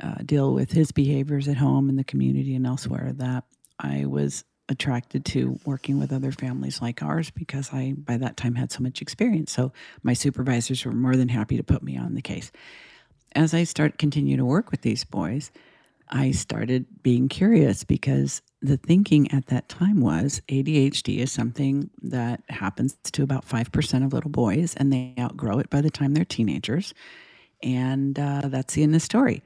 uh, 0.00 0.16
deal 0.24 0.52
with 0.52 0.72
his 0.72 0.92
behaviors 0.92 1.48
at 1.48 1.56
home 1.56 1.88
in 1.88 1.96
the 1.96 2.04
community 2.04 2.54
and 2.54 2.66
elsewhere 2.66 3.12
that 3.14 3.44
I 3.78 4.06
was 4.06 4.44
attracted 4.68 5.24
to 5.24 5.58
working 5.64 5.98
with 5.98 6.12
other 6.12 6.32
families 6.32 6.82
like 6.82 7.02
ours 7.02 7.30
because 7.30 7.72
I, 7.72 7.94
by 7.96 8.16
that 8.16 8.36
time, 8.36 8.56
had 8.56 8.72
so 8.72 8.82
much 8.82 9.00
experience. 9.00 9.52
So 9.52 9.72
my 10.02 10.12
supervisors 10.12 10.84
were 10.84 10.92
more 10.92 11.16
than 11.16 11.28
happy 11.28 11.56
to 11.56 11.62
put 11.62 11.82
me 11.82 11.96
on 11.96 12.14
the 12.14 12.22
case. 12.22 12.50
As 13.34 13.54
I 13.54 13.64
start 13.64 13.98
continue 13.98 14.36
to 14.36 14.44
work 14.44 14.70
with 14.70 14.82
these 14.82 15.04
boys, 15.04 15.50
I 16.08 16.30
started 16.30 16.86
being 17.02 17.28
curious 17.28 17.84
because 17.84 18.42
the 18.62 18.76
thinking 18.76 19.30
at 19.32 19.46
that 19.46 19.68
time 19.68 20.00
was 20.00 20.40
ADHD 20.48 21.18
is 21.18 21.32
something 21.32 21.90
that 22.02 22.42
happens 22.48 22.96
to 23.12 23.22
about 23.22 23.46
5% 23.46 24.04
of 24.04 24.12
little 24.12 24.30
boys 24.30 24.74
and 24.76 24.92
they 24.92 25.14
outgrow 25.18 25.58
it 25.58 25.68
by 25.68 25.80
the 25.80 25.90
time 25.90 26.14
they're 26.14 26.24
teenagers. 26.24 26.94
And 27.62 28.18
uh, 28.18 28.42
that's 28.44 28.74
the 28.74 28.82
end 28.82 28.90
of 28.94 29.00
the 29.00 29.04
story. 29.04 29.42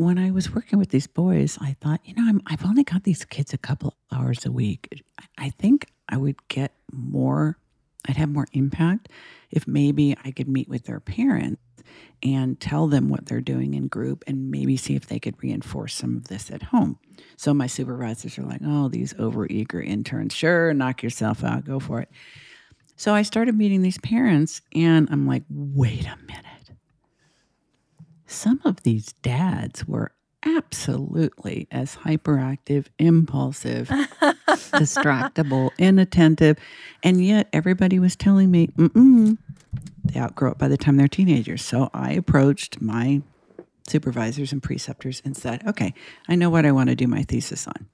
When 0.00 0.18
I 0.18 0.30
was 0.30 0.50
working 0.54 0.78
with 0.78 0.88
these 0.88 1.06
boys, 1.06 1.58
I 1.60 1.76
thought, 1.78 2.00
you 2.06 2.14
know, 2.14 2.24
I'm, 2.26 2.40
I've 2.46 2.64
only 2.64 2.84
got 2.84 3.04
these 3.04 3.22
kids 3.26 3.52
a 3.52 3.58
couple 3.58 3.94
hours 4.10 4.46
a 4.46 4.50
week. 4.50 4.88
I- 5.18 5.24
I 5.36 5.50
think 5.50 5.88
I 6.08 6.16
would 6.16 6.36
get 6.48 6.72
more, 6.90 7.58
I'd 8.08 8.16
have 8.16 8.30
more 8.30 8.46
impact 8.54 9.10
if 9.50 9.66
maybe 9.68 10.16
I 10.24 10.30
could 10.30 10.48
meet 10.48 10.70
with 10.70 10.84
their 10.84 11.00
parents 11.00 11.60
and 12.22 12.58
tell 12.58 12.86
them 12.86 13.10
what 13.10 13.26
they're 13.26 13.42
doing 13.42 13.74
in 13.74 13.88
group 13.88 14.24
and 14.26 14.50
maybe 14.50 14.78
see 14.78 14.94
if 14.96 15.06
they 15.06 15.18
could 15.18 15.34
reinforce 15.42 15.94
some 15.94 16.16
of 16.16 16.28
this 16.28 16.50
at 16.50 16.62
home. 16.62 16.98
So 17.36 17.52
my 17.52 17.66
supervisors 17.66 18.38
are 18.38 18.42
like, 18.44 18.60
oh, 18.64 18.88
these 18.88 19.12
overeager 19.14 19.84
interns, 19.84 20.34
sure, 20.34 20.72
knock 20.72 21.02
yourself 21.02 21.44
out, 21.44 21.66
go 21.66 21.78
for 21.78 22.00
it. 22.00 22.10
So 22.96 23.14
I 23.14 23.20
started 23.20 23.54
meeting 23.54 23.82
these 23.82 23.98
parents 23.98 24.62
and 24.74 25.08
I'm 25.10 25.26
like, 25.26 25.42
wait 25.50 26.06
a 26.06 26.16
minute. 26.26 26.59
Some 28.30 28.60
of 28.64 28.84
these 28.84 29.12
dads 29.22 29.88
were 29.88 30.12
absolutely 30.46 31.66
as 31.70 31.96
hyperactive, 31.96 32.86
impulsive, 32.98 33.88
distractible, 34.48 35.70
inattentive. 35.78 36.56
And 37.02 37.24
yet 37.24 37.48
everybody 37.52 37.98
was 37.98 38.14
telling 38.14 38.50
me, 38.50 38.68
mm-mm, 38.68 39.36
they 40.04 40.20
outgrow 40.20 40.52
it 40.52 40.58
by 40.58 40.68
the 40.68 40.76
time 40.76 40.96
they're 40.96 41.08
teenagers. 41.08 41.64
So 41.64 41.90
I 41.92 42.12
approached 42.12 42.80
my 42.80 43.20
supervisors 43.88 44.52
and 44.52 44.62
preceptors 44.62 45.20
and 45.24 45.36
said, 45.36 45.66
okay, 45.66 45.92
I 46.28 46.36
know 46.36 46.50
what 46.50 46.64
I 46.64 46.70
want 46.70 46.88
to 46.88 46.94
do 46.94 47.08
my 47.08 47.24
thesis 47.24 47.66
on 47.66 47.88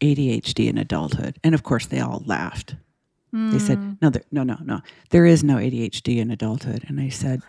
ADHD 0.00 0.66
in 0.66 0.78
adulthood. 0.78 1.36
And 1.44 1.54
of 1.54 1.62
course, 1.62 1.84
they 1.86 2.00
all 2.00 2.22
laughed. 2.24 2.74
They 3.32 3.60
said, 3.60 3.78
hmm. 3.78 3.92
no, 4.02 4.10
there, 4.10 4.22
no, 4.32 4.42
no, 4.42 4.56
no. 4.64 4.80
There 5.10 5.24
is 5.24 5.44
no 5.44 5.56
ADHD 5.56 6.16
in 6.16 6.32
adulthood. 6.32 6.84
And 6.88 7.00
I 7.00 7.10
said, 7.10 7.42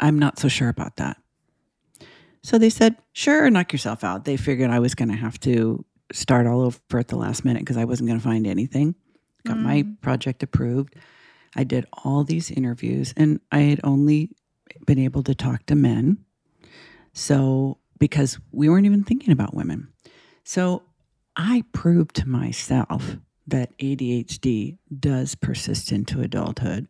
I'm 0.00 0.18
not 0.18 0.38
so 0.38 0.48
sure 0.48 0.68
about 0.68 0.96
that. 0.96 1.16
So 2.42 2.58
they 2.58 2.70
said, 2.70 2.96
sure, 3.12 3.50
knock 3.50 3.72
yourself 3.72 4.02
out. 4.02 4.24
They 4.24 4.36
figured 4.36 4.70
I 4.70 4.78
was 4.78 4.94
going 4.94 5.10
to 5.10 5.16
have 5.16 5.38
to 5.40 5.84
start 6.12 6.46
all 6.46 6.62
over 6.62 6.98
at 6.98 7.08
the 7.08 7.16
last 7.16 7.44
minute 7.44 7.60
because 7.60 7.76
I 7.76 7.84
wasn't 7.84 8.08
going 8.08 8.18
to 8.18 8.24
find 8.24 8.46
anything. 8.46 8.94
Got 9.46 9.58
my 9.58 9.82
mm. 9.82 10.00
project 10.00 10.42
approved. 10.42 10.96
I 11.54 11.64
did 11.64 11.86
all 12.04 12.24
these 12.24 12.50
interviews 12.50 13.12
and 13.16 13.40
I 13.52 13.60
had 13.60 13.80
only 13.84 14.30
been 14.86 14.98
able 14.98 15.22
to 15.24 15.34
talk 15.34 15.66
to 15.66 15.74
men. 15.74 16.18
So, 17.12 17.78
because 17.98 18.38
we 18.52 18.68
weren't 18.68 18.86
even 18.86 19.04
thinking 19.04 19.32
about 19.32 19.54
women. 19.54 19.88
So, 20.44 20.82
I 21.36 21.64
proved 21.72 22.16
to 22.16 22.28
myself 22.28 23.16
that 23.46 23.76
ADHD 23.78 24.78
does 24.98 25.34
persist 25.34 25.92
into 25.92 26.20
adulthood. 26.20 26.88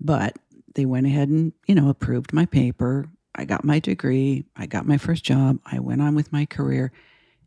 But 0.00 0.38
they 0.78 0.86
went 0.86 1.08
ahead 1.08 1.28
and, 1.28 1.52
you 1.66 1.74
know, 1.74 1.88
approved 1.88 2.32
my 2.32 2.46
paper. 2.46 3.08
I 3.34 3.44
got 3.44 3.64
my 3.64 3.80
degree. 3.80 4.44
I 4.54 4.66
got 4.66 4.86
my 4.86 4.96
first 4.96 5.24
job. 5.24 5.58
I 5.66 5.80
went 5.80 6.00
on 6.00 6.14
with 6.14 6.32
my 6.32 6.46
career 6.46 6.92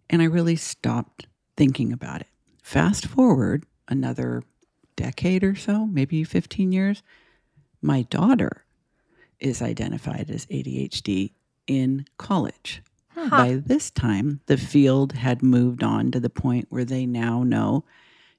and 0.09 0.21
I 0.21 0.25
really 0.25 0.57
stopped 0.57 1.27
thinking 1.55 1.93
about 1.93 2.19
it. 2.19 2.27
Fast 2.61 3.05
forward 3.05 3.65
another 3.87 4.43
decade 4.97 5.45
or 5.45 5.55
so, 5.55 5.85
maybe 5.85 6.25
15 6.25 6.73
years, 6.73 7.03
my 7.81 8.01
daughter 8.01 8.65
is 9.39 9.61
identified 9.61 10.29
as 10.29 10.45
ADHD 10.47 11.31
in 11.67 12.03
college. 12.17 12.83
By 13.29 13.61
this 13.65 13.91
time, 13.91 14.41
the 14.47 14.57
field 14.57 15.13
had 15.13 15.41
moved 15.41 15.83
on 15.83 16.11
to 16.11 16.19
the 16.19 16.29
point 16.29 16.67
where 16.69 16.83
they 16.83 17.05
now 17.05 17.43
know 17.43 17.85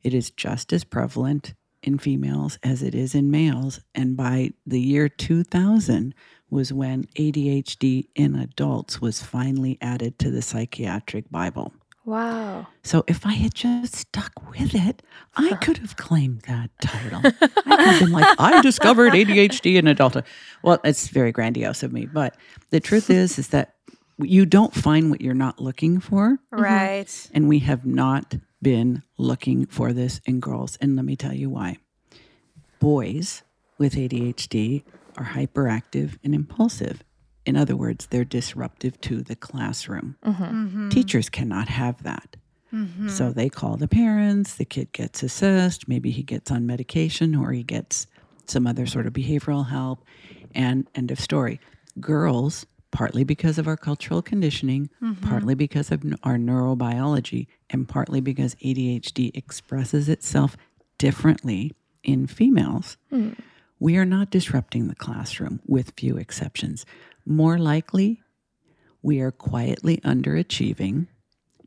it 0.02 0.12
is 0.12 0.30
just 0.30 0.70
as 0.70 0.84
prevalent 0.84 1.54
in 1.82 1.98
females 1.98 2.58
as 2.62 2.82
it 2.82 2.94
is 2.94 3.14
in 3.14 3.30
males. 3.30 3.80
And 3.94 4.16
by 4.16 4.50
the 4.66 4.80
year 4.80 5.08
2000 5.08 6.14
was 6.50 6.72
when 6.72 7.04
ADHD 7.18 8.08
in 8.14 8.34
adults 8.36 9.00
was 9.00 9.22
finally 9.22 9.78
added 9.80 10.18
to 10.18 10.30
the 10.30 10.42
psychiatric 10.42 11.30
Bible. 11.30 11.72
Wow. 12.04 12.66
So 12.82 13.04
if 13.06 13.24
I 13.24 13.32
had 13.34 13.54
just 13.54 13.94
stuck 13.94 14.32
with 14.50 14.74
it, 14.74 15.02
I 15.36 15.54
could 15.56 15.78
have 15.78 15.96
claimed 15.96 16.42
that 16.48 16.70
title. 16.82 17.20
I 17.24 17.30
could 17.76 17.80
have 17.86 18.00
been 18.00 18.12
like, 18.12 18.36
I 18.40 18.60
discovered 18.60 19.12
ADHD 19.12 19.76
in 19.76 19.86
adulthood. 19.86 20.24
Well, 20.62 20.80
it's 20.84 21.08
very 21.08 21.30
grandiose 21.32 21.82
of 21.84 21.92
me, 21.92 22.06
but 22.06 22.36
the 22.70 22.80
truth 22.80 23.08
is, 23.22 23.38
is 23.38 23.48
that 23.48 23.74
you 24.18 24.44
don't 24.46 24.74
find 24.74 25.10
what 25.10 25.20
you're 25.20 25.32
not 25.34 25.60
looking 25.60 26.00
for, 26.00 26.38
Right. 26.50 27.28
and 27.32 27.48
we 27.48 27.60
have 27.60 27.86
not 27.86 28.34
been 28.62 29.02
looking 29.18 29.66
for 29.66 29.92
this 29.92 30.20
in 30.24 30.40
girls. 30.40 30.78
And 30.80 30.96
let 30.96 31.04
me 31.04 31.16
tell 31.16 31.34
you 31.34 31.50
why. 31.50 31.78
Boys 32.78 33.42
with 33.78 33.94
ADHD 33.94 34.84
are 35.16 35.26
hyperactive 35.26 36.18
and 36.24 36.34
impulsive. 36.34 37.02
In 37.44 37.56
other 37.56 37.76
words, 37.76 38.06
they're 38.06 38.24
disruptive 38.24 39.00
to 39.02 39.22
the 39.22 39.36
classroom. 39.36 40.16
Mm-hmm. 40.24 40.44
Mm-hmm. 40.44 40.88
Teachers 40.90 41.28
cannot 41.28 41.68
have 41.68 42.02
that. 42.04 42.36
Mm-hmm. 42.72 43.08
So 43.08 43.32
they 43.32 43.48
call 43.48 43.76
the 43.76 43.88
parents, 43.88 44.54
the 44.54 44.64
kid 44.64 44.92
gets 44.92 45.22
assessed, 45.22 45.88
maybe 45.88 46.10
he 46.10 46.22
gets 46.22 46.50
on 46.50 46.66
medication 46.66 47.34
or 47.34 47.52
he 47.52 47.62
gets 47.62 48.06
some 48.46 48.66
other 48.66 48.86
sort 48.86 49.06
of 49.06 49.12
behavioral 49.12 49.68
help, 49.68 50.04
and 50.54 50.88
end 50.94 51.10
of 51.10 51.20
story. 51.20 51.60
Girls, 52.00 52.64
partly 52.92 53.24
because 53.24 53.58
of 53.58 53.66
our 53.66 53.76
cultural 53.76 54.22
conditioning, 54.22 54.88
mm-hmm. 55.02 55.26
partly 55.26 55.54
because 55.54 55.90
of 55.90 56.04
our 56.22 56.36
neurobiology, 56.36 57.48
and 57.70 57.88
partly 57.88 58.20
because 58.20 58.54
ADHD 58.56 59.34
expresses 59.34 60.08
itself 60.08 60.56
differently 60.98 61.72
in 62.04 62.26
females, 62.26 62.96
mm. 63.12 63.36
we 63.80 63.96
are 63.96 64.04
not 64.04 64.30
disrupting 64.30 64.86
the 64.86 64.94
classroom 64.94 65.60
with 65.66 65.94
few 65.96 66.16
exceptions. 66.16 66.86
More 67.24 67.58
likely, 67.58 68.22
we 69.02 69.20
are 69.20 69.32
quietly 69.32 69.96
underachieving, 69.98 71.08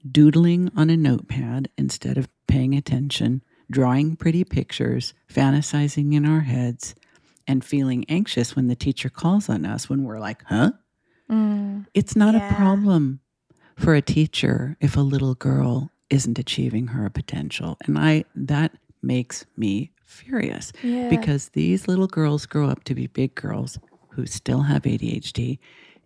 doodling 0.09 0.71
on 0.75 0.89
a 0.89 0.97
notepad 0.97 1.69
instead 1.77 2.17
of 2.17 2.29
paying 2.47 2.75
attention, 2.75 3.41
drawing 3.69 4.15
pretty 4.15 4.43
pictures, 4.43 5.13
fantasizing 5.29 6.13
in 6.13 6.25
our 6.25 6.41
heads, 6.41 6.95
and 7.47 7.65
feeling 7.65 8.05
anxious 8.09 8.55
when 8.55 8.67
the 8.67 8.75
teacher 8.75 9.09
calls 9.09 9.49
on 9.49 9.65
us 9.65 9.89
when 9.89 10.03
we're 10.03 10.19
like, 10.19 10.43
huh? 10.45 10.71
Mm. 11.29 11.85
It's 11.93 12.15
not 12.15 12.33
Yeah. 12.35 12.51
a 12.51 12.55
problem 12.55 13.19
for 13.77 13.95
a 13.95 14.01
teacher 14.01 14.77
if 14.79 14.95
a 14.95 15.01
little 15.01 15.35
girl 15.35 15.91
isn't 16.09 16.37
achieving 16.39 16.87
her 16.87 17.09
potential. 17.09 17.77
And 17.85 17.97
I 17.97 18.25
that 18.35 18.71
makes 19.01 19.45
me 19.57 19.91
furious 20.03 20.71
Yeah. 20.83 21.09
because 21.09 21.49
these 21.49 21.87
little 21.87 22.07
girls 22.07 22.45
grow 22.45 22.69
up 22.69 22.83
to 22.85 22.95
be 22.95 23.07
big 23.07 23.35
girls 23.35 23.79
who 24.09 24.25
still 24.25 24.61
have 24.61 24.83
ADHD 24.85 25.59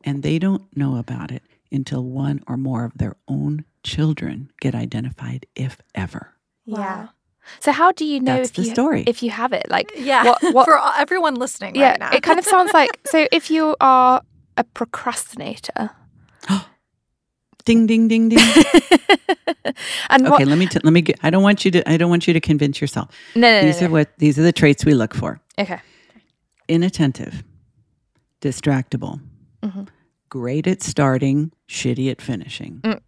and 0.03 0.23
they 0.23 0.39
don't 0.39 0.63
know 0.75 0.95
about 0.97 1.31
it 1.31 1.43
until 1.71 2.03
one 2.03 2.41
or 2.47 2.57
more 2.57 2.85
of 2.85 2.97
their 2.97 3.15
own 3.27 3.65
children 3.83 4.49
get 4.61 4.73
identified 4.73 5.45
if 5.55 5.77
ever. 5.93 6.33
Yeah. 6.65 7.09
So 7.59 7.71
how 7.71 7.91
do 7.91 8.05
you 8.05 8.19
know 8.19 8.37
That's 8.37 8.49
if 8.49 8.55
the 8.55 8.63
you 8.63 8.69
story. 8.71 9.03
if 9.07 9.21
you 9.23 9.29
have 9.31 9.53
it? 9.53 9.69
Like 9.69 9.91
Yeah. 9.97 10.23
what, 10.23 10.53
what 10.53 10.65
For 10.65 10.79
everyone 10.97 11.35
listening 11.35 11.75
yeah, 11.75 11.91
right 11.91 11.99
now. 11.99 12.09
it 12.11 12.23
kind 12.23 12.39
of 12.39 12.45
sounds 12.45 12.73
like 12.73 12.99
so 13.05 13.27
if 13.31 13.51
you 13.51 13.75
are 13.81 14.21
a 14.59 14.63
procrastinator 14.63 15.89
Ding 17.65 17.85
ding 17.87 18.07
ding 18.07 18.29
ding. 18.29 18.39
and 20.09 20.25
okay, 20.27 20.29
what 20.29 20.47
let 20.47 20.57
me 20.57 20.65
t- 20.67 20.79
let 20.83 20.91
me 20.93 21.01
get 21.01 21.19
I 21.21 21.29
don't 21.29 21.43
want 21.43 21.65
you 21.65 21.71
to 21.71 21.79
I 21.89 21.97
don't 21.97 22.09
want 22.09 22.25
you 22.27 22.33
to 22.33 22.39
convince 22.39 22.81
yourself. 22.81 23.09
no, 23.35 23.41
no, 23.41 23.61
no, 23.61 23.65
These 23.67 23.81
no, 23.81 23.87
are 23.87 23.91
what 23.91 24.09
these 24.17 24.39
are 24.39 24.43
the 24.43 24.51
traits 24.53 24.85
we 24.85 24.93
look 24.93 25.13
for. 25.13 25.39
okay. 25.59 25.79
Inattentive, 26.67 27.43
distractible, 28.41 29.19
Mhm. 29.63 29.87
great 30.29 30.67
at 30.67 30.81
starting, 30.81 31.51
shitty 31.67 32.09
at 32.11 32.21
finishing. 32.21 32.79
Mm. 32.83 32.99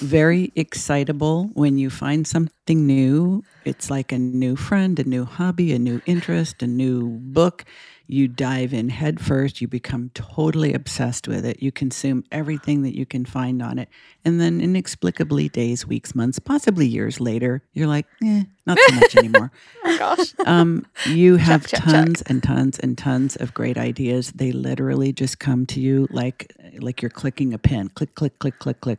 Very 0.00 0.52
excitable 0.56 1.50
when 1.54 1.78
you 1.78 1.88
find 1.90 2.26
something 2.26 2.86
new. 2.86 3.42
It's 3.64 3.88
like 3.90 4.12
a 4.12 4.18
new 4.18 4.56
friend, 4.56 4.98
a 4.98 5.04
new 5.04 5.24
hobby, 5.24 5.72
a 5.72 5.78
new 5.78 6.00
interest, 6.06 6.62
a 6.62 6.66
new 6.66 7.18
book. 7.20 7.64
You 8.06 8.28
dive 8.28 8.74
in 8.74 8.90
headfirst. 8.90 9.60
You 9.60 9.68
become 9.68 10.10
totally 10.14 10.74
obsessed 10.74 11.26
with 11.26 11.44
it. 11.46 11.62
You 11.62 11.72
consume 11.72 12.24
everything 12.30 12.82
that 12.82 12.94
you 12.96 13.06
can 13.06 13.24
find 13.24 13.62
on 13.62 13.78
it. 13.78 13.88
And 14.24 14.40
then, 14.40 14.60
inexplicably, 14.60 15.48
days, 15.48 15.86
weeks, 15.86 16.14
months, 16.14 16.38
possibly 16.38 16.86
years 16.86 17.18
later, 17.20 17.62
you're 17.72 17.86
like, 17.88 18.06
eh, 18.22 18.44
not 18.66 18.78
so 18.86 18.94
much 18.94 19.16
anymore. 19.16 19.50
Oh 19.86 19.98
gosh. 19.98 20.34
Um, 20.46 20.86
you 21.06 21.36
have 21.36 21.66
check, 21.66 21.82
check. 21.82 21.84
tons 21.84 22.22
and 22.22 22.42
tons 22.42 22.78
and 22.78 22.96
tons 22.96 23.36
of 23.36 23.54
great 23.54 23.76
ideas. 23.78 24.32
They 24.32 24.52
literally 24.52 25.12
just 25.12 25.38
come 25.38 25.66
to 25.66 25.80
you 25.80 26.06
like 26.10 26.52
like 26.80 27.02
you're 27.02 27.10
clicking 27.10 27.52
a 27.54 27.58
pen. 27.58 27.88
Click, 27.90 28.14
click, 28.14 28.38
click, 28.38 28.58
click, 28.58 28.80
click. 28.80 28.98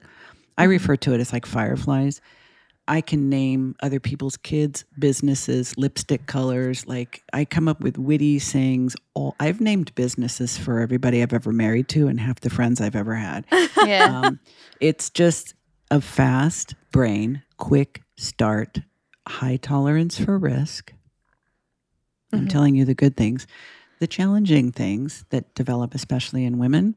I 0.57 0.63
Mm-hmm. 0.63 0.69
refer 0.71 0.95
to 0.97 1.13
it 1.13 1.19
as 1.19 1.33
like 1.33 1.45
fireflies. 1.45 2.21
I 2.87 3.01
can 3.01 3.29
name 3.29 3.75
other 3.81 3.99
people's 3.99 4.37
kids, 4.37 4.85
businesses, 4.97 5.75
lipstick 5.77 6.27
colors. 6.27 6.85
Like 6.87 7.23
I 7.33 7.45
come 7.45 7.67
up 7.67 7.81
with 7.81 7.97
witty 7.97 8.39
sayings. 8.39 8.95
All 9.13 9.35
I've 9.39 9.59
named 9.59 9.93
businesses 9.95 10.57
for 10.57 10.79
everybody 10.79 11.21
I've 11.21 11.33
ever 11.33 11.51
married 11.51 11.87
to 11.89 12.07
and 12.07 12.19
half 12.19 12.39
the 12.41 12.49
friends 12.49 12.81
I've 12.81 12.95
ever 12.95 13.15
had. 13.15 13.45
Yeah. 13.85 14.21
Um, 14.23 14.39
it's 14.79 15.11
just 15.11 15.53
a 15.91 16.01
fast 16.01 16.73
brain, 16.91 17.43
quick 17.57 18.01
start, 18.17 18.79
high 19.27 19.57
tolerance 19.57 20.17
for 20.17 20.39
risk. 20.39 20.91
I'm 22.33 22.47
telling 22.47 22.73
you 22.75 22.83
the 22.83 22.95
good 22.95 23.15
things. 23.15 23.45
The 23.99 24.07
challenging 24.07 24.71
things 24.71 25.23
that 25.29 25.53
develop, 25.53 25.93
especially 25.93 26.45
in 26.45 26.57
women 26.57 26.95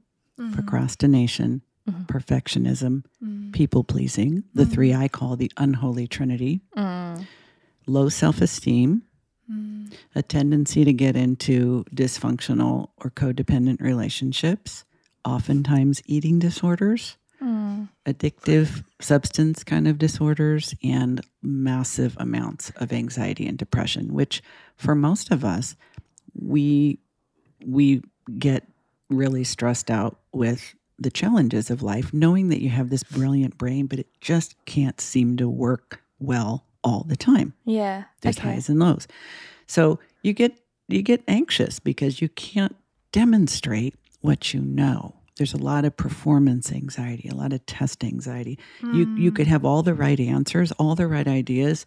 procrastination, 0.55 1.63
perfectionism, 2.07 3.05
people 3.53 3.85
pleasing, 3.85 4.45
the 4.55 4.67
three 4.67 4.95
I 4.95 5.09
call 5.09 5.37
the 5.37 5.51
unholy 5.57 6.07
trinity, 6.07 6.61
Mm. 6.77 7.27
low 7.87 8.09
self 8.09 8.41
esteem, 8.41 9.03
a 10.15 10.23
tendency 10.23 10.85
to 10.85 10.93
get 10.93 11.17
into 11.17 11.85
dysfunctional 11.95 12.91
or 12.99 13.11
codependent 13.11 13.81
relationships, 13.81 14.85
oftentimes 15.25 16.03
eating 16.07 16.39
disorders, 16.39 17.17
Mm. 17.41 17.89
addictive 18.05 18.83
substance 19.01 19.63
kind 19.65 19.87
of 19.87 19.97
disorders, 19.97 20.75
and 20.83 21.21
massive 21.41 22.17
amounts 22.19 22.71
of 22.77 22.93
anxiety 22.93 23.47
and 23.47 23.57
depression, 23.57 24.13
which 24.13 24.43
for 24.77 24.95
most 24.95 25.31
of 25.31 25.45
us, 25.45 25.77
we 26.35 26.99
we 27.65 28.03
get 28.39 28.69
really 29.11 29.43
stressed 29.45 29.91
out 29.91 30.21
with 30.33 30.75
the 30.99 31.11
challenges 31.11 31.71
of 31.71 31.83
life, 31.83 32.13
knowing 32.13 32.49
that 32.49 32.63
you 32.63 32.71
have 32.71 32.91
this 32.91 33.03
brilliant 33.03 33.57
brain, 33.57 33.87
but 33.87 33.99
it 33.99 34.09
just 34.21 34.57
can't 34.65 35.01
seem 35.01 35.37
to 35.37 35.49
work 35.49 36.03
well 36.19 36.65
all 36.83 37.05
the 37.09 37.17
time. 37.17 37.55
Yeah. 37.65 38.05
There's 38.21 38.39
okay. 38.39 38.55
highs 38.55 38.69
and 38.69 38.79
lows. 38.79 39.07
So 39.67 40.01
you 40.23 40.33
get 40.33 40.59
you 40.89 41.03
get 41.03 41.23
anxious 41.29 41.79
because 41.79 42.21
you 42.21 42.29
can't 42.31 42.75
demonstrate 43.13 43.95
what 44.21 44.55
you 44.55 44.61
know. 44.61 45.15
There's 45.37 45.55
a 45.55 45.59
lot 45.59 45.85
of 45.85 45.97
performance 45.97 46.73
anxiety, 46.73 47.29
a 47.29 47.35
lot 47.35 47.53
of 47.53 47.65
test 47.67 48.03
anxiety. 48.03 48.59
You 48.83 49.15
you 49.17 49.31
hmm. 49.31 49.37
could 49.37 49.47
have 49.47 49.65
all 49.65 49.83
the 49.83 49.95
right 49.95 50.19
answers, 50.19 50.73
all 50.73 50.95
the 50.95 51.07
right 51.07 51.29
ideas, 51.29 51.87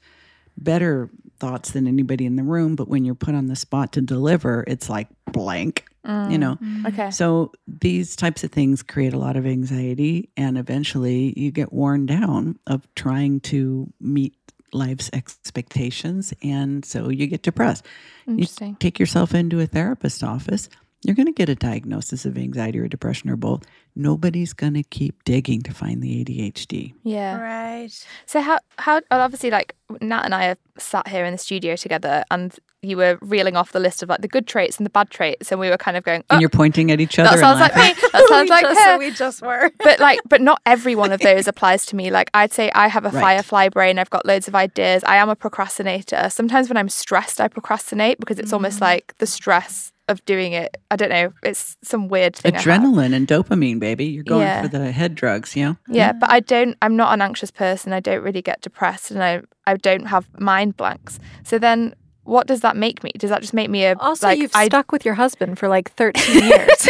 better 0.57 1.09
thoughts 1.41 1.71
than 1.71 1.87
anybody 1.87 2.25
in 2.25 2.35
the 2.35 2.43
room, 2.43 2.75
but 2.75 2.87
when 2.87 3.03
you're 3.03 3.15
put 3.15 3.33
on 3.35 3.47
the 3.47 3.55
spot 3.55 3.91
to 3.93 4.01
deliver, 4.01 4.63
it's 4.67 4.89
like 4.89 5.07
blank. 5.31 5.85
You 6.03 6.37
know. 6.37 6.55
Mm. 6.55 6.87
Okay. 6.87 7.11
So 7.11 7.51
these 7.67 8.15
types 8.15 8.43
of 8.43 8.51
things 8.51 8.81
create 8.81 9.13
a 9.13 9.19
lot 9.19 9.37
of 9.37 9.45
anxiety, 9.45 10.29
and 10.35 10.57
eventually 10.57 11.33
you 11.39 11.51
get 11.51 11.71
worn 11.71 12.05
down 12.05 12.57
of 12.65 12.87
trying 12.95 13.39
to 13.41 13.91
meet 13.99 14.35
life's 14.73 15.09
expectations, 15.13 16.33
and 16.41 16.83
so 16.83 17.09
you 17.09 17.27
get 17.27 17.43
depressed. 17.43 17.85
You 18.25 18.33
Interesting. 18.33 18.75
take 18.77 18.99
yourself 18.99 19.35
into 19.35 19.59
a 19.59 19.67
therapist's 19.67 20.23
office. 20.23 20.69
You're 21.03 21.15
going 21.15 21.27
to 21.27 21.33
get 21.33 21.49
a 21.49 21.55
diagnosis 21.55 22.25
of 22.25 22.37
anxiety 22.37 22.79
or 22.79 22.87
depression 22.87 23.29
or 23.29 23.35
both. 23.35 23.63
Nobody's 23.95 24.53
going 24.53 24.75
to 24.75 24.83
keep 24.83 25.23
digging 25.23 25.61
to 25.63 25.73
find 25.73 26.01
the 26.01 26.23
ADHD. 26.23 26.93
Yeah. 27.03 27.39
Right. 27.39 27.89
So 28.25 28.41
how 28.41 28.59
how 28.77 29.01
obviously 29.09 29.49
like 29.49 29.75
Nat 30.01 30.23
and 30.25 30.33
I 30.35 30.43
have 30.45 30.57
sat 30.77 31.07
here 31.07 31.25
in 31.25 31.31
the 31.33 31.37
studio 31.37 31.75
together 31.75 32.23
and 32.31 32.57
you 32.81 32.97
were 32.97 33.17
reeling 33.21 33.55
off 33.55 33.71
the 33.73 33.79
list 33.79 34.01
of 34.01 34.09
like 34.09 34.21
the 34.21 34.27
good 34.27 34.47
traits 34.47 34.77
and 34.77 34.85
the 34.85 34.89
bad 34.89 35.09
traits 35.11 35.51
and 35.51 35.59
we 35.59 35.69
were 35.69 35.77
kind 35.77 35.95
of 35.97 36.03
going 36.03 36.23
oh, 36.29 36.35
And 36.35 36.41
you're 36.41 36.49
pointing 36.49 36.89
at 36.91 36.99
each 36.99 37.19
other. 37.19 37.29
that 37.29 37.39
sounds 37.39 37.59
like 37.59 37.75
me 37.75 37.93
that 38.11 38.25
sounds 38.29 38.45
we 38.45 38.49
like 38.55 38.61
just, 38.63 38.81
her 38.81 38.97
we 38.97 39.11
just 39.11 39.41
were. 39.41 39.69
but 39.83 39.99
like 39.99 40.19
but 40.27 40.41
not 40.41 40.61
every 40.65 40.95
one 40.95 41.11
of 41.11 41.19
those 41.29 41.47
applies 41.47 41.85
to 41.87 41.95
me 41.95 42.09
like 42.09 42.31
I'd 42.33 42.51
say 42.53 42.71
I 42.71 42.87
have 42.87 43.05
a 43.05 43.09
Right. 43.09 43.21
firefly 43.21 43.69
brain 43.69 43.99
I've 43.99 44.09
got 44.09 44.25
loads 44.25 44.47
of 44.47 44.55
ideas 44.55 45.03
I 45.03 45.17
am 45.17 45.29
a 45.29 45.35
procrastinator 45.35 46.29
sometimes 46.29 46.69
when 46.69 46.77
I'm 46.77 46.89
stressed 46.89 47.39
I 47.39 47.47
procrastinate 47.47 48.19
because 48.19 48.39
it's 48.39 48.53
almost 48.53 48.79
Mm. 48.79 48.81
like 48.81 49.13
the 49.19 49.27
stress 49.27 49.91
of 50.07 50.25
doing 50.25 50.53
it 50.53 50.77
I 50.89 50.95
don't 50.95 51.09
know 51.09 51.33
it's 51.43 51.77
some 51.83 52.07
weird 52.07 52.35
thing 52.35 52.53
Adrenaline 52.53 53.13
and 53.13 53.27
dopamine, 53.27 53.79
baby. 53.79 54.05
You're 54.05 54.23
going 54.23 54.41
Yeah. 54.41 54.61
for 54.63 54.67
the 54.69 54.91
head 54.91 55.13
drugs, 55.15 55.55
you 55.55 55.65
know? 55.65 55.77
Yeah, 55.87 56.11
but 56.13 56.29
I 56.31 56.39
don't. 56.39 56.75
I'm 56.81 56.95
not 56.95 57.13
an 57.13 57.21
anxious 57.21 57.51
person. 57.51 57.93
I 57.93 57.99
don't 58.01 58.21
really 58.23 58.41
get 58.41 58.61
depressed, 58.61 59.11
and 59.11 59.23
I 59.23 59.41
I 59.67 59.75
don't 59.77 60.05
have 60.07 60.27
mind 60.39 60.75
blanks. 60.77 61.19
So 61.43 61.59
then, 61.59 61.93
what 62.23 62.45
does 62.47 62.61
that 62.61 62.75
make 62.77 63.03
me? 63.03 63.11
Does 63.17 63.29
that 63.31 63.41
just 63.41 63.53
make 63.53 63.69
me 63.69 63.83
a 63.85 63.95
Also, 63.97 64.27
like 64.27 64.39
you've 64.39 64.51
I 64.55 64.65
stuck 64.67 64.91
with 64.91 65.05
your 65.05 65.15
husband 65.15 65.57
for 65.59 65.67
like 65.67 65.91
13 65.95 66.43
years. 66.49 66.87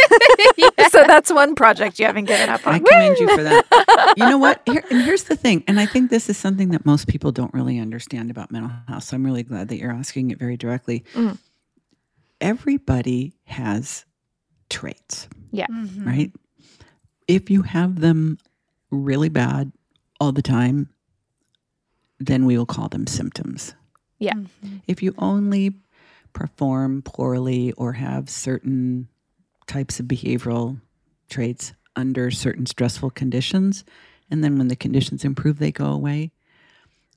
so 0.90 1.04
that's 1.06 1.32
one 1.32 1.54
project 1.54 1.98
you 1.98 2.06
haven't 2.06 2.26
given 2.26 2.48
up 2.48 2.66
on. 2.66 2.74
I 2.74 2.78
commend 2.80 3.18
you 3.18 3.28
for 3.34 3.42
that. 3.42 4.14
you 4.16 4.24
know 4.28 4.38
what? 4.38 4.62
Here, 4.66 4.84
and 4.90 5.02
here's 5.02 5.24
the 5.24 5.36
thing, 5.36 5.64
and 5.66 5.80
I 5.80 5.86
think 5.86 6.10
this 6.10 6.28
is 6.28 6.36
something 6.36 6.68
that 6.70 6.84
most 6.84 7.08
people 7.08 7.32
don't 7.32 7.52
really 7.54 7.78
understand 7.78 8.30
about 8.30 8.50
mental 8.50 8.70
health. 8.88 9.04
So 9.04 9.16
I'm 9.16 9.24
really 9.24 9.42
glad 9.42 9.68
that 9.68 9.78
you're 9.78 9.92
asking 9.92 10.30
it 10.30 10.38
very 10.38 10.56
directly. 10.56 11.04
Mm. 11.14 11.38
Everybody 12.40 13.34
has 13.44 14.04
traits, 14.68 15.28
Yeah. 15.50 15.66
Mm-hmm. 15.66 16.06
right? 16.06 16.32
If 17.28 17.50
you 17.50 17.62
have 17.62 18.00
them 18.00 18.38
really 18.90 19.28
bad 19.28 19.72
all 20.20 20.32
the 20.32 20.42
time, 20.42 20.88
then 22.26 22.44
we 22.46 22.56
will 22.56 22.66
call 22.66 22.88
them 22.88 23.06
symptoms. 23.06 23.74
Yeah. 24.18 24.34
Mm-hmm. 24.34 24.76
If 24.86 25.02
you 25.02 25.14
only 25.18 25.74
perform 26.32 27.02
poorly 27.02 27.72
or 27.72 27.92
have 27.94 28.28
certain 28.30 29.08
types 29.66 30.00
of 30.00 30.06
behavioral 30.06 30.80
traits 31.28 31.72
under 31.96 32.30
certain 32.30 32.66
stressful 32.66 33.10
conditions, 33.10 33.84
and 34.30 34.42
then 34.42 34.56
when 34.58 34.68
the 34.68 34.76
conditions 34.76 35.24
improve, 35.24 35.58
they 35.58 35.72
go 35.72 35.86
away, 35.86 36.30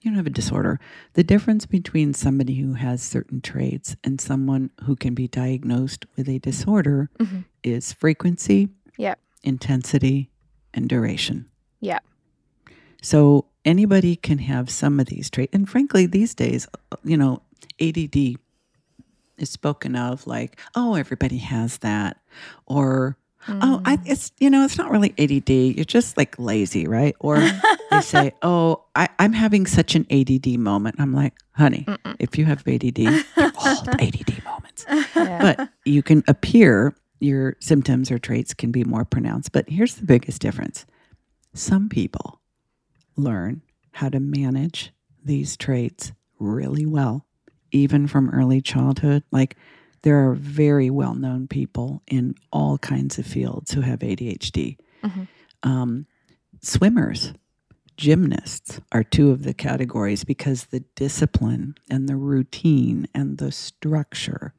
you 0.02 0.12
don't 0.12 0.18
have 0.18 0.28
a 0.28 0.32
disorder. 0.32 0.80
The 1.14 1.24
difference 1.24 1.66
between 1.66 2.14
somebody 2.14 2.56
who 2.56 2.74
has 2.74 3.02
certain 3.02 3.42
traits 3.42 3.96
and 4.04 4.20
someone 4.22 4.70
who 4.84 4.96
can 4.96 5.14
be 5.16 5.28
diagnosed 5.28 6.06
with 6.16 6.28
a 6.30 6.40
disorder 6.40 7.10
Mhm. 7.20 7.46
is 7.64 7.94
frequency, 7.94 8.70
Yeah. 8.98 9.16
intensity, 9.44 10.30
and 10.74 10.88
duration. 10.90 11.46
Yeah. 11.80 12.00
So 13.02 13.46
anybody 13.66 14.16
can 14.16 14.38
have 14.40 14.70
some 14.70 15.00
of 15.00 15.08
these 15.08 15.30
traits. 15.30 15.54
And 15.54 15.68
frankly, 15.68 16.06
these 16.06 16.34
days, 16.36 16.68
you 17.04 17.18
know, 17.18 17.42
ADD 17.82 18.38
is 19.38 19.50
spoken 19.50 19.96
of 19.96 20.26
like, 20.28 20.60
oh, 20.76 20.96
everybody 20.96 21.38
has 21.38 21.80
that. 21.80 22.18
Or, 22.66 23.18
oh, 23.50 23.82
I, 23.84 23.98
mm. 23.98 24.04
it's, 24.06 24.32
you 24.40 24.50
know, 24.50 24.64
it's 24.64 24.78
not 24.78 24.92
really 24.92 25.14
ADD. 25.18 25.50
You're 25.50 25.86
just 25.86 26.16
like 26.16 26.38
lazy, 26.40 26.88
right? 26.88 27.16
Or 27.20 27.38
they 27.92 28.02
say, 28.02 28.32
oh, 28.42 28.86
I, 28.96 29.10
I'm 29.20 29.34
having 29.34 29.66
such 29.66 29.96
an 29.96 30.06
ADD 30.10 30.60
moment. 30.60 30.96
I'm 31.00 31.14
like, 31.14 31.34
honey, 31.52 31.86
if 32.20 32.38
you 32.38 32.46
have 32.46 32.66
ADD, 32.68 32.96
they're 32.96 33.52
all 33.58 33.90
ADD 33.90 34.44
moments. 34.44 34.86
Yeah. 34.90 35.56
But 35.56 35.70
you 35.84 36.04
can 36.04 36.24
appear, 36.28 36.96
your 37.20 37.56
symptoms 37.60 38.12
or 38.12 38.20
traits 38.20 38.54
can 38.54 38.72
be 38.72 38.84
more 38.84 39.06
pronounced. 39.06 39.52
But 39.52 39.70
here's 39.70 39.96
the 39.96 40.06
biggest 40.06 40.42
difference 40.42 40.86
some 41.54 41.88
people 41.88 42.40
learn 43.16 43.62
how 43.92 44.10
to 44.10 44.20
manage 44.20 44.92
these 45.24 45.58
traits 45.58 46.12
really 46.40 46.86
well, 46.86 47.26
even 47.72 48.08
from 48.08 48.30
early 48.30 48.62
childhood. 48.62 49.24
Like, 49.32 49.58
there 50.04 50.30
are 50.30 50.36
very 50.36 50.90
well 50.90 51.16
known 51.16 51.48
people 51.48 52.04
in 52.08 52.36
all 52.52 52.78
kinds 52.78 53.18
of 53.18 53.26
fields 53.26 53.72
who 53.72 53.82
have 53.82 54.00
ADHD. 54.04 54.78
Mhm. 55.04 55.28
Um, 55.64 56.06
swimmers, 56.62 57.34
gymnasts 57.98 58.80
are 58.92 59.04
two 59.04 59.32
of 59.32 59.44
the 59.44 59.54
categories 59.54 60.24
because 60.24 60.66
the 60.66 60.82
discipline 60.96 61.76
and 61.90 62.08
the 62.08 62.18
routine 62.18 63.08
and 63.16 63.38
the 63.38 63.52
structure 63.52 64.54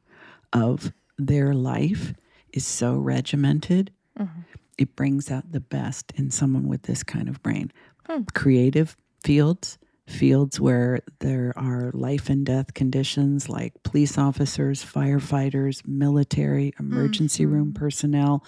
of 0.53 0.93
their 1.19 1.55
life 1.55 2.15
is 2.53 2.67
so 2.67 2.97
regimented. 2.97 3.93
Mhm. 4.19 4.45
It 4.79 4.97
brings 4.97 5.31
out 5.31 5.53
the 5.53 5.61
best 5.61 6.13
in 6.17 6.31
someone 6.31 6.67
with 6.67 6.83
this 6.83 7.03
kind 7.03 7.29
of 7.29 7.43
brain. 7.43 7.71
Hmm. 8.07 8.23
Creative 8.35 8.97
fields, 9.25 9.79
fields 10.07 10.61
where 10.61 11.01
there 11.19 11.53
are 11.57 11.91
life 11.93 12.29
and 12.31 12.47
death 12.47 12.75
conditions 12.75 13.49
like 13.49 13.83
police 13.83 14.17
officers, 14.17 14.85
firefighters, 14.85 15.87
military, 15.87 16.73
emergency 16.79 17.45
room 17.47 17.73
personnel, 17.73 18.45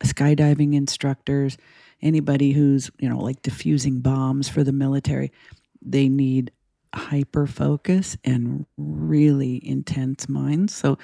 skydiving 0.00 0.74
instructors, 0.74 1.56
anybody 2.02 2.52
who's, 2.52 2.90
you 2.98 3.08
know, 3.08 3.18
like 3.18 3.42
diffusing 3.42 4.00
bombs 4.00 4.48
for 4.48 4.64
the 4.64 4.72
military, 4.72 5.32
they 5.80 6.08
need 6.08 6.50
hyper 6.94 7.46
focus 7.46 8.16
and 8.24 8.66
really 8.76 9.60
intense 9.66 10.28
minds. 10.28 10.74
So 10.74 10.98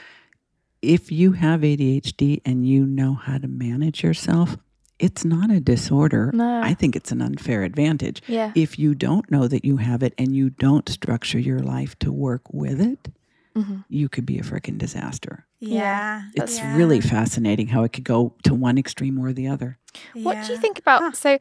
if 0.81 1.13
you 1.13 1.33
have 1.33 1.61
ADHD 1.61 2.41
and 2.45 2.67
you 2.67 2.87
know 2.87 3.15
how 3.15 3.39
to 3.39 3.47
manage 3.47 4.03
yourself, 4.03 4.57
it's 4.99 5.25
not 5.25 5.51
a 5.51 5.61
disorder. 5.61 6.31
No. 6.33 6.61
I 6.63 6.75
think 6.75 6.95
it's 6.97 7.11
an 7.13 7.21
unfair 7.23 7.63
advantage. 7.65 8.23
Yeah. 8.27 8.53
If 8.55 8.79
you 8.79 8.95
don't 8.95 9.31
know 9.31 9.49
that 9.49 9.65
you 9.65 9.79
have 9.79 10.03
it 10.03 10.15
and 10.19 10.35
you 10.37 10.51
don't 10.51 10.89
structure 10.89 11.39
your 11.39 11.59
life 11.61 11.99
to 12.01 12.13
work 12.13 12.43
with 12.53 12.81
it, 12.81 13.09
Mhm. 13.57 13.85
you 13.89 14.09
could 14.09 14.25
be 14.25 14.39
a 14.39 14.43
freaking 14.43 14.79
disaster. 14.79 15.45
Yeah. 15.61 16.23
It's 16.35 16.59
Yeah. 16.59 16.77
really 16.77 17.01
fascinating 17.01 17.69
how 17.69 17.83
it 17.85 17.93
could 17.93 18.05
go 18.05 18.35
to 18.45 18.55
one 18.55 18.79
extreme 18.79 19.19
or 19.19 19.33
the 19.33 19.49
other. 19.49 19.79
What 20.15 20.47
do 20.47 20.53
you 20.53 20.59
think 20.59 20.79
about? 20.79 21.01
Huh. 21.03 21.13
So, 21.13 21.39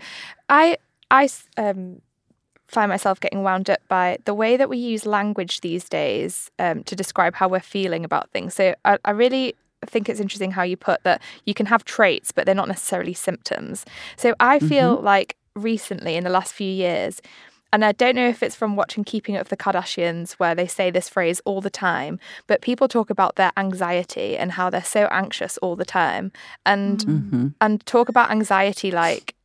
I 0.49 0.77
um, 1.57 2.01
find 2.67 2.89
myself 2.89 3.19
getting 3.19 3.43
wound 3.43 3.69
up 3.69 3.79
by 3.87 4.17
the 4.25 4.33
way 4.33 4.57
that 4.57 4.69
we 4.69 4.77
use 4.77 5.05
language 5.05 5.61
these 5.61 5.87
days 5.89 6.49
um, 6.59 6.83
to 6.85 6.95
describe 6.95 7.35
how 7.35 7.47
we're 7.47 7.59
feeling 7.59 8.03
about 8.05 8.31
things. 8.31 8.53
So, 8.55 8.75
I, 8.85 8.97
I 9.05 9.11
really 9.11 9.55
think 9.87 10.09
it's 10.09 10.19
interesting 10.19 10.51
how 10.51 10.63
you 10.63 10.77
put 10.77 11.03
that 11.03 11.21
you 11.45 11.53
can 11.53 11.65
have 11.67 11.83
traits, 11.85 12.31
but 12.31 12.45
they're 12.45 12.55
not 12.55 12.67
necessarily 12.67 13.13
symptoms. 13.13 13.85
So, 14.17 14.35
I 14.39 14.59
feel 14.59 15.01
like 15.01 15.35
recently 15.55 16.15
in 16.15 16.23
the 16.23 16.29
last 16.29 16.53
few 16.53 16.71
years. 16.71 17.21
And 17.73 17.85
I 17.85 17.93
don't 17.93 18.15
know 18.15 18.27
if 18.27 18.43
it's 18.43 18.53
from 18.55 18.75
watching 18.75 19.05
Keeping 19.05 19.37
Up 19.37 19.43
with 19.43 19.49
the 19.49 19.55
Kardashians, 19.55 20.33
where 20.33 20.53
they 20.53 20.67
say 20.67 20.91
this 20.91 21.07
phrase 21.07 21.39
all 21.45 21.61
the 21.61 21.69
time, 21.69 22.19
but 22.45 22.61
people 22.61 22.89
talk 22.89 23.09
about 23.09 23.37
their 23.37 23.53
anxiety 23.55 24.37
and 24.37 24.51
how 24.51 24.69
they're 24.69 24.83
so 24.83 25.05
anxious 25.05 25.57
all 25.59 25.77
the 25.77 25.85
time. 25.85 26.33
And 26.65 27.01
hmm 27.03 27.47
and 27.61 27.85
talk 27.85 28.09
about 28.09 28.29
anxiety 28.31 28.91
like 28.91 29.35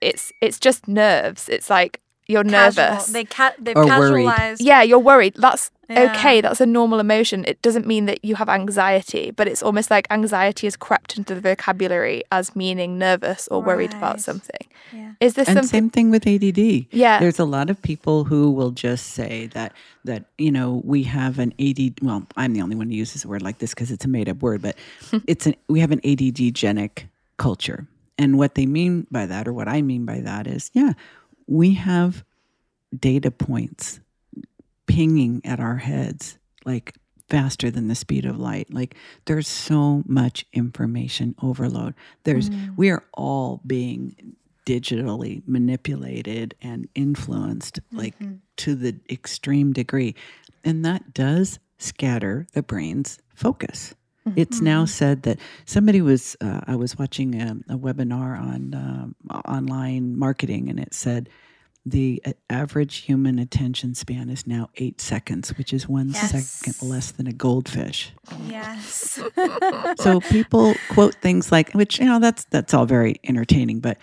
it's 0.00 0.32
it's 0.40 0.60
just 0.60 0.88
nerves. 0.88 1.48
It's 1.48 1.70
like 1.70 2.00
you're 2.26 2.44
Casual. 2.44 2.84
nervous. 2.84 3.06
They 3.06 3.24
ca- 3.24 3.54
they've 3.58 3.76
Or 3.76 3.86
worried. 3.86 4.58
yeah, 4.60 4.82
you're 4.82 4.98
worried. 4.98 5.34
That's 5.36 5.70
Yeah. 5.92 6.12
okay. 6.16 6.40
That's 6.40 6.60
a 6.60 6.66
normal 6.66 7.00
emotion. 7.00 7.44
It 7.46 7.60
doesn't 7.62 7.86
mean 7.86 8.06
that 8.06 8.24
you 8.24 8.34
have 8.36 8.48
anxiety, 8.48 9.30
but 9.30 9.46
it's 9.48 9.62
almost 9.62 9.90
like 9.90 10.06
anxiety 10.10 10.66
has 10.66 10.76
crept 10.76 11.16
into 11.18 11.34
the 11.34 11.40
vocabulary 11.40 12.22
as 12.30 12.54
meaning 12.56 12.98
nervous 12.98 13.48
or 13.48 13.62
worried 13.62 13.92
about 13.94 14.20
something. 14.20 14.66
Yeah. 14.92 15.12
Is 15.20 15.34
this 15.34 15.48
And 15.48 15.56
something? 15.56 15.68
same 15.68 15.90
thing 15.90 16.10
with 16.10 16.26
ADD. 16.26 16.86
Yeah. 16.90 17.18
There's 17.20 17.38
a 17.38 17.44
lot 17.44 17.70
of 17.70 17.80
people 17.82 18.24
who 18.24 18.50
will 18.50 18.70
just 18.72 19.08
say 19.08 19.46
that 19.48 19.72
that 20.04 20.24
you 20.38 20.50
know 20.50 20.82
we 20.84 21.04
have 21.04 21.38
an 21.38 21.54
ADD. 21.60 22.00
Well, 22.02 22.26
I'm 22.36 22.52
the 22.52 22.62
only 22.62 22.76
one 22.76 22.88
who 22.90 22.96
uses 22.96 23.24
a 23.24 23.28
word 23.28 23.42
like 23.42 23.58
this 23.58 23.70
because 23.70 23.90
it's 23.90 24.04
a 24.04 24.08
made 24.08 24.28
up 24.28 24.42
word, 24.42 24.60
but 24.62 24.76
it's 25.26 25.46
an 25.46 25.54
we 25.68 25.80
have 25.80 25.92
an 25.92 26.00
ADD 26.04 26.54
genic 26.54 27.06
culture, 27.38 27.86
and 28.18 28.38
what 28.38 28.54
they 28.54 28.66
mean 28.66 29.06
by 29.10 29.26
that, 29.26 29.48
or 29.48 29.52
what 29.52 29.68
I 29.68 29.80
mean 29.82 30.04
by 30.04 30.20
that, 30.20 30.46
is 30.46 30.70
yeah, 30.74 30.92
we 31.46 31.74
have 31.74 32.24
data 32.98 33.30
points 33.30 34.00
pinging 34.94 35.40
at 35.44 35.60
our 35.60 35.76
heads 35.76 36.38
like 36.64 36.94
faster 37.28 37.70
than 37.70 37.88
the 37.88 37.94
speed 37.94 38.26
of 38.26 38.38
light. 38.38 38.72
Like 38.72 38.94
there's 39.24 39.48
so 39.48 40.02
much 40.06 40.44
information 40.52 41.34
overload. 41.42 41.94
There's 42.24 42.50
we 42.76 42.90
are 42.90 43.04
all 43.14 43.60
being 43.66 44.36
digitally 44.66 45.42
manipulated 45.46 46.54
and 46.60 46.88
influenced 46.94 47.80
like 47.90 48.14
to 48.58 48.74
the 48.74 48.96
extreme 49.10 49.72
degree. 49.72 50.14
And 50.62 50.84
that 50.84 51.14
does 51.14 51.58
scatter 51.78 52.46
the 52.52 52.62
brain's 52.62 53.18
focus. 53.34 53.94
It's 54.36 54.60
now 54.60 54.84
said 54.84 55.24
that 55.24 55.38
somebody 55.64 56.00
was, 56.00 56.36
uh, 56.40 56.60
I 56.68 56.76
was 56.76 56.96
watching 56.96 57.34
a, 57.34 57.56
a 57.68 57.76
webinar 57.76 58.38
on 58.38 58.72
um, 58.72 59.16
online 59.46 60.16
marketing, 60.16 60.68
and 60.68 60.78
it 60.78 60.94
said 60.94 61.28
the 61.84 62.22
uh, 62.24 62.32
average 62.48 62.98
human 62.98 63.38
attention 63.38 63.94
span 63.94 64.30
is 64.30 64.46
now 64.46 64.68
eight 64.76 65.00
seconds, 65.00 65.56
which 65.58 65.72
is 65.72 65.88
one 65.88 66.12
second 66.12 66.46
Yes. 66.66 66.82
less 66.82 67.10
than 67.12 67.26
a 67.26 67.32
goldfish. 67.32 68.12
Yes. 68.48 69.18
So 69.98 70.20
people 70.30 70.74
quote 70.90 71.14
things 71.16 71.50
like, 71.50 71.72
which 71.72 71.98
you 71.98 72.04
know, 72.06 72.18
that's 72.20 72.44
that's 72.50 72.72
all 72.74 72.86
very 72.86 73.16
entertaining, 73.24 73.80
but 73.80 73.98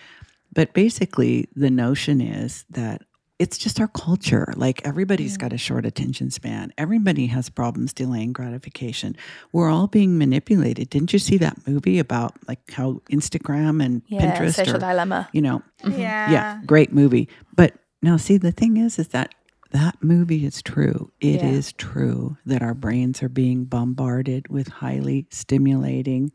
but 0.52 0.72
basically 0.74 1.48
the 1.54 1.70
notion 1.70 2.20
is 2.20 2.64
that 2.70 3.02
it's 3.40 3.56
just 3.56 3.80
our 3.80 3.88
culture. 3.88 4.52
Like 4.54 4.86
everybody's 4.86 5.38
got 5.38 5.52
a 5.54 5.56
short 5.58 5.86
attention 5.86 6.30
span. 6.30 6.72
Everybody 6.76 7.26
has 7.28 7.48
problems 7.48 7.94
delaying 7.94 8.34
gratification. 8.34 9.16
We're 9.50 9.70
all 9.70 9.86
being 9.86 10.18
manipulated. 10.18 10.90
Didn't 10.90 11.14
you 11.14 11.18
see 11.18 11.38
that 11.38 11.56
movie 11.66 11.98
about 11.98 12.34
like 12.46 12.70
how 12.70 13.00
Instagram 13.10 13.82
and 13.82 14.02
yeah, 14.08 14.20
Pinterest 14.20 14.54
social 14.56 14.76
are, 14.76 14.78
dilemma. 14.78 15.28
you 15.32 15.40
know, 15.40 15.62
yeah. 15.88 16.30
yeah, 16.30 16.60
great 16.66 16.92
movie. 16.92 17.30
But 17.56 17.72
now, 18.02 18.18
see, 18.18 18.36
the 18.36 18.52
thing 18.52 18.76
is, 18.76 18.98
is 18.98 19.08
that 19.08 19.34
that 19.72 19.96
movie 20.02 20.44
is 20.44 20.60
true. 20.60 21.10
It 21.20 21.42
is 21.42 21.68
Yeah. 21.72 21.76
true 21.78 22.36
that 22.44 22.60
our 22.62 22.74
brains 22.74 23.22
are 23.22 23.28
being 23.30 23.64
bombarded 23.64 24.48
with 24.48 24.68
highly 24.68 25.26
stimulating 25.30 26.32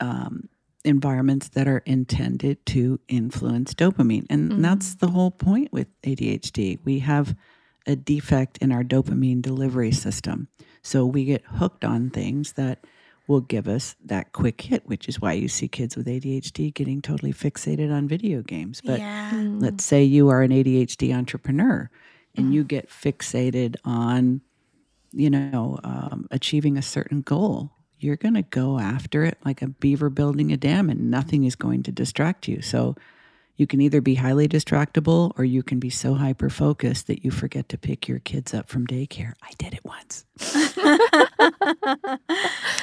um, 0.00 0.48
environments 0.84 1.48
that 1.50 1.66
are 1.66 1.82
intended 1.86 2.64
to 2.66 3.00
influence 3.08 3.74
dopamine. 3.74 4.26
And 4.30 4.52
mm-hmm. 4.52 4.62
that's 4.62 4.94
the 4.96 5.08
whole 5.08 5.30
point 5.30 5.72
with 5.72 5.88
ADHD. 6.02 6.78
We 6.84 7.00
have 7.00 7.34
a 7.86 7.96
defect 7.96 8.58
in 8.58 8.72
our 8.72 8.84
dopamine 8.84 9.42
delivery 9.42 9.92
system. 9.92 10.48
So 10.82 11.06
we 11.06 11.24
get 11.24 11.44
hooked 11.44 11.84
on 11.84 12.10
things 12.10 12.52
that 12.54 12.84
will 13.26 13.40
give 13.40 13.66
us 13.66 13.96
that 14.04 14.32
quick 14.32 14.60
hit, 14.60 14.86
which 14.86 15.08
is 15.08 15.20
why 15.20 15.32
you 15.32 15.48
see 15.48 15.66
kids 15.66 15.96
with 15.96 16.06
ADHD 16.06 16.72
getting 16.74 17.00
totally 17.00 17.32
fixated 17.32 17.92
on 17.92 18.06
video 18.06 18.42
games. 18.42 18.82
But 18.84 19.00
yeah. 19.00 19.30
Mm. 19.32 19.62
let's 19.62 19.84
say 19.84 20.02
you 20.04 20.28
are 20.28 20.42
an 20.42 20.50
ADHD 20.50 21.14
entrepreneur 21.14 21.90
and 22.36 22.52
you 22.52 22.60
mm-hmm. 22.62 22.68
get 22.68 22.90
fixated 22.90 23.76
on, 23.84 24.42
you 25.12 25.30
know, 25.30 25.78
um, 25.84 26.26
achieving 26.30 26.76
a 26.76 26.82
certain 26.82 27.22
goal. 27.22 27.70
You're 28.04 28.16
going 28.16 28.34
to 28.34 28.42
go 28.42 28.78
after 28.78 29.24
it 29.24 29.38
like 29.46 29.62
a 29.62 29.68
beaver 29.68 30.10
building 30.10 30.52
a 30.52 30.58
dam, 30.58 30.90
and 30.90 31.10
nothing 31.10 31.44
is 31.44 31.56
going 31.56 31.82
to 31.84 31.90
distract 31.90 32.46
you. 32.46 32.60
So 32.60 32.96
you 33.56 33.66
can 33.66 33.80
either 33.80 34.02
be 34.02 34.16
highly 34.16 34.46
distractible 34.46 35.32
or 35.38 35.44
you 35.44 35.62
can 35.62 35.78
be 35.78 35.88
so 35.88 36.14
hyper 36.14 36.50
focused 36.50 37.06
that 37.06 37.24
you 37.24 37.30
forget 37.30 37.68
to 37.70 37.78
pick 37.78 38.06
your 38.06 38.18
kids 38.18 38.52
up 38.52 38.68
from 38.68 38.86
daycare. 38.86 39.32
I 39.42 39.52
did 39.56 39.72
it 39.72 39.84
once. 39.84 40.26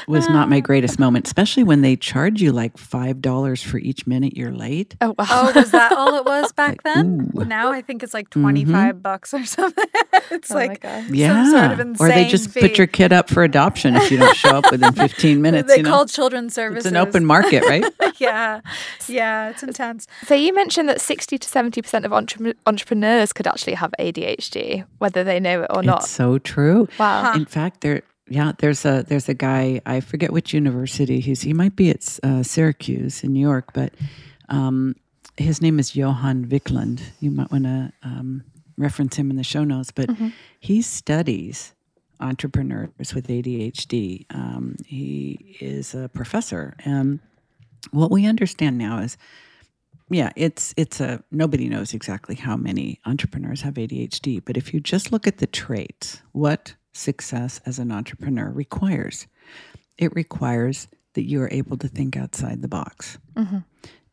Was 0.08 0.28
not 0.30 0.50
my 0.50 0.60
greatest 0.70 1.00
moment, 1.00 1.26
especially 1.28 1.64
when 1.64 1.82
they 1.82 1.96
charge 1.96 2.42
you 2.42 2.52
like 2.52 2.78
five 2.78 3.22
dollars 3.22 3.62
for 3.62 3.78
each 3.78 4.08
minute 4.08 4.36
you're 4.38 4.52
late. 4.52 4.96
Oh 5.02 5.16
wow. 5.18 5.26
Oh, 5.30 5.52
was 5.56 5.72
that 5.72 5.92
all 5.94 6.16
it 6.16 6.26
was 6.26 6.52
back 6.54 6.70
Like, 6.72 6.84
then? 6.84 7.32
ooh. 7.36 7.46
Now 7.46 7.72
I 7.72 7.82
think 7.82 8.04
it's 8.04 8.14
like 8.14 8.30
mm-hmm. 8.30 8.42
25 8.42 9.04
bucks 9.04 9.34
or 9.34 9.44
something. 9.46 9.84
it's 10.32 10.52
Oh 10.52 10.56
like 10.56 10.82
God. 10.82 11.10
Yeah, 11.10 11.50
sort 11.76 11.80
of 11.80 12.02
or 12.02 12.08
they 12.08 12.28
just 12.28 12.50
fee. 12.52 12.62
put 12.62 12.78
your 12.78 12.88
kid 12.88 13.12
up 13.14 13.30
for 13.30 13.44
adoption 13.44 13.96
if 13.96 14.10
you 14.12 14.18
don't 14.18 14.36
show 14.36 14.50
up 14.58 14.72
within 14.72 14.94
15 14.94 15.42
minutes. 15.42 15.68
they 15.68 15.78
you 15.78 15.84
know? 15.84 15.90
call 15.90 16.06
children's 16.06 16.54
services. 16.54 16.86
it's 16.86 16.92
an 16.92 16.98
open 16.98 17.26
market, 17.26 17.64
right? 17.66 17.84
yeah. 18.20 18.62
Yeah, 19.08 19.50
it's 19.50 19.64
intense. 19.64 20.08
So 20.26 20.36
you 20.36 20.54
mentioned 20.54 20.88
that 20.90 21.02
60 21.02 21.38
to 21.38 21.48
70% 21.48 22.06
of 22.06 22.14
entre- 22.14 22.54
entrepreneurs 22.66 23.34
could 23.34 23.48
actually 23.48 23.74
have 23.74 23.92
ADHD, 24.00 24.86
whether 25.00 25.24
they 25.24 25.40
know 25.40 25.64
it 25.64 25.68
or 25.74 25.84
not. 25.84 26.04
It's 26.04 26.12
so 26.12 26.38
true. 26.38 26.88
wow. 27.00 27.34
In 27.42 27.48
fact, 27.48 27.82
there, 27.82 28.04
yeah, 28.30 28.52
there's 28.60 28.86
a 28.86 29.04
there's 29.08 29.28
a 29.28 29.34
guy 29.34 29.82
I 29.84 30.00
forget 30.00 30.32
which 30.32 30.54
university 30.54 31.20
he's. 31.20 31.42
He 31.42 31.54
might 31.54 31.76
be 31.76 31.90
at 31.90 32.20
uh, 32.22 32.44
Syracuse 32.44 33.24
in 33.24 33.34
New 33.34 33.40
York, 33.40 33.74
but 33.74 33.96
um, 34.50 34.96
his 35.38 35.60
name 35.60 35.80
is 35.80 35.96
Johan 35.96 36.46
Wiklund. 36.46 37.02
You 37.20 37.32
might 37.32 37.52
want 37.52 37.64
to 37.64 37.92
um, 38.04 38.44
reference 38.78 39.16
him 39.16 39.32
in 39.32 39.38
the 39.38 39.44
show 39.44 39.64
notes. 39.64 39.90
But 39.90 40.12
he 40.60 40.84
studies 40.84 41.74
entrepreneurs 42.20 43.16
with 43.16 43.28
ADHD. 43.28 44.28
Um, 44.30 44.76
he 44.86 45.58
is 45.60 45.96
a 45.96 46.10
professor, 46.10 46.76
and 46.86 47.22
what 47.90 48.12
we 48.12 48.28
understand 48.28 48.78
now 48.78 49.00
is 49.00 49.18
yeah, 50.12 50.32
it's 50.36 50.76
it's 50.78 51.00
a 51.00 51.24
nobody 51.32 51.68
knows 51.70 51.96
exactly 51.96 52.36
how 52.36 52.56
many 52.56 53.00
entrepreneurs 53.08 53.62
have 53.62 53.74
ADHD, 53.74 54.44
but 54.46 54.58
if 54.58 54.76
you 54.76 54.80
just 54.80 55.12
look 55.12 55.26
at 55.26 55.40
the 55.40 55.48
traits, 55.48 56.22
what 56.34 56.76
success 56.94 57.62
as 57.66 57.80
an 57.80 57.92
entrepreneur 57.92 58.50
requires, 58.50 59.28
it 59.98 60.14
requires 60.16 60.88
that 61.14 61.28
you 61.28 61.42
are 61.42 61.50
able 61.52 61.78
to 61.78 61.88
think 61.88 62.16
outside 62.16 62.62
the 62.62 62.68
box. 62.68 63.18
Mm-hmm. 63.36 63.60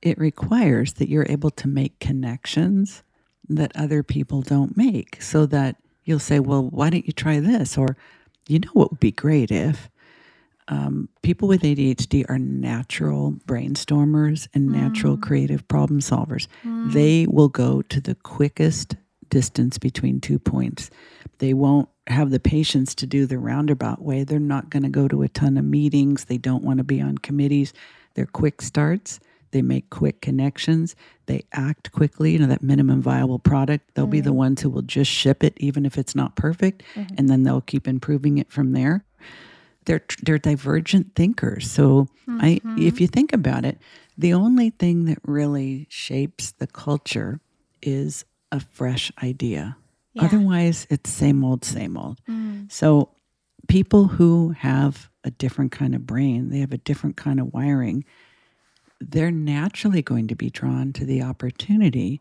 It 0.03 0.19
requires 0.19 0.95
that 0.95 1.09
you're 1.09 1.27
able 1.29 1.51
to 1.51 1.69
make 1.69 1.99
connections 1.99 3.03
that 3.49 3.73
other 3.75 4.03
people 4.03 4.43
don't 4.43 4.77
make, 4.77 5.23
so 5.23 5.47
that 5.47 5.77
you'll 6.05 6.19
say, 6.19 6.39
"Well, 6.39 6.65
why 6.65 6.91
don't 6.91 7.07
you 7.07 7.13
try 7.13 7.41
this?" 7.41 7.79
or 7.79 7.97
"You 8.47 8.61
know 8.61 8.71
what 8.73 8.91
would 8.91 9.01
be 9.01 9.13
great 9.13 9.51
if." 9.51 9.89
um, 10.69 11.09
people 11.23 11.49
with 11.49 11.63
ADHD 11.63 12.25
are 12.29 12.39
natural 12.39 13.33
brainstormers 13.47 14.49
and 14.55 14.69
natural 14.69 15.17
mm. 15.17 15.23
creative 15.23 15.67
problem 15.67 16.01
solvers. 16.01 16.47
Mm. 16.65 16.93
They 16.93 17.27
will 17.27 17.49
go 17.49 17.83
to 17.83 18.01
the 18.01 18.15
quickest 18.17 18.95
distance 19.31 19.79
between 19.79 20.21
two 20.21 20.39
points. 20.39 20.91
They 21.39 21.55
won't 21.55 21.89
have 22.07 22.31
the 22.31 22.41
patience 22.41 22.95
to 22.97 23.07
do 23.07 23.27
the 23.27 23.39
roundabout 23.39 24.03
way. 24.03 24.25
They're 24.25 24.39
not 24.39 24.71
going 24.71 24.83
to 24.83 24.89
go 24.89 25.09
to 25.09 25.23
a 25.23 25.29
ton 25.29 25.57
of 25.57 25.65
meetings. 25.65 26.25
They 26.25 26.39
don't 26.39 26.65
want 26.65 26.79
to 26.79 26.85
be 26.85 27.01
on 27.01 27.19
committees. 27.19 27.73
They're 28.15 28.27
quick 28.27 28.63
starts. 28.63 29.21
They 29.51 29.63
make 29.63 29.89
quick 29.89 30.21
connections. 30.21 30.95
They 31.27 31.45
act 31.53 31.93
quickly. 31.93 32.33
You 32.33 32.41
know, 32.41 32.47
that 32.49 32.63
minimum 32.63 33.01
viable 33.01 33.39
product, 33.39 33.95
they'll 33.95 34.07
be 34.07 34.21
the 34.21 34.31
mm-hmm. 34.31 34.39
ones 34.39 34.63
who 34.63 34.71
will 34.71 34.83
just 34.83 35.11
ship 35.11 35.43
it, 35.43 35.55
even 35.59 35.87
if 35.87 35.97
it's 35.97 36.15
not 36.15 36.37
perfect. 36.37 36.83
Mm-hmm. 36.95 37.15
And 37.17 37.29
then 37.29 37.45
they'll 37.45 37.61
keep 37.61 37.89
improving 37.89 38.39
it 38.39 38.51
from 38.51 38.73
there 38.73 39.05
they're 39.89 40.05
they're 40.23 40.39
divergent 40.39 41.17
thinkers. 41.17 41.69
So 41.69 42.07
I 42.29 42.61
mm-hmm. 42.63 42.79
if 42.79 43.01
you 43.01 43.09
think 43.09 43.33
about 43.33 43.65
it, 43.65 43.79
the 44.17 44.35
only 44.35 44.71
thing 44.71 45.07
that 45.07 45.19
really 45.25 45.87
shapes 45.89 46.53
the 46.53 46.69
culture 46.69 47.41
is 47.83 48.25
a 48.53 48.61
fresh 48.61 49.13
idea. 49.23 49.77
Otherwise, 50.19 50.87
it's 50.91 51.11
same 51.11 51.45
old, 51.45 51.65
same 51.65 51.97
old. 51.97 52.21
Mm. 52.29 52.71
So 52.73 53.11
people 53.69 54.09
who 54.09 54.51
have 54.51 55.11
a 55.23 55.31
different 55.31 55.71
kind 55.71 55.95
of 55.95 56.07
brain, 56.07 56.49
they 56.49 56.59
have 56.59 56.73
a 56.73 56.79
different 56.79 57.17
kind 57.17 57.39
of 57.39 57.53
wiring, 57.53 58.05
they're 59.01 59.31
naturally 59.31 60.03
going 60.03 60.27
to 60.29 60.35
be 60.35 60.51
drawn 60.51 60.93
to 60.95 61.05
the 61.05 61.23
opportunity 61.23 62.21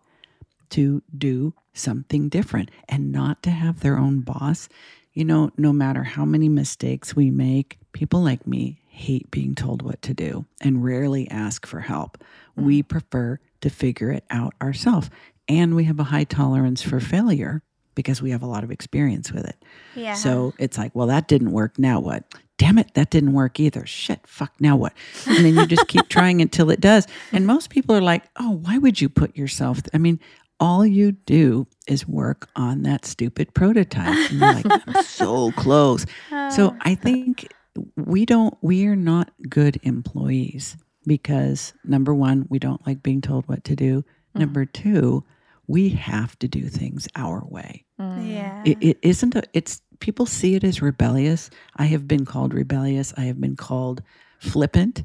to 0.69 1.01
do 1.17 1.53
something 1.73 2.30
different 2.30 2.69
and 2.88 3.11
not 3.11 3.41
to 3.43 3.49
have 3.49 3.80
their 3.80 3.97
own 3.97 4.19
boss. 4.19 4.69
You 5.13 5.25
know, 5.25 5.49
no 5.57 5.73
matter 5.73 6.03
how 6.03 6.25
many 6.25 6.49
mistakes 6.49 7.15
we 7.15 7.32
make, 7.32 7.80
people 7.93 8.21
like 8.21 8.45
me 8.45 8.82
hate 8.89 9.32
being 9.32 9.55
told 9.55 9.82
what 9.82 10.01
to 10.03 10.13
do 10.13 10.45
and 10.61 10.84
rarely 10.84 11.30
ask 11.32 11.65
for 11.65 11.80
help. 11.80 12.17
We 12.55 12.84
mm. 12.84 12.88
prefer 12.88 13.39
to 13.61 13.69
figure 13.69 14.11
it 14.11 14.25
out 14.30 14.53
ourselves. 14.61 15.09
And 15.48 15.76
we 15.76 15.86
have 15.86 16.00
a 16.00 16.04
high 16.04 16.26
tolerance 16.26 16.82
for 16.82 17.00
failure 17.00 17.64
because 17.95 18.22
we 18.22 18.32
have 18.32 18.43
a 18.43 18.48
lot 18.48 18.64
of 18.64 18.72
experience 18.72 19.32
with 19.32 19.45
it. 19.45 19.56
Yeah. 19.95 20.14
So 20.14 20.54
it's 20.60 20.78
like, 20.78 20.95
well, 20.95 21.08
that 21.08 21.28
didn't 21.28 21.52
work. 21.52 21.80
Now 21.80 22.00
what? 22.00 22.24
Damn 22.58 22.78
it, 22.78 22.93
that 22.93 23.10
didn't 23.10 23.34
work 23.34 23.60
either. 23.60 23.86
Shit, 23.86 24.26
fuck, 24.26 24.54
now 24.60 24.76
what? 24.76 24.93
And 25.28 25.45
then 25.45 25.56
you 25.56 25.68
just 25.68 25.88
keep 25.88 26.08
trying 26.10 26.41
until 26.41 26.70
it 26.72 26.80
does. 26.80 27.08
And 27.32 27.45
most 27.45 27.70
people 27.70 27.95
are 27.95 28.02
like, 28.02 28.24
oh, 28.39 28.52
why 28.52 28.78
would 28.78 29.00
you 29.00 29.10
put 29.10 29.36
yourself? 29.36 29.80
I 29.93 29.98
mean, 29.98 30.20
all 30.60 30.86
you 30.86 31.12
do 31.12 31.68
is 31.88 32.08
work 32.08 32.50
on 32.56 32.84
that 32.84 33.06
stupid 33.06 33.54
prototype. 33.54 34.32
And 34.32 34.39
you're 34.39 34.54
like, 34.54 34.88
I'm 34.88 35.04
so 35.04 35.52
close. 35.52 36.06
So 36.30 36.68
uh. 36.68 36.76
I 36.82 36.95
think 36.95 37.54
we 37.95 38.26
don't, 38.26 38.56
we 38.62 38.88
are 38.88 38.95
not 38.95 39.32
good 39.50 39.80
employees 39.84 40.78
because 41.06 41.74
number 41.84 42.14
one, 42.14 42.48
we 42.50 42.60
don't 42.60 42.86
like 42.88 43.04
being 43.04 43.22
told 43.22 43.48
what 43.48 43.64
to 43.66 43.76
do. 43.76 44.02
Mm-hmm. 44.02 44.39
Number 44.39 44.66
two, 44.66 45.24
we 45.68 45.89
have 45.89 46.38
to 46.39 46.47
do 46.47 46.68
things 46.70 47.07
our 47.15 47.43
way. 47.45 47.86
Yeah. 47.99 48.63
it, 48.65 48.78
it 48.82 48.97
isn't 49.01 49.36
a 49.36 49.43
it's 49.53 49.82
people 49.99 50.26
see 50.26 50.55
it 50.55 50.63
as 50.63 50.82
rebellious. 50.82 51.49
I 51.76 51.86
have 51.86 52.07
been 52.07 52.26
called 52.26 52.53
rebellious. 52.53 53.13
I 53.18 53.22
have 53.22 53.39
been 53.41 53.55
called 53.55 54.01
flippant. 54.39 55.03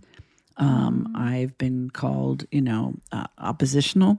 Um, 0.58 1.10
i've 1.16 1.56
been 1.56 1.90
called 1.90 2.44
you 2.50 2.60
know 2.60 2.94
uh, 3.10 3.26
oppositional. 3.38 4.18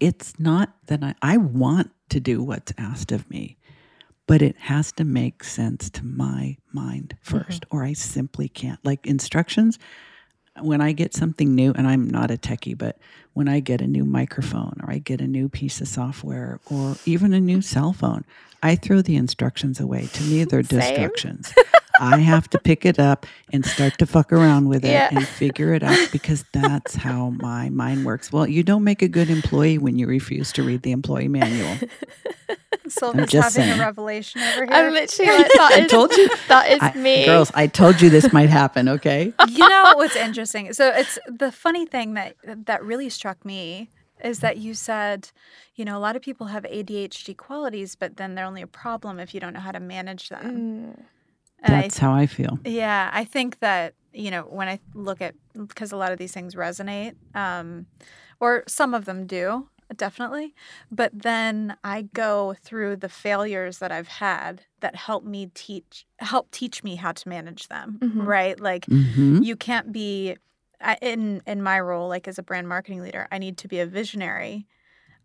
It's 0.00 0.38
not 0.38 0.74
that 0.86 1.02
I, 1.02 1.14
I 1.22 1.36
want 1.36 1.90
to 2.10 2.20
do 2.20 2.42
what's 2.42 2.72
asked 2.78 3.12
of 3.12 3.28
me 3.30 3.56
but 4.26 4.40
it 4.40 4.56
has 4.56 4.90
to 4.92 5.04
make 5.04 5.44
sense 5.44 5.90
to 5.90 6.04
my 6.04 6.56
mind 6.72 7.14
1st 7.26 7.64
or 7.70 7.84
i 7.84 7.92
simply 7.92 8.48
can't. 8.48 8.80
Like 8.84 9.06
instructions 9.06 9.78
when 10.60 10.80
I 10.80 10.92
get 10.92 11.14
something 11.14 11.54
new, 11.54 11.72
and 11.72 11.86
I'm 11.86 12.08
not 12.08 12.30
a 12.30 12.36
techie, 12.36 12.78
but 12.78 12.98
when 13.34 13.48
I 13.48 13.60
get 13.60 13.80
a 13.80 13.86
new 13.86 14.04
microphone 14.04 14.78
or 14.82 14.90
I 14.90 14.98
get 14.98 15.20
a 15.20 15.26
new 15.26 15.48
piece 15.48 15.80
of 15.80 15.88
software 15.88 16.58
or 16.70 16.96
even 17.04 17.32
a 17.34 17.40
new 17.40 17.60
cell 17.60 17.92
phone, 17.92 18.24
I 18.62 18.76
throw 18.76 19.02
the 19.02 19.16
instructions 19.16 19.78
away. 19.80 20.06
To 20.06 20.22
me, 20.24 20.44
they're 20.44 20.62
distractions. 20.78 21.52
I 22.00 22.18
have 22.18 22.48
to 22.50 22.58
pick 22.58 22.84
it 22.84 22.98
up 22.98 23.24
and 23.52 23.64
start 23.64 23.98
to 23.98 24.06
fuck 24.06 24.32
around 24.32 24.68
with 24.68 24.84
it 24.84 24.88
Yeah. 24.90 25.10
and 25.12 25.24
figure 25.26 25.74
it 25.74 25.82
out 25.84 26.08
because 26.10 26.44
that's 26.52 26.96
how 26.96 27.30
my 27.30 27.68
mind 27.70 28.04
works. 28.04 28.32
Well, 28.32 28.48
you 28.48 28.62
don't 28.64 28.82
make 28.82 29.00
a 29.02 29.08
good 29.08 29.30
employee 29.30 29.78
when 29.78 29.96
you 29.98 30.06
refuse 30.08 30.50
to 30.54 30.62
read 30.64 30.82
the 30.82 30.90
employee 30.92 31.28
manual. 31.28 31.76
Sylvia's 32.86 33.30
just 33.30 33.56
having 33.56 33.70
saying. 33.70 33.80
a 33.80 33.82
revelation 33.82 34.42
over 34.42 34.64
here. 34.66 34.74
I'm 34.74 34.92
literally 34.92 35.30
like, 35.38 35.52
that 35.54 35.70
I 35.72 35.86
told 35.86 36.12
you. 36.16 36.28
that 36.48 36.70
is 36.70 36.78
I- 36.82 36.92
me. 36.94 37.24
girls, 37.24 37.50
I 37.54 37.66
told 37.66 38.02
you 38.02 38.10
this 38.10 38.30
might 38.32 38.50
happen, 38.50 38.88
okay? 38.90 39.32
you 39.48 39.68
know 39.68 39.92
what's 39.96 40.16
interesting? 40.16 40.72
So 40.74 40.88
it's 40.90 41.18
the 41.26 41.50
funny 41.50 41.86
thing 41.86 42.14
that 42.14 42.36
that 42.66 42.84
really 42.84 43.08
struck 43.08 43.23
me 43.44 43.90
is 44.22 44.38
that 44.40 44.58
you 44.58 44.74
said, 44.74 45.30
you 45.74 45.84
know, 45.84 45.96
a 45.96 46.00
lot 46.00 46.16
of 46.16 46.22
people 46.22 46.46
have 46.46 46.64
ADHD 46.64 47.36
qualities, 47.36 47.94
but 47.94 48.16
then 48.16 48.34
they're 48.34 48.46
only 48.46 48.62
a 48.62 48.66
problem 48.66 49.18
if 49.18 49.34
you 49.34 49.40
don't 49.40 49.52
know 49.52 49.60
how 49.60 49.72
to 49.72 49.80
manage 49.80 50.28
them. 50.28 50.46
Mm. 50.98 51.04
And 51.62 51.74
I 51.76 51.80
That's 51.82 51.98
how 51.98 52.12
I 52.12 52.26
feel. 52.26 52.58
Yeah, 52.64 53.10
I 53.12 53.24
think 53.24 53.58
that 53.60 53.94
you 54.12 54.30
know 54.30 54.42
when 54.42 54.68
I 54.68 54.78
look 54.94 55.20
at 55.20 55.34
because 55.54 55.92
a 55.92 55.96
lot 55.96 56.12
of 56.12 56.18
these 56.18 56.32
things 56.32 56.54
resonate, 56.54 57.14
um, 57.34 57.86
or 58.40 58.64
some 58.68 58.94
of 58.94 59.04
them 59.06 59.26
do 59.26 59.68
definitely, 59.96 60.54
but 60.90 61.10
then 61.14 61.76
I 61.84 62.02
go 62.02 62.54
through 62.62 62.96
the 62.96 63.08
failures 63.08 63.78
that 63.78 63.92
I've 63.92 64.08
had 64.08 64.62
that 64.80 64.96
help 64.96 65.24
me 65.24 65.50
teach 65.54 66.06
help 66.18 66.50
teach 66.50 66.82
me 66.82 66.96
how 66.96 67.12
to 67.12 67.28
manage 67.28 67.68
them. 67.68 67.98
Mhm. 68.02 68.26
Right, 68.26 68.58
like 68.60 68.86
hmm 68.86 69.42
you 69.42 69.56
can't 69.56 69.92
be 69.92 70.36
I, 70.84 70.98
in 71.02 71.42
in 71.46 71.62
my 71.62 71.80
role 71.80 72.08
like 72.08 72.28
as 72.28 72.38
a 72.38 72.42
brand 72.42 72.68
marketing 72.68 73.02
leader. 73.02 73.26
I 73.32 73.38
need 73.38 73.58
to 73.58 73.68
be 73.68 73.80
a 73.80 73.86
visionary. 73.86 74.66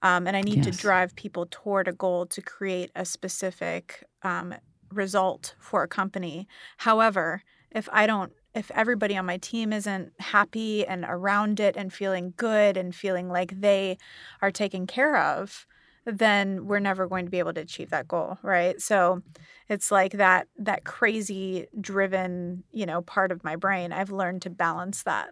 Um, 0.01 0.27
and 0.27 0.37
I 0.37 0.41
need 0.41 0.63
to 0.63 0.71
drive 0.71 1.15
people 1.15 1.47
toward 1.51 1.87
a 1.87 1.93
goal 1.93 2.25
to 2.27 2.41
create 2.41 2.91
a 2.95 3.05
specific 3.05 4.03
um, 4.23 4.55
result 4.91 5.55
for 5.59 5.83
a 5.83 5.87
company. 5.87 6.47
However, 6.77 7.43
if 7.71 7.89
I 7.91 8.07
don't, 8.07 8.31
if 8.55 8.71
everybody 8.71 9.17
on 9.17 9.25
my 9.25 9.37
team 9.37 9.73
isn't 9.73 10.13
happy 10.19 10.85
and 10.85 11.05
around 11.07 11.59
it 11.59 11.75
and 11.75 11.93
feeling 11.93 12.33
good 12.37 12.77
and 12.77 12.95
feeling 12.95 13.29
like 13.29 13.59
they 13.59 13.97
are 14.41 14.51
taken 14.51 14.87
care 14.87 15.17
of, 15.17 15.67
then 16.05 16.65
we're 16.65 16.79
never 16.79 17.07
going 17.07 17.25
to 17.25 17.31
be 17.31 17.39
able 17.39 17.53
to 17.53 17.61
achieve 17.61 17.89
that 17.89 18.07
goal, 18.07 18.37
right? 18.41 18.81
So 18.81 19.21
it's 19.67 19.91
like 19.91 20.13
that 20.13 20.47
that 20.57 20.85
crazy 20.85 21.67
driven, 21.79 22.63
you 22.71 22.85
know, 22.85 23.01
part 23.01 23.31
of 23.31 23.43
my 23.43 23.55
brain. 23.55 23.91
I've 23.91 24.11
learned 24.11 24.41
to 24.43 24.49
balance 24.49 25.03
that 25.03 25.29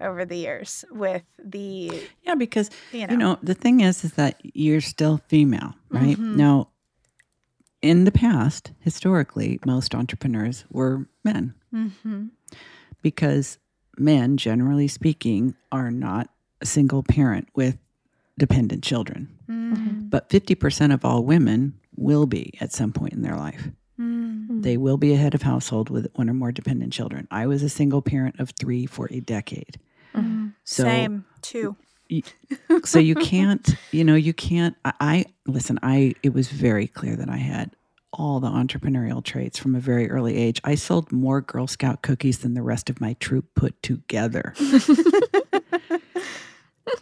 over 0.00 0.24
the 0.24 0.36
years 0.36 0.84
with 0.90 1.22
the, 1.42 2.02
Yeah, 2.24 2.34
because 2.34 2.70
you 2.92 3.06
know, 3.06 3.10
you 3.12 3.16
know 3.16 3.38
the 3.42 3.54
thing 3.54 3.80
is, 3.80 4.04
is 4.04 4.12
that 4.14 4.40
you're 4.42 4.80
still 4.80 5.18
female, 5.28 5.74
right? 5.90 6.16
Mhm. 6.16 6.36
Now, 6.36 6.68
in 7.82 8.04
the 8.04 8.12
past, 8.12 8.72
historically, 8.80 9.58
most 9.64 9.94
entrepreneurs 9.94 10.64
were 10.70 11.06
men 11.24 11.54
Mhm. 11.72 12.30
because 13.02 13.58
men, 13.96 14.36
generally 14.36 14.88
speaking, 14.88 15.54
are 15.72 15.90
not 15.90 16.30
a 16.60 16.66
single 16.66 17.02
parent 17.02 17.48
with 17.54 17.78
dependent 18.36 18.82
children. 18.82 19.28
Mhm. 19.48 20.10
But 20.10 20.28
50% 20.30 20.92
of 20.92 21.04
all 21.04 21.24
women 21.24 21.74
will 21.96 22.26
be 22.26 22.54
at 22.60 22.72
some 22.72 22.92
point 22.92 23.12
in 23.12 23.22
their 23.22 23.36
life. 23.36 23.70
Mm. 23.98 24.62
They 24.62 24.76
will 24.76 24.96
be 24.96 25.12
a 25.12 25.16
head 25.16 25.34
of 25.34 25.42
household 25.42 25.90
with 25.90 26.06
one 26.14 26.30
or 26.30 26.34
more 26.34 26.52
dependent 26.52 26.92
children. 26.92 27.26
I 27.32 27.48
was 27.48 27.64
a 27.64 27.68
single 27.68 28.00
parent 28.00 28.38
of 28.38 28.50
three 28.50 28.86
for 28.86 29.08
a 29.10 29.18
decade. 29.18 29.78
Mhm. 30.18 30.54
So 30.64 30.82
Same, 30.84 31.24
too. 31.42 31.76
so 32.84 32.98
you 32.98 33.14
can't 33.14 33.76
you 33.92 34.02
know 34.04 34.14
you 34.14 34.32
can't 34.32 34.74
I, 34.84 34.92
I 35.00 35.24
listen 35.46 35.78
i 35.82 36.14
it 36.22 36.32
was 36.32 36.48
very 36.48 36.86
clear 36.86 37.16
that 37.16 37.28
i 37.28 37.36
had 37.36 37.70
all 38.14 38.40
the 38.40 38.48
entrepreneurial 38.48 39.22
traits 39.22 39.58
from 39.58 39.74
a 39.74 39.80
very 39.80 40.10
early 40.10 40.34
age 40.38 40.58
i 40.64 40.74
sold 40.74 41.12
more 41.12 41.42
girl 41.42 41.66
scout 41.66 42.00
cookies 42.00 42.38
than 42.38 42.54
the 42.54 42.62
rest 42.62 42.88
of 42.88 42.98
my 43.00 43.12
troop 43.20 43.44
put 43.54 43.82
together 43.82 44.54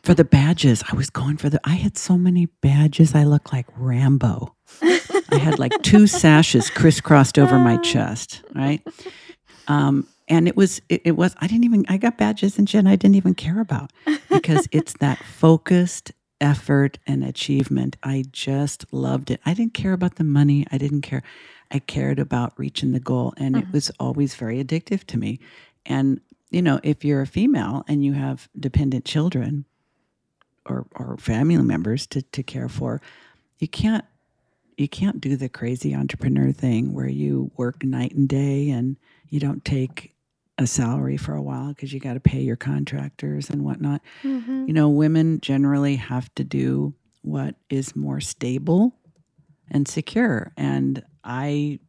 for 0.03 0.15
the 0.15 0.25
badges 0.25 0.83
i 0.91 0.97
was 0.97 1.09
going 1.11 1.37
for 1.37 1.49
the 1.49 1.61
i 1.65 1.75
had 1.75 1.97
so 1.97 2.19
many 2.19 2.47
badges 2.61 3.15
i 3.15 3.23
looked 3.23 3.53
like 3.53 3.67
rambo 3.77 4.55
i 5.31 5.39
had 5.39 5.59
like 5.61 5.73
two 5.83 6.07
sashes 6.21 6.69
crisscrossed 6.71 7.39
over 7.39 7.59
my 7.59 7.77
chest 7.79 8.43
right 8.55 8.83
um, 9.69 10.07
and 10.29 10.49
it 10.49 10.57
was 10.57 10.81
it, 10.89 11.03
it 11.05 11.13
was 11.13 11.35
i 11.41 11.47
didn't 11.47 11.65
even 11.65 11.85
i 11.89 11.97
got 11.97 12.19
badges 12.19 12.59
and 12.59 12.69
shit 12.69 12.87
i 12.87 12.97
didn't 12.97 13.17
even 13.17 13.35
care 13.35 13.61
about 13.61 13.93
because 14.31 14.69
it's 14.73 14.95
that 14.95 15.19
focused 15.19 16.13
effort 16.41 16.99
and 17.07 17.25
achievement. 17.25 17.97
I 18.03 18.25
just 18.31 18.93
loved 18.93 19.31
it. 19.31 19.41
I 19.47 19.55
didn't 19.55 19.75
care 19.75 19.93
about 19.93 20.17
the 20.17 20.25
money. 20.25 20.67
I 20.71 20.79
didn't 20.79 21.03
care. 21.03 21.23
I 21.71 21.79
cared 21.79 22.19
about 22.19 22.53
reaching 22.59 22.93
the 22.93 23.01
goal 23.01 23.35
and 23.37 23.57
it 23.57 23.65
uh-huh. 23.65 23.71
was 23.73 23.91
always 23.99 24.35
very 24.35 24.63
addictive 24.63 25.05
to 25.05 25.19
me. 25.19 25.41
And 25.85 26.21
you 26.51 26.63
know 26.63 26.81
if 26.83 27.05
you're 27.05 27.23
a 27.23 27.27
female 27.27 27.85
and 27.89 28.05
you 28.05 28.13
have 28.13 28.49
dependent 28.59 29.05
children 29.05 29.65
or 30.65 30.87
or 30.95 31.17
family 31.19 31.57
members 31.59 32.07
to 32.09 32.23
to 32.23 32.43
care 32.43 32.69
for 32.69 33.01
you 33.59 33.67
can't 33.67 34.05
you 34.77 34.89
can't 34.89 35.21
do 35.21 35.37
the 35.37 35.49
crazy 35.49 35.95
entrepreneur 35.95 36.53
thing 36.53 36.93
where 36.93 37.09
you 37.09 37.51
work 37.57 37.83
night 37.83 38.15
and 38.15 38.29
day 38.29 38.71
and 38.71 38.97
you 39.29 39.41
don't 39.41 39.65
take 39.65 40.15
a 40.59 40.67
salary 40.67 41.17
for 41.17 41.35
a 41.35 41.43
while 41.43 41.69
because 41.69 41.93
you 41.93 42.01
got 42.01 42.15
to 42.15 42.21
pay 42.21 42.41
your 42.41 42.57
contractors 42.57 43.51
and 43.51 43.63
whatnot. 43.65 44.01
Mhm. 44.23 44.67
You 44.67 44.73
know, 44.73 44.89
women 44.89 45.41
generally 45.41 45.97
have 45.97 46.35
to 46.37 46.45
do 46.45 46.95
what 47.23 47.57
is 47.69 47.95
more 47.95 48.21
stable 48.21 48.97
and 49.71 49.87
secure. 49.87 50.53
And 50.57 51.03
I 51.25 51.81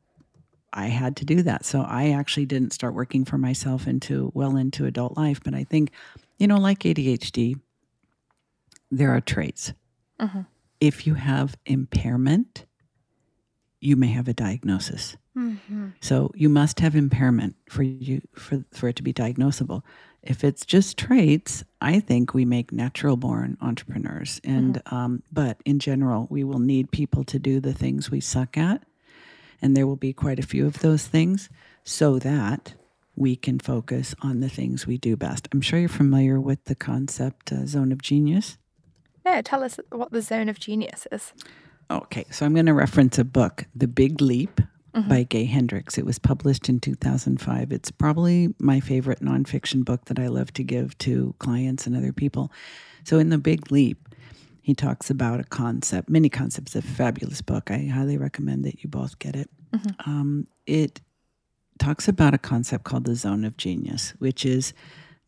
I 0.74 0.88
had 0.88 1.16
to 1.18 1.26
do 1.26 1.42
that. 1.44 1.66
So 1.66 1.82
I 1.82 2.10
actually 2.10 2.46
didn't 2.46 2.74
start 2.74 2.94
working 2.94 3.24
for 3.26 3.38
myself 3.38 3.88
into 3.88 4.32
well 4.36 4.58
into 4.58 4.86
adult 4.86 5.18
life. 5.18 5.40
But 5.44 5.56
I 5.56 5.64
think, 5.64 5.92
you 6.38 6.46
know, 6.46 6.58
like 6.58 6.80
ADHD, 6.86 7.56
there 8.92 9.10
are 9.16 9.22
traits. 9.22 9.74
Mhm. 10.20 10.46
If 10.80 11.08
you 11.08 11.16
have 11.16 11.56
impairment, 11.66 12.66
you 13.80 13.96
may 13.96 14.08
have 14.08 14.28
a 14.28 14.34
diagnosis. 14.34 15.18
Mhm. 15.36 15.94
So 16.02 16.32
you 16.36 16.50
must 16.50 16.80
have 16.80 16.96
impairment 16.96 17.56
for 17.70 17.84
you 17.84 18.22
for 18.34 18.66
for 18.72 18.88
it 18.90 18.96
to 18.96 19.04
be 19.04 19.14
diagnosable. 19.14 19.84
If 20.24 20.44
it's 20.44 20.66
just 20.66 20.98
traits, 20.98 21.64
I 21.80 22.00
think 22.00 22.34
we 22.34 22.44
make 22.44 22.72
natural 22.72 23.18
born 23.18 23.56
entrepreneurs. 23.62 24.42
And 24.44 24.82
um, 24.88 25.22
but 25.32 25.62
in 25.64 25.80
general, 25.80 26.28
we 26.30 26.44
will 26.44 26.60
need 26.60 26.92
people 26.92 27.24
to 27.26 27.40
do 27.40 27.60
the 27.60 27.74
things 27.74 28.10
we 28.10 28.20
suck 28.20 28.58
at, 28.58 28.84
and 29.62 29.76
there 29.78 29.86
will 29.86 29.96
be 29.96 30.12
quite 30.14 30.40
a 30.40 30.48
few 30.48 30.66
of 30.66 30.80
those 30.80 31.06
things, 31.08 31.50
so 31.84 32.18
that 32.20 32.74
we 33.16 33.36
can 33.36 33.60
focus 33.60 34.16
on 34.22 34.40
the 34.42 34.50
things 34.50 34.86
we 34.88 34.98
do 34.98 35.16
best. 35.16 35.48
I'm 35.52 35.62
sure 35.62 35.80
you're 35.80 35.90
familiar 35.90 36.40
with 36.42 36.66
the 36.66 36.76
concept 36.76 37.52
uh, 37.52 37.66
zone 37.66 37.92
of 37.92 38.02
genius. 38.02 38.58
Yeah, 39.26 39.42
tell 39.42 39.64
us 39.64 39.80
what 39.92 40.12
the 40.12 40.22
zone 40.22 40.50
of 40.50 40.60
genius 40.60 41.08
is. 41.12 41.34
Okay, 41.90 42.26
so 42.32 42.46
I'm 42.46 42.54
going 42.54 42.66
to 42.66 42.74
reference 42.74 43.18
a 43.18 43.24
book, 43.24 43.66
The 43.76 43.88
Big 43.88 44.22
Leap 44.22 44.60
by 45.08 45.24
Gay 45.24 45.46
Hendricks. 45.46 45.98
It 45.98 46.06
was 46.06 46.20
published 46.20 46.70
in 46.70 46.80
2005. 46.80 47.72
It's 47.72 47.92
probably 47.92 48.54
my 48.60 48.80
favorite 48.80 49.22
nonfiction 49.22 49.86
book 49.86 50.06
that 50.06 50.20
I 50.20 50.28
love 50.28 50.52
to 50.54 50.64
give 50.64 50.98
to 51.00 51.36
clients 51.40 51.86
and 51.86 51.96
other 51.96 52.12
people. 52.12 52.52
So, 53.04 53.20
in 53.20 53.30
The 53.30 53.38
Big 53.38 53.72
Leap, 53.72 54.10
he 54.62 54.74
talks 54.74 55.10
about 55.10 55.40
a 55.40 55.44
concept, 55.46 56.10
many 56.10 56.30
concepts, 56.30 56.76
a 56.76 56.82
fabulous 56.82 57.42
book. 57.42 57.72
I 57.72 57.86
highly 57.86 58.18
recommend 58.18 58.66
that 58.66 58.84
you 58.84 58.90
both 58.90 59.18
get 59.20 59.36
it. 59.36 59.50
Um, 60.06 60.48
it 60.66 61.00
talks 61.80 62.08
about 62.08 62.34
a 62.34 62.38
concept 62.38 62.84
called 62.84 63.06
the 63.06 63.16
zone 63.16 63.46
of 63.46 63.56
genius, 63.56 64.14
which 64.20 64.46
is 64.46 64.74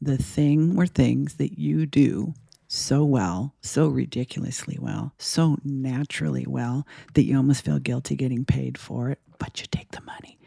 the 0.01 0.17
thing 0.17 0.77
or 0.77 0.87
things 0.87 1.35
that 1.35 1.59
you 1.59 1.85
do 1.85 2.33
so 2.71 3.03
well, 3.03 3.55
so 3.61 3.87
ridiculously 3.87 4.77
well, 4.79 5.11
so 5.17 5.57
naturally 5.63 6.45
well 6.47 6.85
that 7.15 7.23
you 7.23 7.35
almost 7.35 7.65
feel 7.65 7.79
guilty 7.79 8.15
getting 8.15 8.45
paid 8.45 8.77
for 8.77 9.09
it, 9.09 9.19
but 9.39 9.59
you 9.59 9.65
take 9.71 9.91
the 9.91 10.01
money. 10.01 10.37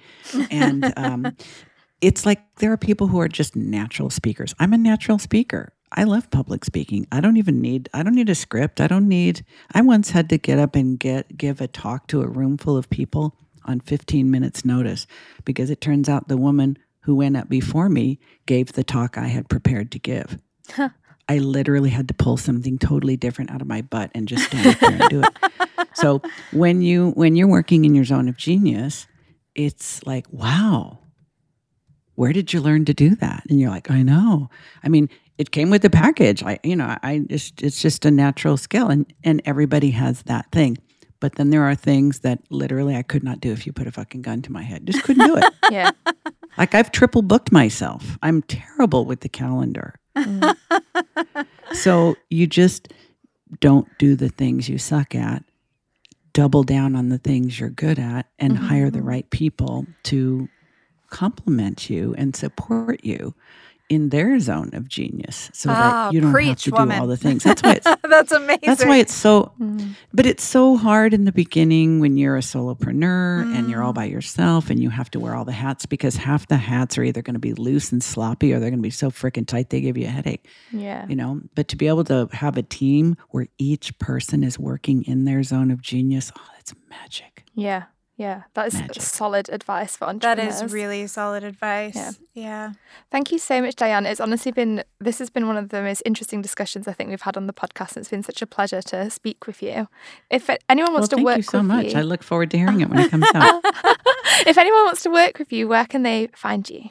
and 0.49 0.93
um, 0.97 1.37
it's 2.01 2.25
like 2.25 2.41
there 2.59 2.71
are 2.71 2.77
people 2.77 3.09
who 3.09 3.21
are 3.21 3.29
just 3.29 3.57
natural 3.57 4.09
speakers. 4.09 4.55
I'm 4.61 4.73
a 4.73 4.79
natural 4.79 5.19
speaker. 5.19 5.73
I 5.91 6.05
love 6.05 6.31
public 6.31 6.65
speaking. 6.65 7.09
I 7.11 7.21
don't 7.21 7.37
even 7.37 7.61
need 7.61 7.89
I 7.93 8.05
don't 8.05 8.15
need 8.15 8.31
a 8.31 8.37
script. 8.37 8.81
I 8.81 8.87
don't 8.87 9.09
need 9.09 9.45
I 9.75 9.83
once 9.83 10.11
had 10.11 10.29
to 10.31 10.39
get 10.39 10.61
up 10.61 10.77
and 10.77 10.99
get 10.99 11.37
give 11.37 11.61
a 11.61 11.67
talk 11.67 12.07
to 12.09 12.23
a 12.23 12.29
room 12.29 12.57
full 12.57 12.77
of 12.77 12.89
people 12.89 13.35
on 13.65 13.81
15 13.81 14.31
minutes 14.31 14.65
notice 14.65 15.09
because 15.45 15.71
it 15.71 15.81
turns 15.81 16.09
out 16.09 16.29
the 16.29 16.37
woman 16.37 16.79
who 17.01 17.17
went 17.17 17.37
up 17.37 17.49
before 17.49 17.89
me 17.89 18.21
gave 18.47 18.73
the 18.73 18.85
talk 18.85 19.19
I 19.19 19.27
had 19.27 19.49
prepared 19.49 19.91
to 19.93 19.99
give. 19.99 20.39
I 21.33 21.39
literally 21.39 21.89
had 21.89 22.09
to 22.09 22.15
pull 22.15 22.37
something 22.37 22.77
totally 22.77 23.17
different 23.17 23.51
out 23.51 23.63
of 23.63 23.67
my 23.67 23.81
butt 23.81 24.11
and 24.15 24.29
just 24.29 24.45
stand 24.45 24.67
up 24.67 24.79
there 24.81 24.91
and 25.01 25.09
do 25.09 25.23
it. 25.23 25.29
So 25.95 26.23
when 26.53 26.81
you 26.81 27.11
when 27.11 27.37
you're 27.37 27.49
working 27.49 27.85
in 27.85 27.95
your 27.95 28.05
zone 28.05 28.29
of 28.29 28.37
genius, 28.37 29.07
it's 29.55 30.05
like, 30.07 30.27
wow, 30.31 31.01
where 32.15 32.33
did 32.33 32.53
you 32.53 32.61
learn 32.61 32.87
to 32.87 32.95
do 32.95 33.15
that? 33.17 33.45
And 33.51 33.61
you're 33.61 33.71
like, 33.71 33.91
I 33.91 34.03
know. 34.03 34.49
I 34.83 34.89
mean, 34.89 35.11
it 35.39 35.51
came 35.51 35.69
with 35.71 35.83
the 35.83 35.91
package. 35.91 36.43
I, 36.43 36.59
you 36.63 36.77
know, 36.77 36.97
I 37.03 37.19
just 37.29 37.63
it's 37.63 37.83
just 37.83 38.07
a 38.07 38.11
natural 38.11 38.57
skill, 38.57 38.89
and 38.89 39.13
and 39.23 39.43
everybody 39.45 39.91
has 39.91 40.23
that 40.25 40.51
thing. 40.51 40.79
But 41.21 41.35
then 41.37 41.51
there 41.51 41.63
are 41.63 41.75
things 41.75 42.21
that 42.21 42.41
literally 42.51 42.97
I 42.97 43.03
could 43.03 43.23
not 43.23 43.41
do 43.41 43.53
if 43.53 43.67
you 43.67 43.73
put 43.73 43.87
a 43.87 43.93
fucking 43.93 44.23
gun 44.23 44.41
to 44.43 44.53
my 44.53 44.63
head. 44.63 44.87
Just 44.87 45.03
couldn't 45.05 45.27
do 45.27 45.37
it. 45.37 45.45
Yeah. 45.71 45.91
like 46.59 46.75
I've 46.75 46.91
triple 46.91 47.23
booked 47.23 47.53
myself. 47.53 48.19
I'm 48.23 48.43
terrible 48.43 49.05
with 49.05 49.21
the 49.21 49.29
calendar. 49.29 49.95
Mm-hmm. 50.17 51.01
so 51.75 52.17
you 52.31 52.47
just 52.47 52.93
don't 53.61 53.87
do 53.99 54.17
the 54.17 54.29
things 54.29 54.69
you 54.69 54.79
suck 54.79 55.15
at. 55.15 55.45
Double 56.33 56.63
down 56.63 56.97
on 56.97 57.11
the 57.11 57.19
things 57.19 57.61
you're 57.61 57.69
good 57.69 57.99
at 57.99 58.27
and 58.39 58.55
mm-hmm, 58.55 58.65
hire 58.65 58.91
the 58.91 58.99
mm-hmm. 58.99 59.09
right 59.09 59.31
people 59.31 59.87
to 60.05 60.49
complement 61.11 61.91
you 61.91 62.15
and 62.17 62.35
support 62.35 63.05
you 63.05 63.35
in 63.93 64.09
their 64.09 64.39
zone 64.41 64.71
of 64.73 64.89
genius 64.89 65.51
so 65.53 65.69
Ah, 65.71 65.75
that 65.75 66.15
you 66.15 66.21
don't 66.21 66.31
have 66.31 66.35
preach, 66.35 66.63
to 66.65 66.71
do 66.71 66.77
all 66.77 67.07
the 67.07 67.17
things. 67.17 67.45
That's 67.45 67.63
why 67.63 67.73
it's 67.81 67.89
That's 68.15 68.33
amazing. 68.33 68.61
that's 68.71 68.85
why 68.85 68.97
it's 69.05 69.13
so 69.15 69.53
but 70.15 70.25
it's 70.27 70.45
so 70.45 70.77
hard 70.77 71.13
in 71.13 71.25
the 71.25 71.33
beginning 71.33 72.01
when 72.01 72.17
you're 72.17 72.37
a 72.37 72.41
solopreneur 72.41 73.43
and 73.57 73.69
you're 73.69 73.83
all 73.83 73.93
by 73.93 74.05
yourself 74.07 74.71
and 74.71 74.81
you 74.83 74.91
have 74.91 75.11
to 75.11 75.21
wear 75.21 75.35
all 75.35 75.45
the 75.45 75.53
hats 75.53 75.87
because 75.87 76.17
half 76.17 76.47
the 76.49 76.57
hats 76.57 76.97
are 76.99 77.05
either 77.05 77.23
going 77.23 77.35
to 77.35 77.41
be 77.41 77.53
loose 77.55 77.93
and 77.93 78.03
sloppy 78.03 78.53
or 78.53 78.59
they're 78.61 78.71
going 78.71 78.79
to 78.81 78.83
be 78.83 78.91
so 78.91 79.11
freaking 79.11 79.47
tight 79.47 79.71
they 79.71 79.81
give 79.81 79.97
you 79.99 80.07
a 80.07 80.11
headache 80.11 80.47
Yeah. 80.73 81.07
you 81.09 81.17
know 81.17 81.41
but 81.55 81.69
to 81.69 81.77
be 81.77 81.87
able 81.89 82.05
to 82.05 82.29
have 82.33 82.57
a 82.57 82.63
team 82.63 83.17
where 83.31 83.47
each 83.59 83.99
person 83.99 84.43
is 84.43 84.59
working 84.59 85.05
in 85.05 85.25
their 85.25 85.43
zone 85.43 85.71
of 85.71 85.83
genius 85.83 86.33
oh 86.39 86.47
that's 86.57 86.73
magic 86.89 87.45
Yeah. 87.55 87.85
Yeah, 88.23 88.43
that 88.55 88.69
is 88.69 88.75
Magic. 88.75 89.03
solid 89.03 89.49
advice 89.49 89.97
for 89.97 90.05
entrepreneurs. 90.05 90.61
That 90.61 90.67
is 90.67 90.73
really 90.73 91.09
solid 91.09 91.43
advice. 91.43 91.97
Yeah. 91.97 92.13
Yeah. 92.35 92.73
Thank 93.11 93.33
you 93.33 93.39
so 93.39 93.61
much, 93.61 93.75
Diann. 93.75 94.07
It's 94.09 94.21
honestly 94.21 94.53
been 94.53 94.85
this 95.01 95.19
has 95.19 95.29
been 95.29 95.49
one 95.49 95.57
of 95.57 95.71
the 95.71 95.83
most 95.83 96.03
interesting 96.07 96.41
discussions 96.41 96.87
I 96.87 96.93
think 96.93 97.11
we've 97.11 97.23
had 97.23 97.37
on 97.37 97.49
the 97.49 97.53
podcast. 97.53 97.97
It's 97.97 98.11
been 98.11 98.23
such 98.23 98.41
a 98.41 98.47
pleasure 98.47 98.81
to 98.81 99.11
speak 99.11 99.49
with 99.49 99.61
you. 99.61 99.89
If 100.31 100.49
anyone 100.69 100.93
Well, 100.93 101.01
wants 101.01 101.09
to 101.09 101.17
thank 101.17 101.27
work 101.27 101.37
you 101.39 101.43
Thank 101.43 101.53
you 101.53 101.59
so 101.59 101.63
much. 101.65 101.93
you, 101.95 101.99
I 101.99 102.03
look 102.03 102.23
forward 102.23 102.53
to 102.53 102.59
hearing 102.59 102.81
it 102.81 102.89
when 102.91 103.01
it 103.01 103.11
comes 103.11 103.27
out. 103.35 103.61
if 104.47 104.57
anyone 104.57 104.85
wants 104.85 105.03
to 105.03 105.11
work 105.11 105.41
with 105.41 105.53
you, 105.53 105.67
where 105.67 105.87
can 105.87 106.05
they 106.05 106.29
find 106.33 106.71
you? 106.71 106.91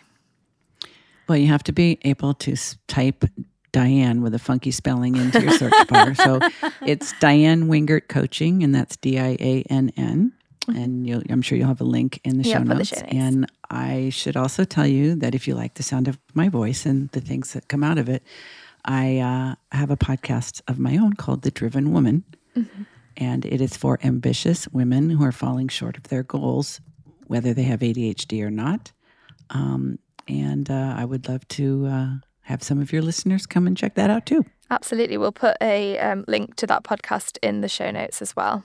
Well, 1.29 1.37
you 1.37 1.47
have 1.47 1.63
to 1.63 1.71
be 1.71 1.97
able 2.01 2.33
to 2.33 2.57
type 2.87 3.23
Diann 3.71 4.19
with 4.21 4.35
a 4.35 4.39
funky 4.39 4.71
spelling 4.71 5.15
into 5.15 5.41
your 5.41 5.51
search 5.53 5.87
bar. 5.87 6.13
So 6.13 6.41
it's 6.85 7.13
Diann 7.13 7.67
Wingert 7.69 8.09
Coaching, 8.09 8.63
and 8.63 8.75
that's 8.75 8.97
D 8.97 9.17
I 9.17 9.37
A 9.39 9.63
N 9.69 9.93
N. 9.95 10.33
And 10.67 11.07
you'll, 11.07 11.23
I'm 11.29 11.41
sure 11.41 11.57
you'll 11.57 11.67
have 11.67 11.81
a 11.81 11.85
link 11.85 12.19
in 12.23 12.37
the 12.37 12.47
Yeah, 12.47 12.53
show 12.53 12.59
put 12.59 12.67
the 12.69 12.75
notes. 12.75 12.89
show 12.89 13.01
notes. 13.01 13.13
And 13.13 13.51
I 13.69 14.09
should 14.09 14.37
also 14.37 14.63
tell 14.63 14.85
you 14.87 15.15
that 15.15 15.33
if 15.33 15.47
you 15.47 15.55
like 15.55 15.73
the 15.73 15.83
sound 15.83 16.07
of 16.07 16.19
my 16.33 16.49
voice 16.49 16.85
and 16.85 17.09
the 17.09 17.21
things 17.21 17.53
that 17.53 17.67
come 17.67 17.83
out 17.83 17.97
of 17.97 18.07
it, 18.09 18.23
I 18.85 19.17
uh, 19.17 19.55
have 19.75 19.89
a 19.91 19.97
podcast 19.97 20.61
of 20.67 20.79
my 20.79 20.97
own 20.97 21.13
called 21.13 21.41
The 21.41 21.51
Driven 21.51 21.91
Woman. 21.91 22.23
Mm-hmm. 22.55 22.83
And 23.17 23.45
it 23.45 23.59
is 23.61 23.75
for 23.75 23.99
ambitious 24.03 24.67
women 24.69 25.09
who 25.09 25.23
are 25.23 25.31
falling 25.31 25.67
short 25.67 25.97
of 25.97 26.03
their 26.03 26.23
goals, 26.23 26.79
whether 27.27 27.53
they 27.53 27.63
have 27.63 27.81
ADHD 27.81 28.41
or 28.41 28.49
not. 28.51 28.91
Um, 29.49 29.99
and 30.27 30.69
uh, 30.69 30.95
I 30.97 31.05
would 31.05 31.27
love 31.27 31.47
to 31.49 31.85
uh, 31.87 32.09
have 32.41 32.63
some 32.63 32.79
of 32.79 32.93
your 32.93 33.01
listeners 33.01 33.45
come 33.45 33.67
and 33.67 33.75
check 33.75 33.95
that 33.95 34.09
out 34.09 34.25
too. 34.25 34.45
Absolutely, 34.69 35.17
we'll 35.17 35.33
put 35.33 35.57
a 35.61 35.99
um, 35.99 36.23
link 36.27 36.55
to 36.55 36.67
that 36.67 36.83
podcast 36.83 37.37
in 37.43 37.59
the 37.61 37.67
show 37.67 37.91
notes 37.91 38.21
as 38.21 38.35
well. 38.35 38.63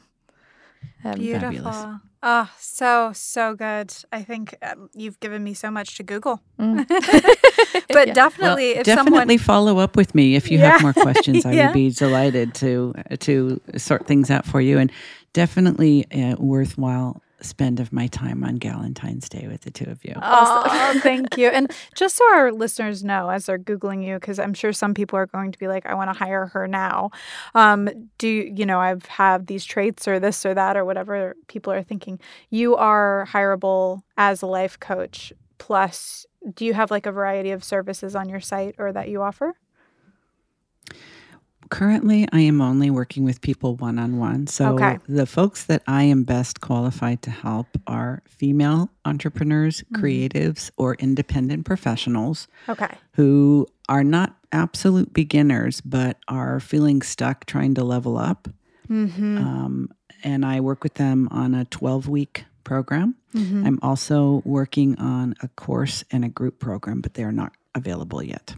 Um, 1.04 1.14
Beautiful. 1.14 1.52
Fabulous. 1.52 2.00
Oh, 2.22 2.50
so, 2.58 3.12
so 3.14 3.54
good. 3.54 3.94
I 4.10 4.22
think 4.22 4.56
um, 4.62 4.90
you've 4.94 5.20
given 5.20 5.44
me 5.44 5.54
so 5.54 5.70
much 5.70 5.96
to 5.98 6.02
Google. 6.02 6.40
Mm. 6.58 6.86
but 7.88 8.08
Yeah. 8.08 8.14
definitely, 8.14 8.70
if 8.72 8.84
definitely 8.84 9.38
someone. 9.38 9.38
follow 9.38 9.78
up 9.78 9.94
with 9.96 10.14
me 10.14 10.34
if 10.34 10.50
you 10.50 10.58
Yeah. 10.58 10.70
have 10.72 10.82
more 10.82 10.92
questions. 10.92 11.46
I 11.46 11.52
Yeah. 11.52 11.66
would 11.66 11.74
be 11.74 11.90
delighted 11.90 12.54
to 12.56 12.94
to 13.20 13.60
sort 13.76 14.06
things 14.06 14.30
out 14.30 14.44
for 14.46 14.60
you, 14.60 14.78
and 14.78 14.90
definitely 15.34 16.06
a 16.10 16.34
worthwhile 16.38 17.22
spend 17.46 17.80
of 17.80 17.92
my 17.92 18.06
time 18.08 18.44
on 18.44 18.58
Galentine's 18.58 19.28
Day 19.28 19.46
with 19.48 19.62
the 19.62 19.70
two 19.70 19.88
of 19.90 20.04
you. 20.04 20.14
Oh, 20.28 20.98
thank 21.02 21.38
you. 21.38 21.48
And 21.48 21.72
just 21.94 22.16
so 22.16 22.24
our 22.34 22.52
listeners 22.52 23.04
know 23.04 23.30
as 23.30 23.46
they're 23.46 23.58
Googling 23.58 24.04
you, 24.04 24.14
because 24.14 24.38
I'm 24.38 24.54
sure 24.54 24.72
some 24.72 24.92
people 24.92 25.18
are 25.18 25.26
going 25.26 25.52
to 25.52 25.58
be 25.58 25.68
like, 25.68 25.86
I 25.86 25.94
want 25.94 26.12
to 26.12 26.18
hire 26.18 26.46
her 26.46 26.66
now. 26.66 27.10
Um, 27.54 27.88
do 28.18 28.28
you, 28.28 28.52
you 28.54 28.66
know, 28.66 28.80
I've 28.80 29.06
have 29.06 29.46
these 29.46 29.64
traits 29.64 30.06
or 30.06 30.18
this 30.20 30.44
or 30.44 30.54
that 30.54 30.76
or 30.76 30.84
whatever 30.84 31.34
people 31.48 31.72
are 31.72 31.82
thinking. 31.82 32.20
You 32.50 32.76
are 32.76 33.26
hireable 33.30 34.02
as 34.16 34.42
a 34.42 34.46
life 34.46 34.78
coach. 34.78 35.32
Plus, 35.58 36.26
do 36.54 36.64
you 36.64 36.74
have 36.74 36.90
like 36.90 37.06
a 37.06 37.12
variety 37.12 37.50
of 37.50 37.64
services 37.64 38.14
on 38.14 38.28
your 38.28 38.40
site 38.40 38.74
or 38.78 38.92
that 38.92 39.08
you 39.08 39.22
offer? 39.22 39.54
Currently, 41.70 42.28
I 42.32 42.40
am 42.40 42.60
only 42.60 42.90
working 42.90 43.24
with 43.24 43.40
people 43.40 43.76
one 43.76 43.98
on 43.98 44.18
one. 44.18 44.46
So 44.46 44.74
Okay. 44.74 44.98
the 45.08 45.26
folks 45.26 45.64
that 45.64 45.82
I 45.86 46.04
am 46.04 46.22
best 46.24 46.60
qualified 46.60 47.22
to 47.22 47.30
help 47.30 47.66
are 47.86 48.22
female 48.28 48.90
entrepreneurs, 49.04 49.82
Mm-hmm. 49.92 50.04
creatives, 50.04 50.70
or 50.76 50.94
independent 50.96 51.64
professionals 51.66 52.46
Okay. 52.68 52.88
who 53.14 53.66
are 53.88 54.04
not 54.04 54.36
absolute 54.52 55.12
beginners 55.12 55.80
but 55.80 56.18
are 56.28 56.60
feeling 56.60 57.02
stuck 57.02 57.46
trying 57.46 57.74
to 57.74 57.84
level 57.84 58.16
up. 58.16 58.48
Mm-hmm. 58.88 59.38
Um, 59.38 59.90
and 60.22 60.44
I 60.44 60.60
work 60.60 60.82
with 60.82 60.94
them 60.94 61.28
on 61.30 61.54
a 61.54 61.64
12 61.66 62.08
week 62.08 62.44
program. 62.64 63.14
Mm-hmm. 63.34 63.66
I'm 63.66 63.78
also 63.82 64.42
working 64.44 64.98
on 64.98 65.34
a 65.42 65.48
course 65.48 66.04
and 66.10 66.24
a 66.24 66.28
group 66.28 66.58
program, 66.58 67.00
but 67.00 67.14
they're 67.14 67.32
not 67.32 67.52
available 67.74 68.22
yet. 68.22 68.54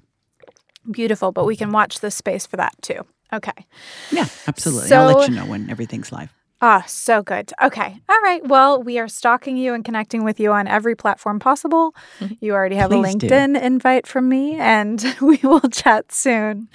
Beautiful. 0.91 1.32
But 1.32 1.45
we 1.47 1.57
can 1.57 1.72
watch 1.72 2.01
this 2.01 2.14
space 2.14 2.47
for 2.47 2.57
that 2.57 2.74
too. 2.82 3.05
Okay. 3.32 3.66
Yeah, 4.11 4.26
absolutely. 4.47 4.93
I'll 4.93 5.12
So- 5.12 5.18
let 5.18 5.28
you 5.28 5.34
know 5.36 5.45
when 5.47 5.68
everything's 5.70 6.12
live. 6.12 6.32
Ah, 6.61 6.82
so 6.89 7.22
good. 7.22 7.53
Okay. 7.62 8.01
All 8.09 8.20
right. 8.22 8.45
Well, 8.45 8.82
we 8.82 8.99
are 8.99 9.07
stalking 9.07 9.57
you 9.57 9.74
and 9.74 9.84
connecting 9.84 10.24
with 10.24 10.41
you 10.41 10.51
on 10.51 10.66
every 10.66 10.97
platform 10.97 11.39
possible. 11.39 11.95
You 12.41 12.53
already 12.53 12.74
have 12.74 12.91
a 12.91 12.97
Please 13.01 13.14
do. 13.14 13.28
LinkedIn 13.28 13.61
invite 13.62 14.09
from 14.09 14.28
me, 14.28 14.57
and 14.57 15.05
we 15.20 15.36
will 15.45 15.61
chat 15.61 16.11
soon. 16.11 16.68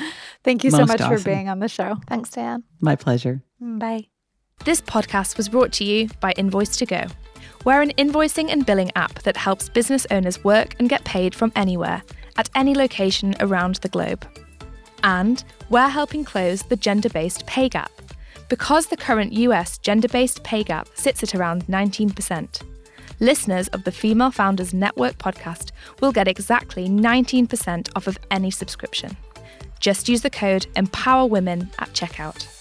Thank 0.46 0.64
you 0.64 0.72
so 0.72 0.78
Most 0.86 0.88
much 0.88 1.02
for 1.02 1.20
being 1.20 1.50
on 1.50 1.60
the 1.60 1.68
show. 1.68 1.98
Thanks, 2.08 2.30
Diann. 2.30 2.64
My 2.80 2.96
pleasure. 2.96 3.42
Bye. 3.60 4.08
This 4.64 4.80
podcast 4.80 5.36
was 5.36 5.50
brought 5.50 5.74
to 5.74 5.84
you 5.84 6.08
by 6.22 6.32
Invoice2go. 6.34 7.12
We're 7.66 7.82
an 7.82 7.92
invoicing 7.98 8.50
and 8.52 8.66
billing 8.66 8.92
app 8.96 9.24
that 9.24 9.36
helps 9.36 9.68
business 9.68 10.08
owners 10.12 10.42
work 10.46 10.76
and 10.80 10.88
get 10.88 11.04
paid 11.04 11.36
from 11.36 11.52
anywhere, 11.58 12.04
at 12.38 12.50
any 12.56 12.74
location 12.76 13.36
around 13.40 13.76
the 13.76 13.90
globe. 13.90 14.26
And 15.04 15.44
we're 15.70 15.88
helping 15.88 16.24
close 16.24 16.64
the 16.64 16.76
gender 16.76 17.10
based 17.10 17.46
pay 17.46 17.70
gap. 17.70 17.92
Because 18.50 18.88
the 18.88 18.98
current 18.98 19.34
US 19.34 19.78
gender 19.78 20.08
based 20.08 20.44
pay 20.44 20.64
gap 20.64 20.88
sits 20.96 21.24
at 21.24 21.36
around 21.36 21.66
19%, 21.68 22.62
listeners 23.20 23.68
of 23.70 23.84
the 23.84 23.92
Female 23.92 24.32
Founders 24.32 24.74
Network 24.74 25.18
podcast 25.18 25.72
will 26.00 26.12
get 26.12 26.28
exactly 26.28 26.88
19% 26.88 27.90
off 27.96 28.08
of 28.08 28.18
any 28.32 28.52
subscription. 28.52 29.16
Just 29.80 30.08
use 30.08 30.22
the 30.22 30.30
code 30.30 30.68
EMPOWERWOMEN 30.76 31.70
at 31.80 31.90
checkout. 31.90 32.53